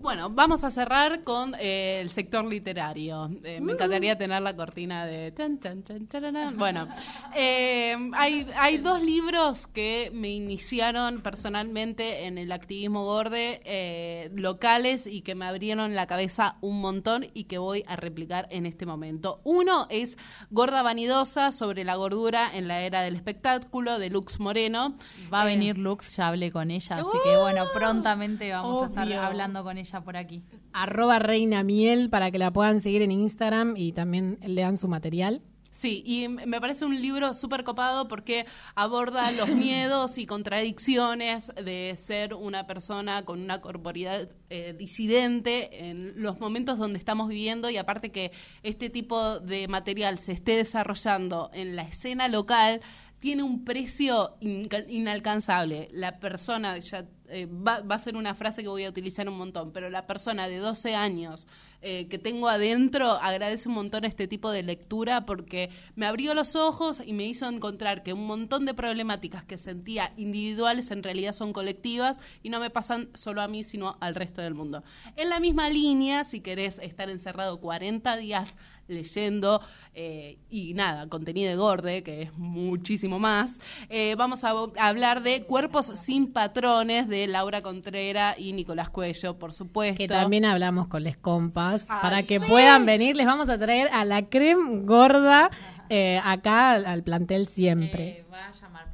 Bueno, 0.02 0.30
vamos 0.30 0.64
a 0.64 0.72
cerrar 0.72 1.24
con 1.24 1.54
eh, 1.60 2.00
el 2.02 2.10
sector 2.10 2.44
literario. 2.46 3.30
Eh, 3.44 3.62
me 3.62 3.74
encantaría 3.74 4.18
tener 4.18 4.42
la 4.42 4.56
cortina 4.56 5.06
de... 5.06 5.32
tan, 5.32 5.60
tan, 5.60 5.84
tararán. 6.08 6.58
Bueno, 6.58 6.88
eh, 7.36 7.96
hay, 8.14 8.48
hay 8.58 8.78
dos 8.78 9.02
libros 9.04 9.68
que 9.68 10.10
me 10.14 10.30
iniciaron 10.30 11.22
personalmente 11.22 12.26
en 12.26 12.38
el 12.40 12.52
activismo 12.52 13.04
gorde 13.06 13.62
eh, 13.66 14.32
locales 14.36 15.06
y 15.06 15.22
que 15.22 15.36
me 15.36 15.46
abrieron 15.46 15.94
la 15.96 16.08
cabeza 16.08 16.56
un 16.62 16.82
montón 16.82 17.28
y 17.34 17.44
que 17.44 17.60
voy 17.60 17.84
a 17.88 17.96
replicar 17.96 18.48
en 18.50 18.66
este 18.66 18.86
momento. 18.88 19.40
Uno 19.44 19.86
es 19.92 20.18
Gorda 20.50 20.82
Vanidosa 20.82 21.52
sobre 21.52 21.84
la 21.84 21.96
gordura 21.96 22.50
en 22.56 22.68
la 22.68 22.82
era 22.82 23.02
del 23.04 23.16
espectáculo 23.16 24.00
de 24.00 24.10
Lux 24.10 24.40
Moreno. 24.40 24.96
Va 25.32 25.44
a 25.44 25.46
Eh, 25.46 25.52
venir 25.54 25.78
Lux, 25.78 26.16
ya 26.16 26.30
hablé 26.30 26.52
con 26.52 26.72
ella, 26.72 26.96
así 26.98 27.18
que 27.24 27.38
bueno, 27.38 27.66
prontamente 27.74 28.52
vamos 28.52 28.84
a 28.84 28.88
estar 28.88 29.14
hablando 29.14 29.64
con 29.64 29.78
ella 29.78 29.91
por 30.00 30.16
aquí. 30.16 30.44
Arroba 30.72 31.20
Reina 31.20 31.64
Miel 31.64 32.10
para 32.10 32.32
que 32.32 32.38
la 32.38 32.54
puedan 32.54 32.80
seguir 32.80 33.02
en 33.02 33.12
Instagram 33.12 33.76
y 33.76 33.92
también 33.92 34.40
lean 34.42 34.78
su 34.78 34.88
material. 34.88 35.42
Sí, 35.72 36.04
y 36.06 36.28
me 36.28 36.60
parece 36.60 36.84
un 36.84 37.02
libro 37.02 37.34
súper 37.34 37.64
copado 37.64 38.10
porque 38.10 38.46
aborda 38.76 39.32
los 39.32 39.50
miedos 39.56 40.18
y 40.18 40.26
contradicciones 40.26 41.54
de 41.56 41.96
ser 41.96 42.34
una 42.34 42.68
persona 42.68 43.24
con 43.24 43.42
una 43.42 43.62
corporidad 43.62 44.30
eh, 44.50 44.76
disidente 44.78 45.90
en 45.90 46.22
los 46.22 46.42
momentos 46.42 46.78
donde 46.78 47.00
estamos 47.00 47.30
viviendo 47.30 47.70
y 47.70 47.78
aparte 47.78 48.12
que 48.12 48.34
este 48.64 48.90
tipo 48.90 49.40
de 49.40 49.70
material 49.70 50.20
se 50.20 50.34
esté 50.34 50.58
desarrollando 50.58 51.50
en 51.54 51.78
la 51.78 51.84
escena 51.84 52.28
local 52.28 52.82
tiene 53.22 53.44
un 53.44 53.64
precio 53.64 54.36
inalcanzable. 54.42 55.90
La 55.94 56.20
persona, 56.20 56.80
ya 56.80 57.06
eh, 57.30 57.46
va, 57.46 57.82
va 57.82 57.96
a 57.96 58.00
ser 58.00 58.16
una 58.16 58.34
frase 58.34 58.64
que 58.64 58.68
voy 58.68 58.84
a 58.84 58.90
utilizar 58.90 59.30
un 59.30 59.38
montón, 59.38 59.72
pero 59.72 59.92
la 59.92 60.08
persona 60.08 60.48
de 60.48 60.58
12 60.58 60.96
años 60.96 61.46
eh, 61.84 62.08
que 62.10 62.20
tengo 62.20 62.48
adentro 62.48 63.14
agradece 63.14 63.68
un 63.68 63.74
montón 63.74 64.06
este 64.06 64.28
tipo 64.28 64.52
de 64.52 64.62
lectura 64.62 65.26
porque 65.26 65.72
me 65.96 66.06
abrió 66.06 66.36
los 66.36 66.56
ojos 66.56 67.02
y 67.04 67.14
me 67.14 67.26
hizo 67.26 67.50
encontrar 67.50 68.04
que 68.04 68.14
un 68.14 68.28
montón 68.28 68.68
de 68.68 68.76
problemáticas 68.76 69.44
que 69.46 69.58
sentía 69.58 70.14
individuales 70.16 70.92
en 70.92 71.02
realidad 71.02 71.34
son 71.34 71.54
colectivas 71.54 72.20
y 72.44 72.50
no 72.50 72.60
me 72.60 72.70
pasan 72.70 73.10
solo 73.16 73.42
a 73.42 73.48
mí, 73.48 73.64
sino 73.64 73.98
al 74.00 74.14
resto 74.14 74.42
del 74.42 74.54
mundo. 74.54 74.84
En 75.16 75.30
la 75.30 75.40
misma 75.40 75.70
línea, 75.70 76.24
si 76.24 76.42
querés 76.42 76.78
estar 76.80 77.10
encerrado 77.10 77.60
40 77.60 78.16
días 78.18 78.58
leyendo 78.92 79.62
eh, 79.94 80.38
y 80.50 80.74
nada, 80.74 81.08
contenido 81.08 81.50
de 81.50 81.56
Gorde, 81.56 82.04
que 82.04 82.22
es 82.24 82.38
muchísimo 82.38 83.20
más, 83.20 83.60
eh, 83.90 84.16
vamos 84.18 84.44
a, 84.44 84.52
a 84.52 84.88
hablar 84.88 85.24
de 85.24 85.44
Cuerpos 85.44 85.92
sin 85.96 86.32
Patrones 86.32 87.08
de 87.08 87.28
Laura 87.28 87.62
Contrera 87.62 88.36
y 88.38 88.54
Nicolás 88.54 88.90
Cuello, 88.90 89.38
por 89.38 89.54
supuesto. 89.54 89.98
Que 89.98 90.08
también 90.08 90.46
hablamos 90.46 90.88
con 90.88 91.04
les 91.04 91.18
compas. 91.18 91.86
Ay, 91.90 92.00
para 92.02 92.24
que 92.24 92.40
sí. 92.40 92.46
puedan 92.48 92.86
venir, 92.86 93.16
les 93.18 93.26
vamos 93.26 93.50
a 93.50 93.58
traer 93.58 93.90
a 93.92 94.06
la 94.06 94.28
creme 94.28 94.82
gorda 94.86 95.50
eh, 95.90 96.22
acá 96.24 96.72
al, 96.72 96.86
al 96.86 97.04
plantel 97.04 97.48
siempre. 97.48 98.26
va 98.32 98.48
a 98.48 98.52
llamar. 98.54 98.91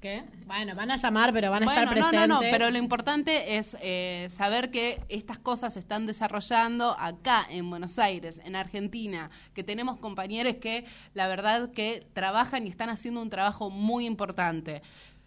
¿Qué? 0.00 0.22
Bueno, 0.46 0.74
van 0.74 0.90
a 0.90 0.96
llamar, 0.96 1.30
pero 1.32 1.50
van 1.50 1.62
a 1.62 1.66
Bueno, 1.66 1.82
estar 1.82 1.96
no, 1.98 2.02
presentes. 2.08 2.28
no, 2.28 2.34
no, 2.36 2.40
pero 2.50 2.70
lo 2.70 2.78
importante 2.78 3.58
es 3.58 3.76
eh, 3.82 4.28
saber 4.30 4.70
que 4.70 4.98
estas 5.10 5.38
cosas 5.38 5.74
se 5.74 5.78
están 5.80 6.06
desarrollando 6.06 6.96
acá 6.98 7.46
en 7.50 7.68
Buenos 7.68 7.98
Aires, 7.98 8.40
en 8.44 8.56
Argentina, 8.56 9.30
que 9.52 9.62
tenemos 9.62 9.98
compañeros 9.98 10.54
que 10.54 10.86
la 11.12 11.28
verdad 11.28 11.70
que 11.72 12.06
trabajan 12.14 12.66
y 12.66 12.70
están 12.70 12.88
haciendo 12.88 13.20
un 13.20 13.28
trabajo 13.28 13.68
muy 13.68 14.06
importante. 14.06 14.80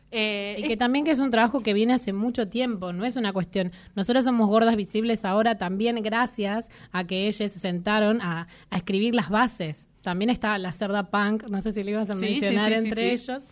Eh, 0.09 0.55
Y 0.59 0.67
que 0.67 0.77
también 0.77 1.05
que 1.05 1.11
es 1.11 1.19
un 1.19 1.29
trabajo 1.29 1.61
que 1.61 1.73
viene 1.73 1.93
hace 1.93 2.11
mucho 2.13 2.47
tiempo, 2.47 2.93
no 2.93 3.05
es 3.05 3.15
una 3.15 3.31
cuestión. 3.31 3.71
Nosotros 3.95 4.23
somos 4.23 4.47
gordas 4.47 4.75
visibles 4.75 5.23
ahora 5.23 5.57
también 5.59 6.01
gracias 6.01 6.69
a 6.91 7.03
que 7.03 7.27
ellos 7.27 7.35
se 7.51 7.59
sentaron 7.59 8.21
a, 8.21 8.47
a 8.71 8.77
escribir 8.77 9.13
las 9.13 9.29
bases. 9.29 9.87
También 10.01 10.29
está 10.31 10.57
La 10.57 10.73
Cerda 10.73 11.09
Punk, 11.11 11.47
no 11.49 11.61
sé 11.61 11.71
si 11.73 11.83
le 11.83 11.91
ibas 11.91 12.09
a 12.09 12.15
Sí, 12.15 12.25
mencionar 12.25 12.69
sí, 12.71 12.81
sí, 12.81 12.87
entre 12.87 13.17
sí. 13.17 13.29
ellos. 13.29 13.47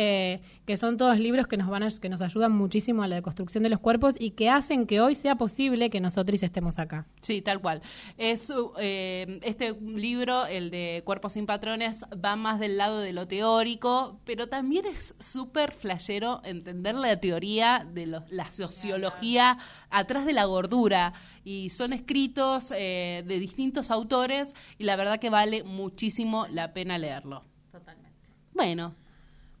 Eh, 0.00 0.40
que 0.64 0.76
son 0.76 0.96
todos 0.96 1.18
libros 1.18 1.46
que 1.48 1.56
nos 1.56 1.68
van 1.68 1.82
a, 1.82 1.88
que 1.90 2.08
nos 2.08 2.20
ayudan 2.20 2.52
muchísimo 2.52 3.02
a 3.02 3.08
la 3.08 3.16
deconstrucción 3.16 3.62
de 3.64 3.70
los 3.70 3.80
cuerpos 3.80 4.14
y 4.18 4.30
que 4.32 4.48
hacen 4.48 4.86
que 4.86 5.00
hoy 5.00 5.14
sea 5.14 5.34
posible 5.34 5.90
que 5.90 5.98
nosotros 6.00 6.42
estemos 6.42 6.78
acá. 6.78 7.06
Sí, 7.20 7.42
tal 7.42 7.60
cual. 7.60 7.82
Es, 8.16 8.52
eh, 8.78 9.40
este 9.42 9.72
libro, 9.80 10.46
el 10.46 10.70
de 10.70 11.02
Cuerpos 11.04 11.32
sin 11.32 11.46
Patrones, 11.46 12.04
va 12.24 12.36
más 12.36 12.60
del 12.60 12.76
lado 12.76 13.00
de 13.00 13.12
lo 13.12 13.26
teórico, 13.26 14.20
pero 14.24 14.46
también 14.48 14.84
es 14.86 15.14
súper 15.18 15.72
flashero 15.72 16.40
entender 16.44 16.94
la 16.94 17.18
teoría 17.18 17.84
de 17.92 18.06
lo- 18.06 18.24
la 18.30 18.50
sociología 18.50 19.58
atrás 19.90 20.26
de 20.26 20.32
la 20.32 20.44
gordura. 20.44 21.12
Y 21.44 21.70
son 21.70 21.92
escritos 21.92 22.72
eh, 22.76 23.24
de 23.26 23.38
distintos 23.40 23.90
autores 23.90 24.54
y 24.78 24.84
la 24.84 24.96
verdad 24.96 25.18
que 25.18 25.30
vale 25.30 25.64
muchísimo 25.64 26.46
la 26.50 26.72
pena 26.74 26.98
leerlo. 26.98 27.42
Totalmente. 27.72 28.28
Bueno. 28.54 28.94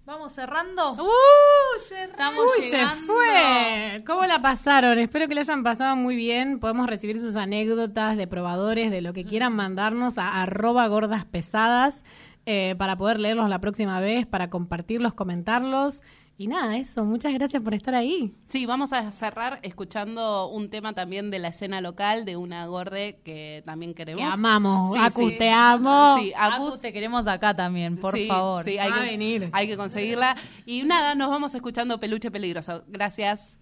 Vamos 0.08 0.32
cerrando. 0.32 0.92
¡Uh! 0.92 1.76
Estamos 1.76 2.42
Uy, 2.56 2.62
se 2.70 2.86
fue. 3.04 4.02
¿Cómo 4.06 4.24
la 4.24 4.40
pasaron? 4.40 4.98
Espero 4.98 5.28
que 5.28 5.34
la 5.34 5.42
hayan 5.42 5.62
pasado 5.62 5.96
muy 5.96 6.16
bien. 6.16 6.60
Podemos 6.60 6.86
recibir 6.86 7.18
sus 7.18 7.36
anécdotas 7.36 8.16
de 8.16 8.26
probadores, 8.26 8.90
de 8.90 9.02
lo 9.02 9.12
que 9.12 9.26
quieran 9.26 9.52
mandarnos 9.52 10.16
a 10.16 10.40
arroba 10.40 10.86
gordas 10.88 11.26
pesadas 11.26 12.04
eh, 12.46 12.74
para 12.78 12.96
poder 12.96 13.20
leerlos 13.20 13.50
la 13.50 13.60
próxima 13.60 14.00
vez, 14.00 14.24
para 14.26 14.48
compartirlos, 14.48 15.12
comentarlos. 15.12 16.00
Y 16.40 16.46
nada, 16.46 16.76
eso. 16.76 17.04
Muchas 17.04 17.34
gracias 17.34 17.60
por 17.60 17.74
estar 17.74 17.96
ahí. 17.96 18.32
Sí, 18.48 18.64
vamos 18.64 18.92
a 18.92 19.10
cerrar 19.10 19.58
escuchando 19.62 20.46
un 20.48 20.70
tema 20.70 20.92
también 20.92 21.32
de 21.32 21.40
la 21.40 21.48
escena 21.48 21.80
local 21.80 22.24
de 22.24 22.36
una 22.36 22.64
gorde 22.66 23.20
que 23.24 23.64
también 23.66 23.92
queremos. 23.92 24.22
Que 24.22 24.32
amamos. 24.34 24.92
Sí, 24.92 24.98
Acus, 25.00 25.32
sí. 25.32 25.36
te 25.38 25.50
amo. 25.50 26.16
Sí, 26.16 26.32
Acus, 26.36 26.54
Acus, 26.68 26.80
te 26.80 26.92
queremos 26.92 27.26
acá 27.26 27.54
también, 27.56 27.96
por 27.96 28.14
Sí, 28.14 28.28
favor. 28.28 28.62
Sí, 28.62 28.78
hay 28.78 28.88
Va 28.88 28.98
a 28.98 29.00
que, 29.00 29.06
venir. 29.10 29.50
hay 29.52 29.66
que 29.66 29.76
conseguirla. 29.76 30.36
Y 30.64 30.84
nada, 30.84 31.16
nos 31.16 31.28
vamos 31.28 31.52
escuchando 31.56 31.98
Peluche 31.98 32.30
Peligroso. 32.30 32.84
Gracias. 32.86 33.56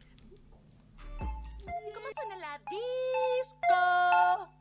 ¿Cómo 1.19 2.07
suena 2.15 2.37
la 2.37 2.59
disco? 2.69 4.56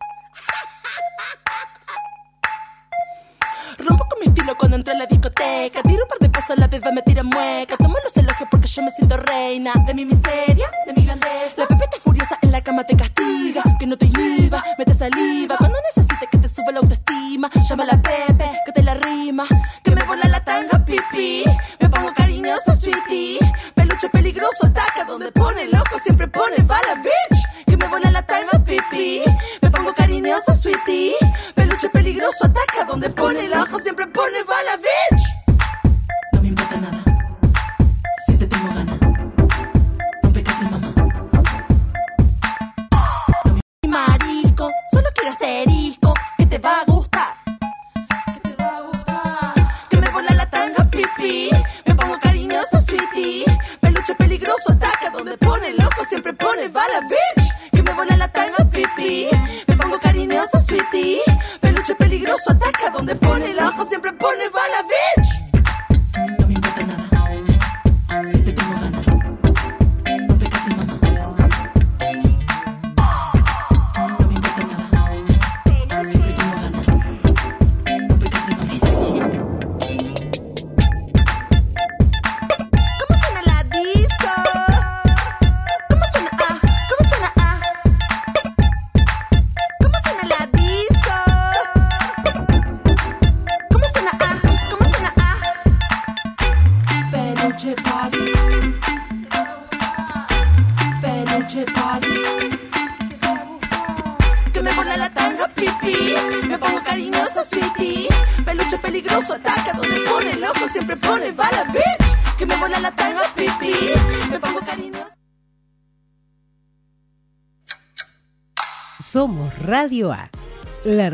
Rompo 3.86 4.08
con 4.10 4.20
mi 4.20 4.26
estilo 4.28 4.56
cuando 4.58 4.78
entro 4.78 4.94
a 4.94 4.98
la 4.98 5.06
discoteca. 5.06 5.82
Tiro 5.84 6.04
un 6.04 6.10
par 6.10 6.18
de 6.20 6.30
pasos, 6.30 6.58
la 6.58 6.68
beba 6.68 6.92
me 6.92 7.04
tira 7.04 7.22
mueca. 7.22 7.78
Tomo 7.78 7.96
los 8.04 8.18
elogios 8.18 8.48
porque 8.50 8.68
yo 8.68 8.82
me 8.82 8.90
siento 8.90 9.16
reina. 9.18 9.74
De 9.86 9.94
mi 9.94 10.06
miseria, 10.06 10.68
de 10.88 10.94
mi 10.94 11.06
grandeza. 11.06 11.54
La 11.58 11.68
pepita 11.68 11.98
furiosa 12.04 12.38
en 12.42 12.52
la 12.52 12.62
cama 12.62 12.84
te 12.84 12.98
castiga. 12.98 13.62
Que 13.78 13.86
no 13.86 13.96
te 13.96 14.08
inhiba, 14.08 14.64
mete 14.80 14.94
saliva. 14.94 15.58
Cuando 15.58 15.78
necesites 15.94 16.28
que 16.32 16.38
te 16.40 16.50
suba 16.50 16.72
la 16.72 16.80
autoestima, 16.80 17.50
llama 17.70 17.84
a 17.84 17.86
la 17.86 18.02
Pepe, 18.02 18.50
que 18.66 18.72
te 18.72 18.82
la 18.82 18.96
rima. 18.96 19.46
Que 19.84 19.92
me 19.92 20.04
vola 20.04 20.28
la 20.30 20.44
tanga, 20.44 20.84
pipí. 20.84 21.44
Me 21.80 21.90
pongo 21.90 22.12
cariñosa, 22.16 22.76
sweetie. 22.76 23.38
Peluche 23.76 24.10
peligroso, 24.10 24.66
ataca 24.66 25.04
donde 25.06 25.32
pone 25.32 25.62
el 25.64 25.76
ojo, 25.76 26.00
siempre 26.04 26.28
pone 26.28 26.58
bala, 26.64 26.96
bitch. 27.04 27.25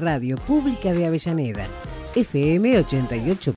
Radio 0.01 0.35
pública 0.35 0.91
de 0.93 1.05
Avellaneda. 1.05 1.67
FM 2.15 2.75
88. 2.79 3.49